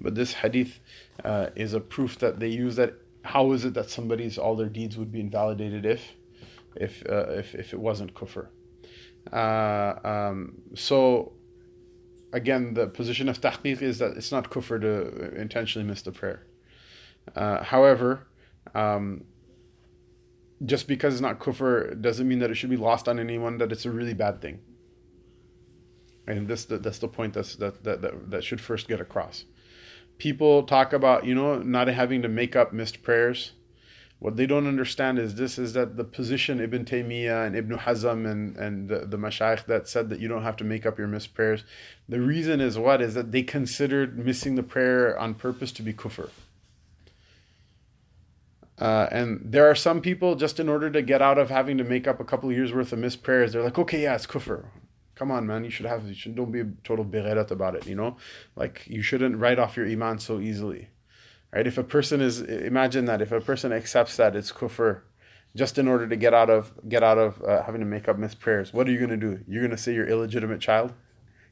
but 0.00 0.14
this 0.14 0.34
hadith 0.34 0.78
uh, 1.24 1.48
is 1.56 1.74
a 1.74 1.80
proof 1.80 2.18
that 2.20 2.38
they 2.38 2.48
use 2.48 2.76
that. 2.76 2.94
How 3.22 3.52
is 3.52 3.64
it 3.64 3.74
that 3.74 3.90
somebody's 3.90 4.38
all 4.38 4.54
their 4.54 4.68
deeds 4.68 4.96
would 4.96 5.10
be 5.10 5.20
invalidated 5.20 5.84
if 5.84 6.14
if 6.76 7.04
uh, 7.08 7.30
if 7.30 7.54
if 7.56 7.72
it 7.72 7.80
wasn't 7.80 8.14
kufr? 8.14 8.46
Uh, 9.32 9.98
um, 10.08 10.62
so 10.74 11.32
again, 12.32 12.74
the 12.74 12.86
position 12.86 13.28
of 13.28 13.40
tahqiq 13.40 13.82
is 13.82 13.98
that 13.98 14.16
it's 14.16 14.30
not 14.30 14.48
kufr 14.48 14.80
to 14.80 15.34
intentionally 15.34 15.86
miss 15.86 16.02
the 16.02 16.12
prayer. 16.12 16.44
Uh, 17.34 17.62
however, 17.62 18.26
um, 18.74 19.24
just 20.64 20.88
because 20.88 21.14
it's 21.14 21.20
not 21.20 21.38
kufr 21.38 22.00
doesn't 22.00 22.26
mean 22.26 22.40
that 22.40 22.50
it 22.50 22.56
should 22.56 22.70
be 22.70 22.76
lost 22.76 23.08
on 23.08 23.18
anyone 23.18 23.58
that 23.58 23.70
it's 23.70 23.84
a 23.84 23.90
really 23.90 24.14
bad 24.14 24.40
thing. 24.40 24.60
And 26.26 26.48
this 26.48 26.64
that's 26.64 26.98
the 26.98 27.08
point 27.08 27.34
that's 27.34 27.56
that, 27.56 27.84
that, 27.84 28.02
that, 28.02 28.30
that 28.30 28.44
should 28.44 28.60
first 28.60 28.88
get 28.88 29.00
across. 29.00 29.44
People 30.18 30.64
talk 30.64 30.92
about, 30.92 31.24
you 31.24 31.34
know, 31.34 31.58
not 31.58 31.86
having 31.88 32.22
to 32.22 32.28
make 32.28 32.56
up 32.56 32.72
missed 32.72 33.02
prayers. 33.02 33.52
What 34.18 34.36
they 34.36 34.46
don't 34.46 34.66
understand 34.66 35.20
is 35.20 35.36
this 35.36 35.58
is 35.58 35.74
that 35.74 35.96
the 35.96 36.02
position 36.02 36.60
Ibn 36.60 36.84
Taymiyyah 36.84 37.46
and 37.46 37.54
Ibn 37.54 37.78
Hazm 37.78 38.28
and, 38.28 38.56
and 38.56 38.88
the, 38.88 39.06
the 39.06 39.16
mashayikh 39.16 39.66
that 39.66 39.88
said 39.88 40.10
that 40.10 40.18
you 40.18 40.26
don't 40.26 40.42
have 40.42 40.56
to 40.56 40.64
make 40.64 40.84
up 40.84 40.98
your 40.98 41.06
missed 41.06 41.34
prayers, 41.34 41.62
the 42.08 42.20
reason 42.20 42.60
is 42.60 42.76
what? 42.76 43.00
Is 43.00 43.14
that 43.14 43.30
they 43.30 43.44
considered 43.44 44.18
missing 44.18 44.56
the 44.56 44.64
prayer 44.64 45.16
on 45.16 45.34
purpose 45.34 45.70
to 45.72 45.82
be 45.82 45.92
kufr. 45.92 46.30
Uh, 48.80 49.08
and 49.10 49.40
there 49.44 49.68
are 49.68 49.74
some 49.74 50.00
people 50.00 50.36
just 50.36 50.60
in 50.60 50.68
order 50.68 50.88
to 50.90 51.02
get 51.02 51.20
out 51.20 51.38
of 51.38 51.50
having 51.50 51.76
to 51.78 51.84
make 51.84 52.06
up 52.06 52.20
a 52.20 52.24
couple 52.24 52.50
years 52.52 52.72
worth 52.72 52.92
of 52.92 52.98
missed 52.98 53.22
prayers, 53.22 53.52
they're 53.52 53.62
like, 53.62 53.78
okay, 53.78 54.02
yeah, 54.02 54.14
it's 54.14 54.26
kufr. 54.26 54.66
Come 55.16 55.32
on, 55.32 55.46
man, 55.48 55.64
you 55.64 55.70
should 55.70 55.86
have, 55.86 56.06
you 56.06 56.14
should 56.14 56.36
don't 56.36 56.52
be 56.52 56.60
a 56.60 56.70
total 56.84 57.04
bighairat 57.04 57.50
about 57.50 57.74
it, 57.74 57.86
you 57.86 57.96
know, 57.96 58.16
like 58.54 58.84
you 58.86 59.02
shouldn't 59.02 59.36
write 59.36 59.58
off 59.58 59.76
your 59.76 59.86
iman 59.86 60.20
so 60.20 60.38
easily, 60.38 60.90
right? 61.52 61.66
If 61.66 61.76
a 61.76 61.82
person 61.82 62.20
is, 62.20 62.40
imagine 62.40 63.06
that 63.06 63.20
if 63.20 63.32
a 63.32 63.40
person 63.40 63.72
accepts 63.72 64.16
that 64.16 64.36
it's 64.36 64.52
kufr, 64.52 65.00
just 65.56 65.76
in 65.76 65.88
order 65.88 66.06
to 66.06 66.14
get 66.14 66.34
out 66.34 66.50
of 66.50 66.72
get 66.88 67.02
out 67.02 67.18
of 67.18 67.42
uh, 67.42 67.62
having 67.62 67.80
to 67.80 67.86
make 67.86 68.06
up 68.06 68.16
missed 68.16 68.38
prayers, 68.38 68.72
what 68.72 68.86
are 68.86 68.92
you 68.92 69.00
gonna 69.00 69.16
do? 69.16 69.40
You're 69.48 69.62
gonna 69.62 69.78
say 69.78 69.92
you're 69.92 70.06
illegitimate 70.06 70.60
child? 70.60 70.92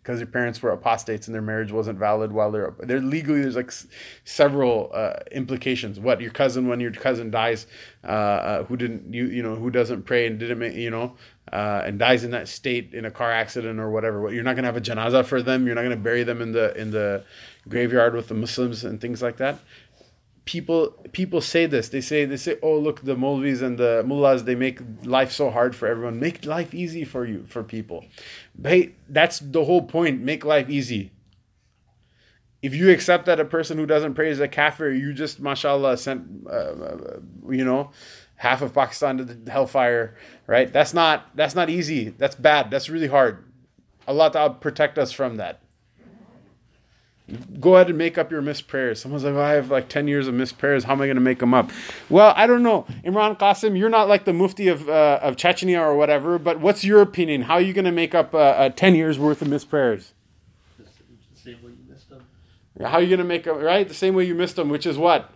Because 0.07 0.21
your 0.21 0.29
parents 0.29 0.63
were 0.63 0.71
apostates 0.71 1.27
and 1.27 1.35
their 1.35 1.43
marriage 1.43 1.73
wasn't 1.73 1.99
valid 1.99 2.31
while 2.31 2.53
they're 2.53 2.73
they're 2.79 3.01
legally 3.01 3.41
there's 3.43 3.57
like 3.57 3.67
s- 3.67 3.89
several 4.25 4.89
uh, 4.95 5.15
implications. 5.33 5.99
What 5.99 6.21
your 6.21 6.31
cousin 6.31 6.69
when 6.69 6.79
your 6.79 6.93
cousin 6.93 7.33
dies 7.33 7.67
uh, 8.05 8.07
uh, 8.07 8.65
who 8.67 8.77
didn't 8.77 9.13
you 9.13 9.27
you 9.27 9.43
know 9.43 9.57
who 9.57 9.69
doesn't 9.69 10.05
pray 10.05 10.29
and 10.29 10.39
didn't 10.39 10.77
you 10.77 10.91
know 10.91 11.17
uh, 11.53 11.83
and 11.85 11.99
dies 11.99 12.23
in 12.23 12.31
that 12.31 12.47
state 12.47 12.95
in 12.95 13.05
a 13.05 13.11
car 13.11 13.33
accident 13.33 13.81
or 13.81 13.91
whatever 13.91 14.23
what 14.23 14.33
you're 14.33 14.45
not 14.45 14.55
gonna 14.55 14.69
have 14.69 14.77
a 14.77 14.81
janaza 14.81 15.25
for 15.25 15.43
them 15.43 15.67
you're 15.67 15.75
not 15.75 15.83
gonna 15.83 15.97
bury 15.97 16.23
them 16.23 16.41
in 16.41 16.53
the 16.53 16.73
in 16.81 16.93
the 16.93 17.25
graveyard 17.69 18.15
with 18.15 18.29
the 18.29 18.35
Muslims 18.35 18.85
and 18.85 19.01
things 19.01 19.21
like 19.21 19.39
that 19.39 19.59
people 20.47 20.93
people 21.13 21.43
say 21.43 21.67
this. 21.67 21.91
They 21.91 22.01
say 22.01 22.25
they 22.25 22.39
say, 22.39 22.57
"Oh, 22.63 22.79
look, 22.79 23.03
the 23.03 23.15
Molvis 23.15 23.61
and 23.61 23.77
the 23.77 24.03
mullahs 24.07 24.45
they 24.45 24.55
make 24.55 24.81
life 25.05 25.31
so 25.31 25.51
hard 25.51 25.77
for 25.77 25.87
everyone. 25.87 26.19
Make 26.19 26.47
life 26.47 26.73
easy 26.73 27.05
for 27.05 27.27
you 27.27 27.45
for 27.47 27.63
people." 27.63 28.07
Hey, 28.63 28.95
that's 29.09 29.41
the 29.41 29.65
whole 29.65 29.83
point. 29.83 30.23
Make 30.23 30.45
life 30.45 30.71
easy. 30.71 31.13
If 32.63 32.75
you 32.75 32.91
accept 32.91 33.27
that 33.27 33.39
a 33.39 33.45
person 33.45 33.77
who 33.77 33.87
doesn't 33.87 34.15
pray 34.15 34.31
is 34.31 34.41
a 34.41 34.49
kafir, 34.49 34.91
you 34.91 35.13
just, 35.13 35.39
mashallah, 35.39 35.99
sent, 35.99 36.47
uh, 36.47 36.51
uh, 36.51 37.21
you 37.51 37.65
know, 37.65 37.91
half 38.37 38.63
of 38.63 38.73
Pakistan 38.73 39.19
to 39.19 39.25
the 39.25 39.51
hellfire, 39.51 40.17
right? 40.47 40.73
That's 40.73 40.95
not 40.95 41.37
that's 41.37 41.55
not 41.55 41.69
easy. 41.69 42.11
That's 42.11 42.35
bad. 42.35 42.71
That's 42.71 42.89
really 42.89 43.09
hard. 43.09 43.45
Allah 44.09 44.31
Ta'ala 44.31 44.55
protect 44.55 44.99
us 44.99 45.13
from 45.13 45.37
that. 45.37 45.61
Go 47.59 47.75
ahead 47.75 47.89
and 47.89 47.99
make 47.99 48.17
up 48.19 48.31
your 48.31 48.41
missed 48.41 48.69
prayers. 48.69 49.01
Someone's 49.01 49.25
like, 49.25 49.35
oh, 49.35 49.41
I 49.41 49.53
have 49.53 49.69
like 49.69 49.89
10 49.89 50.07
years 50.07 50.29
of 50.29 50.35
missed 50.35 50.59
prayers. 50.59 50.85
How 50.85 50.93
am 50.93 51.01
I 51.01 51.07
going 51.07 51.17
to 51.17 51.21
make 51.21 51.41
them 51.41 51.55
up? 51.55 51.71
Well, 52.09 52.33
I 52.37 52.47
don't 52.47 52.63
know. 52.63 52.87
Imran 53.05 53.37
Qasim, 53.37 53.77
you're 53.77 53.89
not 53.89 54.09
like 54.09 54.27
the 54.27 54.33
mufti 54.33 54.69
of, 54.69 54.89
uh, 54.89 55.19
of 55.21 55.35
Chechnya 55.35 55.81
or 55.81 55.97
whatever, 55.97 56.39
but 56.39 56.61
what's 56.61 56.85
your 56.85 57.03
opinion? 57.03 57.43
How 57.43 57.55
are 57.55 57.61
you 57.61 57.73
going 57.73 57.85
to 57.85 57.91
make 57.93 58.15
up 58.15 58.33
uh, 58.33 58.39
uh, 58.39 58.69
10 58.69 58.95
years 58.95 59.19
worth 59.19 59.43
of 59.43 59.49
missed 59.49 59.69
prayers? 59.69 60.15
The 60.79 60.87
same 61.35 61.63
way 61.65 61.71
you 61.73 61.93
missed 61.93 62.11
them, 62.11 62.25
How 62.81 62.99
are 62.99 63.03
you 63.03 63.09
going 63.09 63.19
to 63.19 63.25
make 63.25 63.49
up, 63.49 63.61
right? 63.61 63.89
The 63.89 63.95
same 63.95 64.15
way 64.15 64.25
you 64.25 64.37
missed 64.37 64.55
them, 64.55 64.69
which 64.69 64.87
is 64.87 64.97
what? 64.97 65.33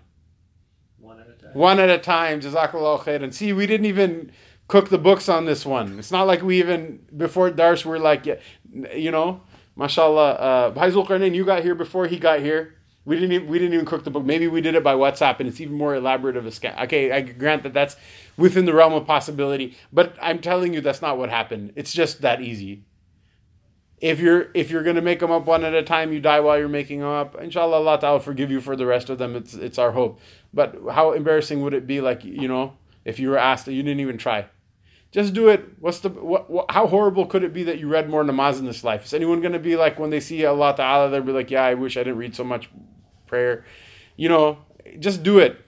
one 1.01 1.19
at 1.19 1.29
a 1.29 1.33
time. 1.33 1.51
One 1.55 1.81
at 1.81 1.91
a 1.91 1.99
time. 1.99 2.41
Jazakallah 2.41 3.01
khair. 3.01 3.21
And 3.21 3.35
see, 3.35 3.53
we 3.53 3.67
didn't 3.67 3.87
even 3.87 4.31
cook 4.69 4.91
the 4.91 4.99
books 4.99 5.29
on 5.29 5.45
this 5.45 5.67
one. 5.67 5.99
It's 5.99 6.13
not 6.13 6.29
like 6.29 6.43
we 6.43 6.61
even, 6.61 7.05
before 7.17 7.51
Dars, 7.51 7.85
we're 7.85 7.99
like, 7.99 8.27
yeah, 8.27 8.37
you 8.95 9.11
know, 9.11 9.41
mashallah. 9.77 10.31
Uh, 10.33 10.73
Haizul 10.73 11.07
Qarnain, 11.07 11.35
you 11.35 11.45
got 11.45 11.63
here 11.63 11.75
before 11.75 12.07
he 12.07 12.19
got 12.19 12.41
here. 12.41 12.77
We 13.05 13.17
didn't 13.17 13.33
even, 13.33 13.49
we 13.49 13.59
didn't 13.59 13.75
even 13.75 13.87
cook 13.87 14.05
the 14.05 14.11
book. 14.11 14.25
Maybe 14.25 14.47
we 14.47 14.61
did 14.61 14.75
it 14.75 14.85
by 14.85 14.95
WhatsApp, 14.95 15.41
and 15.41 15.49
it's 15.49 15.61
even 15.61 15.75
more 15.75 15.95
elaborate 15.95 16.37
of 16.37 16.47
a 16.47 16.51
scam. 16.51 16.79
Okay, 16.85 17.11
I 17.11 17.23
grant 17.23 17.63
that 17.63 17.73
that's 17.73 17.97
within 18.37 18.67
the 18.67 18.75
realm 18.75 18.93
of 18.93 19.07
possibility, 19.07 19.77
but 19.93 20.17
I'm 20.21 20.39
telling 20.39 20.75
you 20.75 20.81
that's 20.81 21.01
not 21.01 21.17
what 21.17 21.31
happened. 21.31 21.73
It's 21.77 21.93
just 21.93 22.21
that 22.21 22.43
easy. 22.43 22.85
If 24.01 24.19
you're 24.19 24.51
if 24.55 24.71
you're 24.71 24.83
gonna 24.83 25.03
make 25.03 25.21
them 25.21 25.31
up 25.31 25.45
one 25.47 25.65
at 25.65 25.75
a 25.75 25.83
time, 25.83 26.13
you 26.13 26.21
die 26.21 26.41
while 26.41 26.59
you're 26.59 26.69
making 26.69 27.01
them 27.01 27.09
up. 27.09 27.35
Inshallah, 27.41 27.77
Allah 27.77 27.99
will 28.13 28.19
forgive 28.19 28.51
you 28.51 28.61
for 28.61 28.75
the 28.75 28.87
rest 28.87 29.11
of 29.11 29.19
them. 29.19 29.37
It's 29.37 29.55
it's 29.55 29.79
our 29.79 29.93
hope. 29.93 30.21
But 30.55 30.77
how 30.93 31.13
embarrassing 31.13 31.61
would 31.63 31.75
it 31.75 31.87
be, 31.87 32.01
like 32.01 32.25
you 32.25 32.49
know, 32.49 32.75
if 33.05 33.19
you 33.19 33.29
were 33.29 33.39
asked 33.39 33.67
you 33.67 33.83
didn't 33.83 34.01
even 34.01 34.17
try? 34.17 34.47
Just 35.13 35.35
do 35.35 35.49
it. 35.49 35.65
What's 35.81 36.01
the 36.01 36.09
what, 36.09 36.49
what? 36.49 36.71
How 36.71 36.87
horrible 36.87 37.27
could 37.27 37.43
it 37.43 37.53
be 37.53 37.65
that 37.65 37.79
you 37.79 37.89
read 37.89 38.09
more 38.09 38.23
namaz 38.23 38.59
in 38.59 38.65
this 38.65 38.85
life? 38.85 39.05
Is 39.05 39.15
anyone 39.15 39.41
going 39.41 39.53
to 39.53 39.59
be 39.59 39.77
like 39.77 39.99
when 39.99 40.11
they 40.11 40.21
see 40.21 40.45
Allah 40.45 40.75
Taala, 40.77 41.11
they'll 41.11 41.23
be 41.23 41.33
like, 41.33 41.51
"Yeah, 41.51 41.65
I 41.65 41.75
wish 41.75 41.97
I 41.97 42.05
didn't 42.05 42.19
read 42.19 42.37
so 42.37 42.45
much 42.45 42.71
prayer." 43.27 43.65
You 44.17 44.29
know, 44.29 44.59
just 44.99 45.23
do 45.23 45.39
it. 45.39 45.65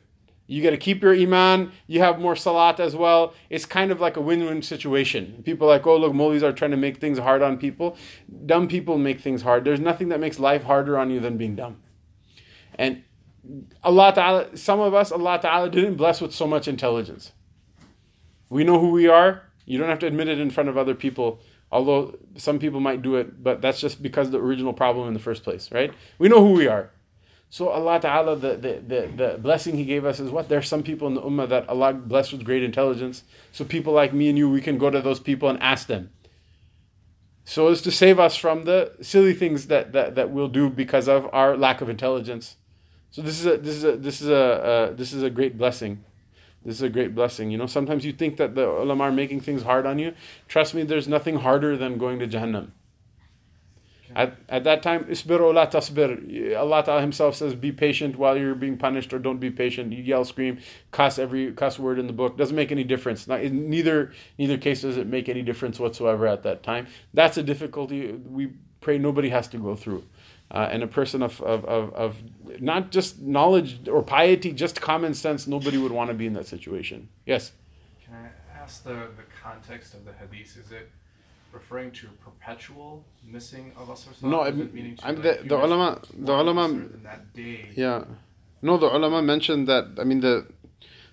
You 0.47 0.63
got 0.63 0.71
to 0.71 0.77
keep 0.77 1.03
your 1.03 1.15
iman. 1.15 1.73
You 1.87 2.01
have 2.01 2.21
more 2.21 2.37
salat 2.37 2.79
as 2.79 2.95
well. 2.95 3.33
It's 3.49 3.65
kind 3.65 3.91
of 3.91 4.01
like 4.01 4.17
a 4.17 4.21
win-win 4.21 4.61
situation. 4.61 5.43
People 5.45 5.67
are 5.67 5.71
like, 5.71 5.87
oh 5.87 5.97
look, 5.97 6.13
mullahs 6.13 6.43
are 6.43 6.53
trying 6.53 6.73
to 6.73 6.77
make 6.77 6.99
things 6.99 7.19
hard 7.19 7.43
on 7.43 7.57
people. 7.57 7.97
Dumb 8.45 8.69
people 8.69 8.99
make 8.99 9.21
things 9.21 9.43
hard. 9.43 9.65
There's 9.65 9.81
nothing 9.81 10.09
that 10.11 10.21
makes 10.21 10.39
life 10.39 10.65
harder 10.65 10.99
on 10.99 11.11
you 11.11 11.21
than 11.21 11.39
being 11.39 11.57
dumb. 11.57 11.79
And 12.75 13.03
Allah 13.83 14.13
Ta'ala, 14.15 14.57
some 14.57 14.81
of 14.81 14.93
us, 14.93 15.11
Allah 15.11 15.39
Ta'ala 15.41 15.71
didn't 15.71 15.95
bless 15.95 16.21
with 16.21 16.35
so 16.35 16.47
much 16.47 16.69
intelligence. 16.69 17.33
We 18.53 18.65
know 18.65 18.79
who 18.79 18.91
we 18.91 19.09
are. 19.09 19.45
You 19.65 19.79
don't 19.79 19.89
have 19.89 20.01
to 20.01 20.07
admit 20.07 20.29
it 20.29 20.39
in 20.39 20.51
front 20.51 20.69
of 20.69 20.77
other 20.77 20.95
people, 20.95 21.41
although 21.71 22.19
some 22.37 22.59
people 22.59 22.81
might 22.81 23.01
do 23.01 23.17
it, 23.17 23.43
but 23.43 23.63
that's 23.63 23.81
just 23.81 24.03
because 24.03 24.31
the 24.31 24.39
original 24.39 24.75
problem 24.75 25.09
in 25.09 25.15
the 25.15 25.21
first 25.21 25.43
place, 25.43 25.73
right? 25.73 25.91
We 26.19 26.29
know 26.29 26.47
who 26.47 26.53
we 26.53 26.67
are. 26.67 26.91
So 27.49 27.69
Allah 27.69 27.99
Ta'ala, 27.99 28.37
the, 28.37 28.57
the, 28.57 28.83
the, 28.87 29.11
the 29.17 29.39
blessing 29.39 29.77
He 29.77 29.87
gave 29.87 30.05
us 30.05 30.21
is 30.21 30.31
what? 30.31 30.51
There 30.51 30.59
are 30.59 30.63
some 30.63 30.83
people 30.83 31.09
in 31.09 31.15
the 31.15 31.23
Ummah 31.23 31.49
that 31.49 31.67
Allah 31.67 31.95
blessed 31.95 32.33
with 32.33 32.45
great 32.45 32.63
intelligence. 32.63 33.25
So 33.53 33.65
people 33.65 33.95
like 33.95 34.13
me 34.13 34.29
and 34.29 34.37
you, 34.37 34.51
we 34.51 34.61
can 34.61 34.77
go 34.77 34.91
to 34.91 35.01
those 35.01 35.21
people 35.21 35.49
and 35.49 35.63
ask 35.63 35.87
them. 35.87 36.11
So 37.45 37.69
as 37.69 37.81
to 37.83 37.91
save 37.91 38.21
us 38.21 38.37
from 38.37 38.65
the 38.65 38.93
silly 39.01 39.33
things 39.33 39.69
that, 39.69 39.93
that, 39.93 40.15
that 40.15 40.31
we'll 40.31 40.49
do 40.49 40.69
because 40.69 41.09
of 41.09 41.27
our 41.33 41.57
lack 41.57 41.81
of 41.81 41.89
intelligence. 41.89 42.57
So 43.11 43.23
this 43.23 43.41
is 43.41 43.47
a 43.47 43.57
this 43.57 43.77
is 43.77 43.85
a 43.85 43.97
this 43.97 44.21
is 44.23 44.29
a 44.29 44.35
uh, 44.35 44.93
this 44.93 45.13
is 45.13 45.23
a 45.23 45.29
great 45.29 45.59
blessing. 45.59 46.05
This 46.65 46.77
is 46.77 46.83
a 46.83 46.89
great 46.89 47.15
blessing. 47.15 47.51
You 47.51 47.59
know, 47.59 47.67
sometimes 47.67 48.05
you 48.05 48.13
think 48.13 48.37
that 48.37 48.55
the 48.55 48.69
ulama 48.69 49.05
are 49.05 49.13
making 49.13 49.41
things 49.41 49.63
hard 49.63 49.87
on 49.87 49.99
you. 49.99 50.15
Trust 50.49 50.75
me, 50.75 50.83
there's 50.85 51.09
nothing 51.09 51.37
harder 51.37 51.77
than 51.77 51.99
going 51.99 52.19
to 52.21 52.29
Jahannam. 52.29 52.71
At, 54.15 54.37
at 54.49 54.65
that 54.65 54.83
time, 54.83 55.05
isbiru 55.05 55.55
la 55.55 55.67
tasbir. 55.67 56.57
Allah 56.57 56.85
Ta'ala 56.85 57.01
Himself 57.01 57.35
says, 57.35 57.55
be 57.55 57.73
patient 57.73 58.17
while 58.17 58.37
you're 58.37 58.55
being 58.55 58.77
punished, 58.77 59.13
or 59.13 59.19
don't 59.19 59.39
be 59.39 59.51
patient. 59.51 59.93
You 59.93 60.03
yell, 60.03 60.25
scream, 60.25 60.59
cuss 60.91 61.19
every 61.19 61.53
cuss 61.53 61.79
word 61.79 61.99
in 61.99 62.07
the 62.07 62.13
book. 62.13 62.37
Doesn't 62.37 62.55
make 62.57 62.71
any 62.71 62.85
difference. 62.85 63.27
Not, 63.27 63.41
in 63.41 63.71
neither 63.71 64.13
neither 64.39 64.59
case 64.59 64.83
does 64.83 64.97
it 64.97 65.07
make 65.07 65.29
any 65.29 65.43
difference 65.43 65.81
whatsoever 65.81 66.27
at 66.27 66.43
that 66.43 66.63
time. 66.63 66.87
That's 67.15 67.39
a 67.39 67.43
difficulty 67.43 68.13
we 68.13 68.53
pray 68.81 68.99
nobody 68.99 69.31
has 69.31 69.49
to 69.49 69.59
go 69.59 69.75
through. 69.75 70.05
Uh, 70.51 70.69
and 70.71 70.83
a 70.83 70.87
person 70.87 71.23
of, 71.23 71.41
of, 71.41 71.65
of, 71.65 71.95
of 71.95 72.23
not 72.61 72.91
just 72.91 73.21
knowledge 73.21 73.89
or 73.89 74.03
piety, 74.03 74.53
just 74.53 74.81
common 74.81 75.15
sense, 75.15 75.47
nobody 75.47 75.79
would 75.79 75.93
want 75.93 76.09
to 76.09 76.15
be 76.15 76.27
in 76.27 76.33
that 76.35 76.47
situation. 76.47 77.09
Yes? 77.27 77.53
Can 78.05 78.15
I 78.15 78.61
ask 78.63 78.85
the, 78.85 78.91
the 79.21 79.25
context 79.43 79.95
of 79.95 80.05
the 80.05 80.13
hadith? 80.13 80.57
Is 80.57 80.73
it 80.73 80.91
referring 81.53 81.91
to 81.93 82.07
perpetual 82.25 83.05
missing 83.27 83.73
of? 83.77 83.89
No, 84.23 84.39
Or 84.41 84.45
I'm- 84.47 84.61
it 84.61 84.75
meaning 84.75 84.97
to 84.97 85.07
I'm 85.07 85.17
like, 85.17 85.43
the- 85.43 85.49
the 85.49 85.57
ulama- 85.65 86.01
the 86.19 86.33
ulama-. 86.33 86.89
Yeah. 87.75 88.05
No, 88.63 88.77
the 88.77 88.87
ulama 88.95 89.23
mentioned 89.23 89.67
that. 89.69 89.87
I 89.99 90.05
mean, 90.05 90.21
the, 90.21 90.47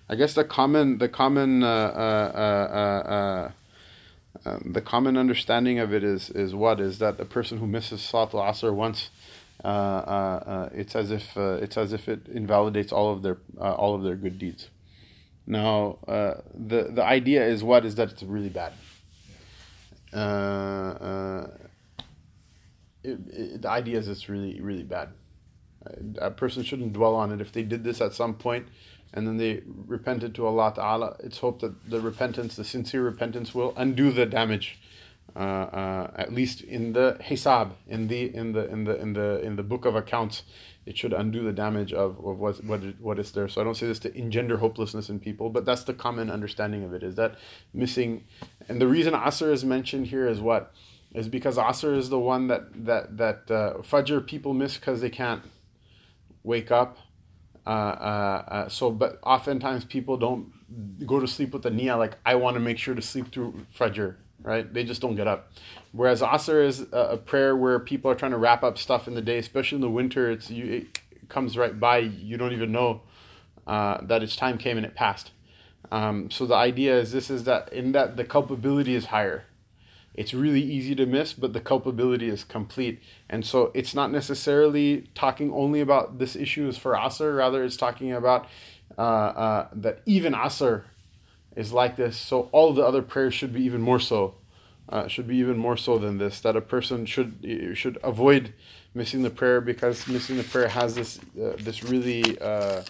I 0.08 0.14
guess 0.14 0.34
the 0.34 0.44
common, 0.44 0.98
the 0.98 1.08
common, 1.08 1.62
uh, 1.62 1.66
uh, 1.66 2.32
uh, 2.34 2.76
uh, 2.80 3.10
uh, 3.16 3.50
um, 4.48 4.72
the 4.72 4.80
common 4.80 5.16
understanding 5.16 5.78
of 5.80 5.92
it 5.92 6.02
is 6.04 6.30
is 6.30 6.54
what 6.54 6.80
is 6.80 6.98
that 6.98 7.18
a 7.20 7.24
person 7.24 7.58
who 7.58 7.66
misses 7.66 8.00
Salat 8.00 8.32
al 8.34 8.40
Asr 8.40 8.72
once, 8.72 9.10
uh, 9.10 9.10
uh, 9.10 9.10
uh, 9.10 9.19
it's 9.64 10.96
as 10.96 11.10
if 11.10 11.36
uh, 11.36 11.58
it's 11.60 11.76
as 11.76 11.92
if 11.92 12.08
it 12.08 12.28
invalidates 12.28 12.92
all 12.92 13.12
of 13.12 13.22
their 13.22 13.38
uh, 13.58 13.72
all 13.74 13.94
of 13.94 14.02
their 14.02 14.16
good 14.16 14.38
deeds. 14.38 14.70
Now, 15.46 15.98
uh, 16.06 16.34
the 16.54 16.84
the 16.84 17.04
idea 17.04 17.46
is 17.46 17.62
what 17.62 17.84
is 17.84 17.94
that 17.96 18.10
it's 18.10 18.22
really 18.22 18.48
bad. 18.48 18.72
Uh, 20.12 20.16
uh, 20.16 21.50
it, 23.02 23.18
it, 23.28 23.62
the 23.62 23.70
idea 23.70 23.98
is 23.98 24.08
it's 24.08 24.28
really 24.28 24.60
really 24.60 24.82
bad. 24.82 25.10
A 26.18 26.30
person 26.30 26.62
shouldn't 26.62 26.92
dwell 26.92 27.14
on 27.14 27.32
it. 27.32 27.40
If 27.40 27.52
they 27.52 27.62
did 27.62 27.84
this 27.84 28.00
at 28.00 28.12
some 28.12 28.34
point, 28.34 28.68
and 29.14 29.26
then 29.26 29.38
they 29.38 29.62
repented 29.66 30.34
to 30.34 30.46
Allah 30.46 30.74
Taala, 30.76 31.24
it's 31.24 31.38
hoped 31.38 31.62
that 31.62 31.90
the 31.90 32.00
repentance, 32.00 32.56
the 32.56 32.64
sincere 32.64 33.02
repentance, 33.02 33.54
will 33.54 33.72
undo 33.76 34.12
the 34.12 34.26
damage 34.26 34.78
uh, 35.36 35.38
uh, 35.38 36.10
at 36.16 36.32
least 36.32 36.60
in 36.62 36.92
the 36.92 37.16
hisab, 37.20 37.72
in 37.86 38.08
the 38.08 38.34
in 38.34 38.52
the 38.52 38.68
in 38.68 38.84
the 38.84 39.00
in 39.00 39.12
the 39.12 39.40
in 39.42 39.56
the 39.56 39.62
book 39.62 39.84
of 39.84 39.94
accounts, 39.94 40.42
it 40.86 40.96
should 40.96 41.12
undo 41.12 41.42
the 41.42 41.52
damage 41.52 41.92
of, 41.92 42.18
of 42.24 42.38
what 42.38 42.64
what 42.64 42.80
what 43.00 43.18
is 43.18 43.32
there. 43.32 43.48
So 43.48 43.60
I 43.60 43.64
don't 43.64 43.76
say 43.76 43.86
this 43.86 43.98
to 44.00 44.16
engender 44.16 44.58
hopelessness 44.58 45.08
in 45.08 45.20
people, 45.20 45.50
but 45.50 45.64
that's 45.64 45.84
the 45.84 45.94
common 45.94 46.30
understanding 46.30 46.84
of 46.84 46.92
it. 46.92 47.02
Is 47.02 47.14
that 47.14 47.36
missing? 47.72 48.24
And 48.68 48.80
the 48.80 48.88
reason 48.88 49.14
Asr 49.14 49.52
is 49.52 49.64
mentioned 49.64 50.08
here 50.08 50.26
is 50.26 50.40
what 50.40 50.72
is 51.14 51.28
because 51.28 51.56
Asr 51.56 51.96
is 51.96 52.08
the 52.08 52.18
one 52.18 52.48
that 52.48 52.84
that 52.84 53.16
that 53.16 53.50
uh, 53.50 53.74
Fajr 53.82 54.26
people 54.26 54.54
miss 54.54 54.78
because 54.78 55.00
they 55.00 55.10
can't 55.10 55.42
wake 56.42 56.70
up. 56.70 56.98
Uh, 57.66 57.70
uh, 57.70 58.44
uh, 58.48 58.68
so, 58.68 58.90
but 58.90 59.18
oftentimes 59.22 59.84
people 59.84 60.16
don't 60.16 61.06
go 61.06 61.20
to 61.20 61.26
sleep 61.26 61.52
with 61.52 61.62
the 61.62 61.70
niyyah 61.70 61.98
like 61.98 62.16
I 62.24 62.34
want 62.36 62.54
to 62.54 62.60
make 62.60 62.78
sure 62.78 62.94
to 62.94 63.02
sleep 63.02 63.32
through 63.32 63.66
Fajr 63.76 64.16
right? 64.42 64.72
They 64.72 64.84
just 64.84 65.00
don't 65.00 65.16
get 65.16 65.26
up. 65.26 65.52
Whereas 65.92 66.20
Asr 66.20 66.64
is 66.64 66.86
a, 66.92 67.16
prayer 67.16 67.56
where 67.56 67.78
people 67.78 68.10
are 68.10 68.14
trying 68.14 68.30
to 68.32 68.38
wrap 68.38 68.62
up 68.62 68.78
stuff 68.78 69.08
in 69.08 69.14
the 69.14 69.22
day, 69.22 69.38
especially 69.38 69.76
in 69.76 69.82
the 69.82 69.90
winter. 69.90 70.30
It's 70.30 70.50
you, 70.50 70.64
it 70.72 71.00
comes 71.28 71.56
right 71.56 71.78
by. 71.78 71.98
You 71.98 72.36
don't 72.36 72.52
even 72.52 72.72
know 72.72 73.02
uh, 73.66 73.98
that 74.02 74.22
its 74.22 74.36
time 74.36 74.58
came 74.58 74.76
and 74.76 74.86
it 74.86 74.94
passed. 74.94 75.32
Um, 75.90 76.30
so 76.30 76.46
the 76.46 76.54
idea 76.54 76.96
is 76.96 77.12
this 77.12 77.30
is 77.30 77.44
that 77.44 77.72
in 77.72 77.92
that 77.92 78.16
the 78.16 78.24
culpability 78.24 78.94
is 78.94 79.06
higher. 79.06 79.44
It's 80.14 80.34
really 80.34 80.60
easy 80.60 80.94
to 80.96 81.06
miss, 81.06 81.32
but 81.32 81.52
the 81.52 81.60
culpability 81.60 82.28
is 82.28 82.44
complete. 82.44 83.00
And 83.28 83.46
so 83.46 83.70
it's 83.74 83.94
not 83.94 84.10
necessarily 84.10 85.08
talking 85.14 85.52
only 85.52 85.80
about 85.80 86.18
this 86.18 86.34
issue 86.34 86.68
is 86.68 86.76
for 86.76 86.92
Asr, 86.92 87.36
rather 87.36 87.62
it's 87.64 87.76
talking 87.76 88.12
about 88.12 88.46
uh, 88.98 89.00
uh, 89.00 89.68
that 89.72 90.00
even 90.06 90.32
Asr 90.32 90.82
is 91.56 91.72
like 91.72 91.96
this. 91.96 92.16
So 92.16 92.48
all 92.52 92.72
the 92.72 92.82
other 92.82 93.02
prayers 93.02 93.34
should 93.34 93.52
be 93.52 93.62
even 93.62 93.80
more 93.80 94.00
so. 94.00 94.34
Uh, 94.88 95.06
should 95.06 95.28
be 95.28 95.36
even 95.36 95.56
more 95.56 95.76
so 95.76 95.98
than 95.98 96.18
this. 96.18 96.40
That 96.40 96.56
a 96.56 96.60
person 96.60 97.06
should 97.06 97.70
should 97.74 97.98
avoid 98.02 98.52
missing 98.92 99.22
the 99.22 99.30
prayer 99.30 99.60
because 99.60 100.08
missing 100.08 100.36
the 100.36 100.42
prayer 100.42 100.68
has 100.68 100.96
this 100.96 101.18
uh, 101.40 101.54
this 101.58 101.84
really 101.84 102.38
uh, 102.40 102.82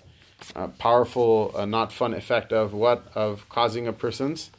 uh 0.56 0.68
powerful, 0.78 1.52
uh, 1.54 1.66
not 1.66 1.92
fun 1.92 2.14
effect 2.14 2.52
of 2.52 2.72
what 2.72 3.06
of 3.14 3.46
causing 3.50 3.86
a 3.86 3.92
person's 3.92 4.50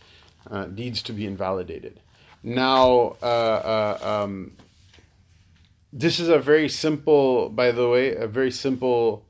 uh, 0.51 0.65
deeds 0.65 1.01
to 1.03 1.13
be 1.13 1.25
invalidated. 1.25 1.99
Now, 2.43 3.17
um, 3.21 4.53
this 5.93 6.19
is 6.19 6.29
a 6.29 6.39
very 6.39 6.69
simple, 6.69 7.49
by 7.49 7.71
the 7.71 7.87
way, 7.87 8.15
a 8.15 8.27
very 8.27 8.51
simple 8.51 9.25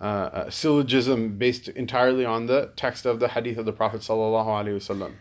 uh, 0.00 0.50
syllogism 0.50 1.38
based 1.38 1.68
entirely 1.68 2.24
on 2.24 2.46
the 2.46 2.70
text 2.76 3.06
of 3.06 3.20
the 3.20 3.28
hadith 3.28 3.58
of 3.58 3.64
the 3.64 3.72
Prophet 3.72 4.02
sallallahu 4.02 4.46
alaihi 4.46 4.76
wasallam. 4.76 5.12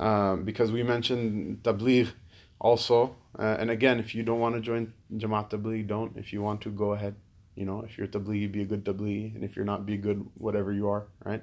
Um, 0.00 0.44
because 0.44 0.70
we 0.70 0.82
mentioned 0.82 1.62
tabligh 1.62 2.12
also, 2.60 3.16
uh, 3.38 3.56
and 3.58 3.70
again, 3.70 3.98
if 3.98 4.14
you 4.14 4.22
don't 4.22 4.40
want 4.40 4.54
to 4.54 4.60
join 4.60 4.92
Jamaat 5.12 5.50
tabligh, 5.50 5.86
don't. 5.86 6.16
If 6.16 6.32
you 6.32 6.42
want 6.42 6.60
to, 6.62 6.70
go 6.70 6.92
ahead. 6.92 7.14
You 7.56 7.64
know, 7.64 7.80
if 7.80 7.98
you're 7.98 8.06
tabligh, 8.06 8.52
be 8.52 8.62
a 8.62 8.64
good 8.64 8.84
tabligh, 8.84 9.34
and 9.34 9.42
if 9.42 9.56
you're 9.56 9.64
not, 9.64 9.84
be 9.84 9.96
good 9.96 10.24
whatever 10.34 10.72
you 10.72 10.88
are, 10.88 11.06
right? 11.24 11.42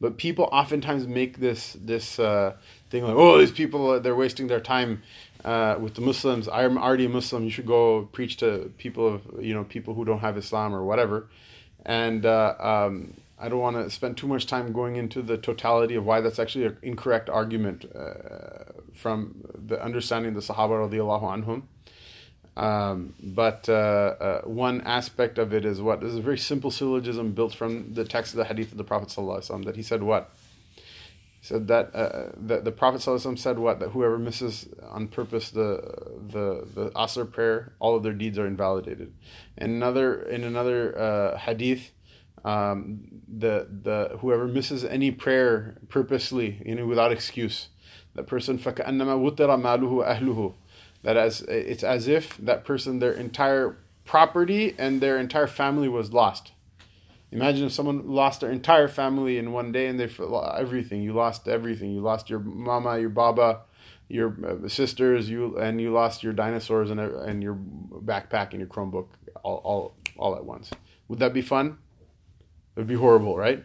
But 0.00 0.16
people 0.16 0.48
oftentimes 0.50 1.06
make 1.06 1.38
this 1.38 1.76
this 1.80 2.18
uh, 2.18 2.54
thing 2.90 3.04
like, 3.04 3.14
oh, 3.14 3.38
these 3.38 3.52
people 3.52 4.00
they're 4.00 4.16
wasting 4.16 4.48
their 4.48 4.60
time 4.60 5.02
uh, 5.44 5.76
with 5.78 5.94
the 5.94 6.00
Muslims. 6.00 6.48
I'm 6.48 6.78
already 6.78 7.04
a 7.04 7.08
Muslim. 7.08 7.44
You 7.44 7.50
should 7.50 7.66
go 7.66 8.08
preach 8.12 8.38
to 8.38 8.72
people 8.78 9.06
of 9.06 9.22
you 9.40 9.54
know 9.54 9.62
people 9.62 9.94
who 9.94 10.04
don't 10.04 10.20
have 10.20 10.36
Islam 10.36 10.74
or 10.74 10.84
whatever 10.84 11.28
and 11.84 12.24
uh, 12.26 12.54
um, 12.58 13.14
I 13.38 13.48
don't 13.48 13.58
want 13.58 13.76
to 13.76 13.90
spend 13.90 14.16
too 14.16 14.28
much 14.28 14.46
time 14.46 14.72
going 14.72 14.96
into 14.96 15.20
the 15.20 15.36
totality 15.36 15.96
of 15.96 16.06
why 16.06 16.20
that's 16.20 16.38
actually 16.38 16.66
an 16.66 16.78
incorrect 16.82 17.28
argument 17.28 17.84
uh, 17.94 18.72
from 18.92 19.44
the 19.54 19.82
understanding 19.82 20.36
of 20.36 20.46
the 20.46 20.52
Sahaba 20.52 20.88
radiallahu 20.88 21.44
anhum. 21.44 21.62
Um, 22.54 23.14
but 23.22 23.68
uh, 23.68 23.72
uh, 23.72 24.40
one 24.42 24.82
aspect 24.82 25.38
of 25.38 25.54
it 25.54 25.64
is 25.64 25.80
what 25.80 26.00
this 26.00 26.10
is 26.10 26.18
a 26.18 26.22
very 26.22 26.38
simple 26.38 26.70
syllogism 26.70 27.32
built 27.32 27.54
from 27.54 27.94
the 27.94 28.04
text 28.04 28.34
of 28.34 28.38
the 28.38 28.44
hadith 28.44 28.72
of 28.72 28.78
the 28.78 28.84
Prophet 28.84 29.10
that 29.64 29.74
he 29.74 29.82
said 29.82 30.02
what 30.02 30.30
said 31.42 31.66
that 31.66 31.94
uh, 31.94 32.30
that 32.36 32.64
the 32.64 32.70
Prophet 32.70 33.02
said 33.36 33.58
what? 33.58 33.80
That 33.80 33.90
whoever 33.90 34.16
misses 34.16 34.68
on 34.88 35.08
purpose 35.08 35.50
the 35.50 35.82
the 36.28 36.66
the 36.72 36.90
asr 36.92 37.30
prayer, 37.30 37.74
all 37.80 37.96
of 37.96 38.04
their 38.04 38.12
deeds 38.12 38.38
are 38.38 38.46
invalidated. 38.46 39.12
In 39.58 39.70
another 39.70 40.22
in 40.22 40.44
another 40.44 40.96
uh, 40.96 41.36
hadith, 41.36 41.90
um, 42.44 43.22
the 43.26 43.66
the 43.68 44.18
whoever 44.20 44.46
misses 44.46 44.84
any 44.84 45.10
prayer 45.10 45.78
purposely, 45.88 46.62
you 46.64 46.76
know, 46.76 46.86
without 46.86 47.10
excuse, 47.10 47.68
that 48.14 48.28
person 48.28 48.56
that 51.02 51.16
as 51.16 51.42
it's 51.42 51.82
as 51.82 52.06
if 52.06 52.36
that 52.36 52.64
person 52.64 53.00
their 53.00 53.12
entire 53.12 53.76
property 54.04 54.76
and 54.78 55.00
their 55.00 55.18
entire 55.18 55.48
family 55.48 55.88
was 55.88 56.12
lost 56.12 56.52
Imagine 57.32 57.66
if 57.66 57.72
someone 57.72 58.06
lost 58.06 58.42
their 58.42 58.50
entire 58.50 58.88
family 58.88 59.38
in 59.38 59.52
one 59.52 59.72
day 59.72 59.86
and 59.86 59.98
they 59.98 60.08
everything. 60.54 61.02
You 61.02 61.14
lost 61.14 61.48
everything. 61.48 61.90
You 61.90 62.02
lost 62.02 62.28
your 62.28 62.40
mama, 62.40 62.98
your 62.98 63.08
baba, 63.08 63.62
your 64.08 64.36
uh, 64.46 64.68
sisters, 64.68 65.30
you 65.30 65.56
and 65.58 65.80
you 65.80 65.90
lost 65.90 66.22
your 66.22 66.34
dinosaurs 66.34 66.90
and 66.90 67.00
and 67.00 67.42
your 67.42 67.54
backpack 67.54 68.50
and 68.50 68.60
your 68.60 68.68
Chromebook 68.68 69.06
all 69.42 69.62
all 69.64 69.96
all 70.18 70.36
at 70.36 70.44
once. 70.44 70.70
Would 71.08 71.20
that 71.20 71.32
be 71.32 71.40
fun? 71.40 71.78
It 72.76 72.80
would 72.80 72.86
be 72.86 72.96
horrible, 72.96 73.38
right? 73.38 73.64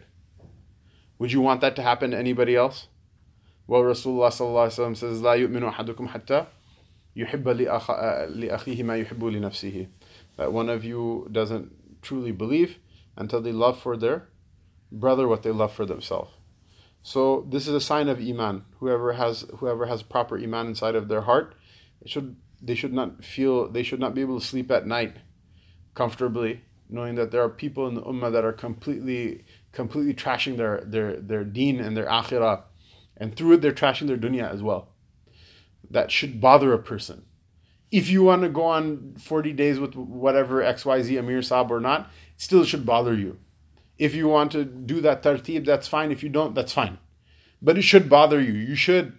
Would 1.18 1.32
you 1.32 1.42
want 1.42 1.60
that 1.60 1.76
to 1.76 1.82
happen 1.82 2.12
to 2.12 2.18
anybody 2.18 2.56
else? 2.56 2.88
Well, 3.66 3.82
Rasulullah 3.82 4.28
sallallahu 4.28 4.96
says, 4.96 5.20
"La 5.20 5.32
yu'minu 5.32 5.74
ahadukum 5.74 6.08
hatta 6.08 6.46
yuhibba 7.14 7.54
li 7.54 7.66
akhihi 7.66 8.82
ma 8.82 8.94
nafsihi." 8.94 9.88
That 10.36 10.54
one 10.54 10.70
of 10.70 10.86
you 10.86 11.28
doesn't 11.30 12.00
truly 12.00 12.32
believe 12.32 12.78
until 13.18 13.42
they 13.42 13.52
love 13.52 13.78
for 13.78 13.96
their 13.96 14.28
brother 14.90 15.28
what 15.28 15.42
they 15.42 15.50
love 15.50 15.72
for 15.72 15.84
themselves. 15.84 16.30
So 17.02 17.46
this 17.50 17.68
is 17.68 17.74
a 17.74 17.80
sign 17.80 18.08
of 18.08 18.20
iman. 18.20 18.64
Whoever 18.78 19.12
has 19.12 19.44
whoever 19.58 19.86
has 19.86 20.02
proper 20.02 20.38
iman 20.38 20.68
inside 20.68 20.94
of 20.94 21.08
their 21.08 21.22
heart, 21.22 21.54
should 22.06 22.36
they 22.62 22.74
should 22.74 22.92
not 22.92 23.24
feel 23.24 23.68
they 23.68 23.82
should 23.82 24.00
not 24.00 24.14
be 24.14 24.20
able 24.20 24.38
to 24.40 24.46
sleep 24.46 24.70
at 24.70 24.86
night 24.86 25.16
comfortably, 25.94 26.62
knowing 26.88 27.14
that 27.16 27.30
there 27.30 27.42
are 27.42 27.48
people 27.48 27.86
in 27.86 27.94
the 27.94 28.02
ummah 28.02 28.32
that 28.32 28.44
are 28.44 28.52
completely 28.52 29.44
completely 29.72 30.14
trashing 30.14 30.56
their 30.56 30.80
their 30.84 31.20
their 31.20 31.44
deen 31.44 31.80
and 31.80 31.96
their 31.96 32.06
akhirah, 32.06 32.62
and 33.16 33.36
through 33.36 33.54
it 33.54 33.62
they're 33.62 33.72
trashing 33.72 34.06
their 34.06 34.16
dunya 34.16 34.50
as 34.50 34.62
well. 34.62 34.88
That 35.90 36.10
should 36.10 36.40
bother 36.40 36.72
a 36.72 36.78
person. 36.78 37.24
If 37.90 38.10
you 38.10 38.22
want 38.22 38.42
to 38.42 38.50
go 38.50 38.64
on 38.64 39.14
40 39.18 39.54
days 39.54 39.80
with 39.80 39.94
whatever 39.94 40.60
XYZ 40.60 41.18
Amir 41.18 41.38
Saab 41.38 41.70
or 41.70 41.80
not, 41.80 42.10
still 42.38 42.64
should 42.64 42.86
bother 42.86 43.14
you. 43.14 43.38
If 43.98 44.14
you 44.14 44.28
want 44.28 44.52
to 44.52 44.64
do 44.64 45.02
that 45.02 45.22
tartib, 45.22 45.66
that's 45.66 45.88
fine. 45.88 46.10
If 46.10 46.22
you 46.22 46.30
don't, 46.30 46.54
that's 46.54 46.72
fine. 46.72 46.98
But 47.60 47.76
it 47.76 47.82
should 47.82 48.08
bother 48.08 48.40
you. 48.40 48.52
You 48.52 48.76
should 48.76 49.18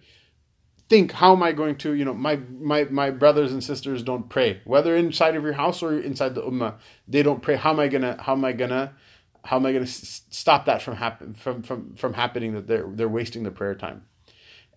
think, 0.87 1.11
how 1.11 1.33
am 1.33 1.43
I 1.43 1.51
going 1.51 1.75
to, 1.79 1.93
you 1.93 2.05
know, 2.05 2.13
my, 2.13 2.37
my, 2.59 2.85
my 2.85 3.11
brothers 3.11 3.51
and 3.51 3.63
sisters 3.63 4.01
don't 4.01 4.29
pray. 4.29 4.61
Whether 4.63 4.95
inside 4.95 5.35
of 5.35 5.43
your 5.43 5.53
house 5.53 5.83
or 5.83 5.99
inside 5.99 6.33
the 6.33 6.41
ummah, 6.41 6.75
they 7.07 7.21
don't 7.21 7.43
pray. 7.43 7.57
How 7.57 7.71
am 7.71 7.79
I 7.79 7.89
gonna, 7.89 8.19
how 8.23 8.33
am 8.33 8.43
I 8.43 8.53
gonna, 8.53 8.93
how 9.43 9.57
am 9.57 9.65
I 9.65 9.73
gonna 9.73 9.85
stop 9.85 10.65
that 10.65 10.81
from 10.81 10.95
happen 10.95 11.33
from, 11.33 11.61
from, 11.61 11.95
from 11.95 12.13
happening 12.13 12.53
that 12.53 12.67
they're, 12.67 12.87
they're 12.87 13.09
wasting 13.09 13.43
their 13.43 13.51
prayer 13.51 13.75
time? 13.75 14.05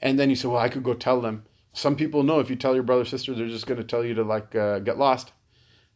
And 0.03 0.19
then 0.19 0.29
you 0.29 0.37
say, 0.37 0.49
well, 0.49 0.59
I 0.59 0.69
could 0.69 0.83
go 0.83 0.95
tell 0.95 1.21
them. 1.21 1.45
Some 1.73 1.95
people 1.97 2.25
know 2.25 2.41
if 2.41 2.51
you 2.51 2.57
tell 2.57 2.75
your 2.75 2.83
brother 2.83 3.05
sister, 3.05 3.35
they're 3.35 3.47
just 3.47 3.67
going 3.67 3.79
to 3.79 3.85
tell 3.85 4.05
you 4.05 4.15
to 4.15 4.25
like 4.25 4.55
uh, 4.55 4.81
get 4.81 4.99
lost, 4.99 5.33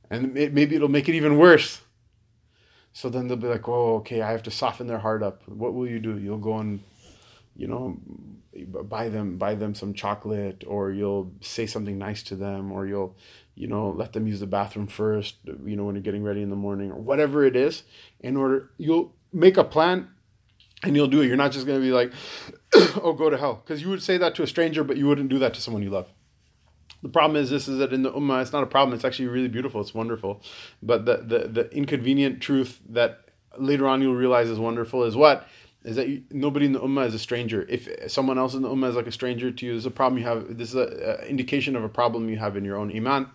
and 0.08 0.36
it, 0.38 0.54
maybe 0.54 0.76
it'll 0.76 0.88
make 0.88 1.08
it 1.08 1.14
even 1.14 1.36
worse. 1.36 1.82
So 2.96 3.10
then 3.10 3.28
they'll 3.28 3.36
be 3.36 3.46
like, 3.46 3.68
oh, 3.68 3.96
okay, 3.96 4.22
I 4.22 4.30
have 4.32 4.42
to 4.44 4.50
soften 4.50 4.86
their 4.86 5.00
heart 5.00 5.22
up. 5.22 5.46
What 5.46 5.74
will 5.74 5.86
you 5.86 6.00
do? 6.00 6.16
You'll 6.16 6.38
go 6.38 6.56
and, 6.56 6.82
you 7.54 7.66
know, 7.66 7.98
buy 8.84 9.10
them 9.10 9.36
buy 9.36 9.54
them 9.54 9.74
some 9.74 9.92
chocolate, 9.92 10.64
or 10.66 10.90
you'll 10.90 11.30
say 11.42 11.66
something 11.66 11.98
nice 11.98 12.22
to 12.22 12.36
them, 12.36 12.72
or 12.72 12.86
you'll, 12.86 13.14
you 13.54 13.66
know, 13.66 13.90
let 13.90 14.14
them 14.14 14.26
use 14.26 14.40
the 14.40 14.46
bathroom 14.46 14.86
first. 14.86 15.34
You 15.44 15.76
know, 15.76 15.84
when 15.84 15.94
you're 15.94 16.02
getting 16.02 16.22
ready 16.22 16.40
in 16.40 16.48
the 16.48 16.56
morning, 16.56 16.90
or 16.90 16.98
whatever 16.98 17.44
it 17.44 17.54
is. 17.54 17.82
In 18.20 18.34
order, 18.34 18.70
you'll 18.78 19.14
make 19.30 19.58
a 19.58 19.64
plan, 19.64 20.08
and 20.82 20.96
you'll 20.96 21.06
do 21.06 21.20
it. 21.20 21.26
You're 21.26 21.36
not 21.36 21.52
just 21.52 21.66
gonna 21.66 21.80
be 21.80 21.92
like, 21.92 22.14
oh, 23.02 23.12
go 23.12 23.28
to 23.28 23.36
hell, 23.36 23.62
because 23.62 23.82
you 23.82 23.90
would 23.90 24.02
say 24.02 24.16
that 24.16 24.34
to 24.36 24.42
a 24.42 24.46
stranger, 24.46 24.82
but 24.82 24.96
you 24.96 25.06
wouldn't 25.06 25.28
do 25.28 25.38
that 25.40 25.52
to 25.52 25.60
someone 25.60 25.82
you 25.82 25.90
love. 25.90 26.10
The 27.06 27.12
problem 27.12 27.40
is 27.40 27.50
this 27.50 27.68
is 27.68 27.78
that 27.78 27.92
in 27.92 28.02
the 28.02 28.10
ummah 28.10 28.42
it's 28.42 28.52
not 28.52 28.64
a 28.64 28.66
problem. 28.66 28.92
It's 28.92 29.04
actually 29.04 29.28
really 29.28 29.46
beautiful. 29.46 29.80
It's 29.80 29.94
wonderful, 29.94 30.42
but 30.82 31.06
the 31.06 31.18
the, 31.18 31.38
the 31.46 31.70
inconvenient 31.72 32.40
truth 32.40 32.80
that 32.88 33.28
later 33.56 33.86
on 33.86 34.02
you'll 34.02 34.16
realize 34.16 34.48
is 34.48 34.58
wonderful 34.58 35.04
is 35.04 35.14
what 35.14 35.46
is 35.84 35.94
that 35.94 36.08
you, 36.08 36.24
nobody 36.32 36.66
in 36.66 36.72
the 36.72 36.80
ummah 36.80 37.06
is 37.06 37.14
a 37.14 37.20
stranger. 37.20 37.64
If 37.68 38.10
someone 38.10 38.38
else 38.38 38.54
in 38.54 38.62
the 38.62 38.68
ummah 38.68 38.88
is 38.88 38.96
like 38.96 39.06
a 39.06 39.12
stranger 39.12 39.52
to 39.52 39.66
you, 39.66 39.70
there's 39.70 39.86
a 39.86 39.90
problem 39.92 40.18
you 40.18 40.26
have. 40.26 40.58
This 40.58 40.70
is 40.70 40.74
an 40.74 41.24
indication 41.28 41.76
of 41.76 41.84
a 41.84 41.88
problem 41.88 42.28
you 42.28 42.38
have 42.38 42.56
in 42.56 42.64
your 42.64 42.76
own 42.76 42.90
iman. 42.90 43.28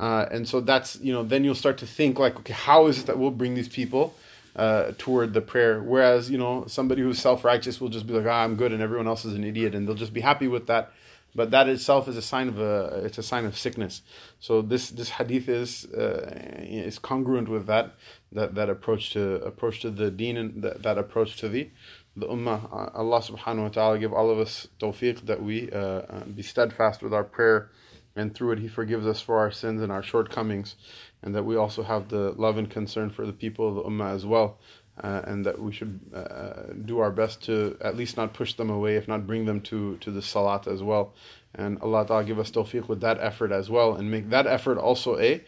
Uh, 0.00 0.26
and 0.32 0.48
so 0.48 0.60
that's 0.60 0.98
you 1.00 1.12
know 1.12 1.22
then 1.22 1.44
you'll 1.44 1.54
start 1.54 1.78
to 1.78 1.86
think 1.86 2.18
like 2.18 2.36
okay 2.40 2.54
how 2.54 2.88
is 2.88 2.98
it 2.98 3.06
that 3.06 3.20
we'll 3.20 3.30
bring 3.30 3.54
these 3.54 3.68
people 3.68 4.16
uh, 4.56 4.90
toward 4.98 5.32
the 5.32 5.40
prayer 5.40 5.80
whereas 5.80 6.28
you 6.28 6.38
know 6.38 6.64
somebody 6.66 7.02
who's 7.02 7.20
self-righteous 7.20 7.80
will 7.80 7.88
just 7.88 8.06
be 8.08 8.14
like 8.14 8.26
ah, 8.26 8.42
i'm 8.42 8.56
good 8.56 8.72
and 8.72 8.82
everyone 8.82 9.06
else 9.06 9.24
is 9.24 9.34
an 9.34 9.44
idiot 9.44 9.76
and 9.76 9.86
they'll 9.86 9.94
just 9.94 10.14
be 10.14 10.22
happy 10.22 10.48
with 10.48 10.66
that 10.66 10.90
but 11.34 11.50
that 11.50 11.68
itself 11.68 12.08
is 12.08 12.16
a 12.16 12.22
sign 12.22 12.48
of 12.48 12.58
a 12.58 13.02
it's 13.04 13.18
a 13.18 13.22
sign 13.22 13.44
of 13.44 13.56
sickness. 13.56 14.02
So 14.38 14.62
this 14.62 14.90
this 14.90 15.10
hadith 15.10 15.48
is 15.48 15.86
uh, 15.86 16.30
is 16.60 16.98
congruent 16.98 17.48
with 17.48 17.66
that 17.66 17.94
that 18.32 18.54
that 18.54 18.68
approach 18.68 19.12
to 19.12 19.36
approach 19.42 19.80
to 19.80 19.90
the 19.90 20.10
deen 20.10 20.36
and 20.36 20.62
that, 20.62 20.82
that 20.82 20.98
approach 20.98 21.36
to 21.38 21.48
the 21.48 21.70
the 22.16 22.26
ummah. 22.26 22.64
Uh, 22.72 22.90
allah 22.98 23.20
subhanahu 23.20 23.62
wa 23.62 23.68
ta'ala 23.68 23.98
give 23.98 24.12
all 24.12 24.30
of 24.30 24.38
us 24.38 24.68
tawfiq 24.80 25.26
that 25.26 25.42
we 25.42 25.70
uh, 25.70 25.78
uh, 25.78 26.24
be 26.24 26.42
steadfast 26.42 27.02
with 27.02 27.14
our 27.14 27.24
prayer 27.24 27.70
and 28.16 28.34
through 28.34 28.52
it 28.52 28.58
he 28.58 28.68
forgives 28.68 29.06
us 29.06 29.20
for 29.20 29.38
our 29.38 29.50
sins 29.50 29.80
and 29.80 29.92
our 29.92 30.02
shortcomings. 30.02 30.76
And 31.22 31.34
that 31.34 31.44
we 31.44 31.54
also 31.56 31.82
have 31.82 32.08
the 32.08 32.32
love 32.32 32.56
and 32.56 32.70
concern 32.70 33.10
for 33.10 33.26
the 33.26 33.32
people 33.32 33.68
of 33.68 33.74
the 33.74 33.82
ummah 33.82 34.14
as 34.14 34.24
well 34.24 34.58
uh, 35.02 35.22
and 35.24 35.44
that 35.46 35.60
we 35.60 35.72
should 35.72 36.00
uh, 36.14 36.72
do 36.84 36.98
our 36.98 37.10
best 37.10 37.42
to 37.44 37.76
at 37.80 37.96
least 37.96 38.16
not 38.16 38.32
push 38.32 38.54
them 38.54 38.70
away 38.70 38.96
if 38.96 39.08
not 39.08 39.26
bring 39.26 39.46
them 39.46 39.60
to 39.60 39.96
to 39.98 40.10
the 40.10 40.22
salat 40.22 40.66
as 40.66 40.82
well 40.82 41.12
and 41.54 41.80
Allah 41.80 42.06
Ta'ala 42.06 42.24
give 42.24 42.38
us 42.38 42.50
tawfiq 42.50 42.88
with 42.88 43.00
that 43.00 43.18
effort 43.20 43.52
as 43.52 43.68
well 43.68 43.94
and 43.94 44.10
make 44.10 44.30
that 44.30 44.46
effort 44.46 44.78
also 44.78 45.18
a 45.18 45.42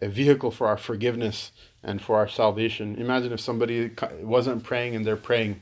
a 0.00 0.08
vehicle 0.08 0.50
for 0.50 0.66
our 0.68 0.76
forgiveness 0.76 1.52
and 1.82 2.00
for 2.00 2.16
our 2.16 2.28
salvation 2.28 2.96
imagine 2.96 3.32
if 3.32 3.40
somebody 3.40 3.90
wasn't 4.20 4.62
praying 4.64 4.94
and 4.94 5.04
they're 5.04 5.16
praying 5.16 5.60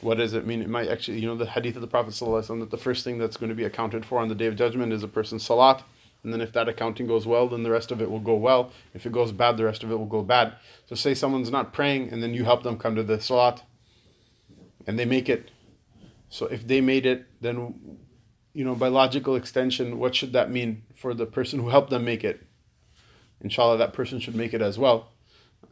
what 0.00 0.16
does 0.16 0.32
it 0.32 0.46
mean? 0.46 0.62
It 0.62 0.68
might 0.68 0.88
actually, 0.88 1.20
you 1.20 1.26
know, 1.26 1.36
the 1.36 1.46
hadith 1.46 1.76
of 1.76 1.82
the 1.82 1.86
Prophet 1.86 2.14
that 2.14 2.70
the 2.70 2.78
first 2.78 3.04
thing 3.04 3.18
that's 3.18 3.36
going 3.36 3.50
to 3.50 3.54
be 3.54 3.64
accounted 3.64 4.04
for 4.04 4.18
on 4.18 4.28
the 4.28 4.34
day 4.34 4.46
of 4.46 4.56
judgment 4.56 4.92
is 4.92 5.02
a 5.02 5.08
person's 5.08 5.44
salat. 5.44 5.82
And 6.22 6.32
then 6.32 6.40
if 6.40 6.52
that 6.52 6.68
accounting 6.68 7.06
goes 7.06 7.26
well, 7.26 7.48
then 7.48 7.62
the 7.62 7.70
rest 7.70 7.90
of 7.90 8.00
it 8.02 8.10
will 8.10 8.20
go 8.20 8.34
well. 8.34 8.72
If 8.92 9.06
it 9.06 9.12
goes 9.12 9.32
bad, 9.32 9.56
the 9.56 9.64
rest 9.64 9.82
of 9.82 9.90
it 9.90 9.98
will 9.98 10.06
go 10.06 10.22
bad. 10.22 10.54
So 10.86 10.94
say 10.94 11.14
someone's 11.14 11.50
not 11.50 11.72
praying 11.72 12.10
and 12.10 12.22
then 12.22 12.34
you 12.34 12.44
help 12.44 12.62
them 12.62 12.78
come 12.78 12.94
to 12.96 13.02
the 13.02 13.20
salat 13.20 13.62
and 14.86 14.98
they 14.98 15.04
make 15.04 15.28
it. 15.28 15.50
So 16.28 16.46
if 16.46 16.66
they 16.66 16.80
made 16.80 17.06
it, 17.06 17.26
then, 17.40 17.74
you 18.52 18.64
know, 18.64 18.74
by 18.74 18.88
logical 18.88 19.34
extension, 19.34 19.98
what 19.98 20.14
should 20.14 20.32
that 20.32 20.50
mean 20.50 20.82
for 20.94 21.14
the 21.14 21.26
person 21.26 21.58
who 21.58 21.70
helped 21.70 21.90
them 21.90 22.04
make 22.04 22.22
it? 22.22 22.46
Inshallah, 23.40 23.78
that 23.78 23.92
person 23.92 24.20
should 24.20 24.34
make 24.34 24.52
it 24.52 24.60
as 24.60 24.78
well. 24.78 25.08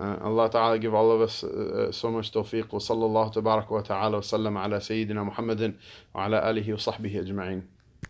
Uh, 0.00 0.16
Allah 0.22 0.50
Ta'ala 0.50 0.78
give 0.78 0.94
all 0.94 1.10
of 1.10 1.20
us 1.20 1.44
uh, 1.44 1.92
so 1.92 2.10
much 2.10 2.32
tawfiq. 2.32 2.72
Wa 2.72 2.78
sallallahu 2.78 3.70
wa 3.70 3.80
ta'ala 3.80 4.16
wa 4.16 4.20
sallam 4.20 4.64
ala 4.64 4.78
Sayyidina 4.78 5.24
Muhammadin 5.24 5.74
wa 6.14 6.24
ala 6.24 6.40
alihi 6.42 6.68
wa 6.68 6.92
sahbihi 6.92 7.24
ajma'in. 7.26 7.62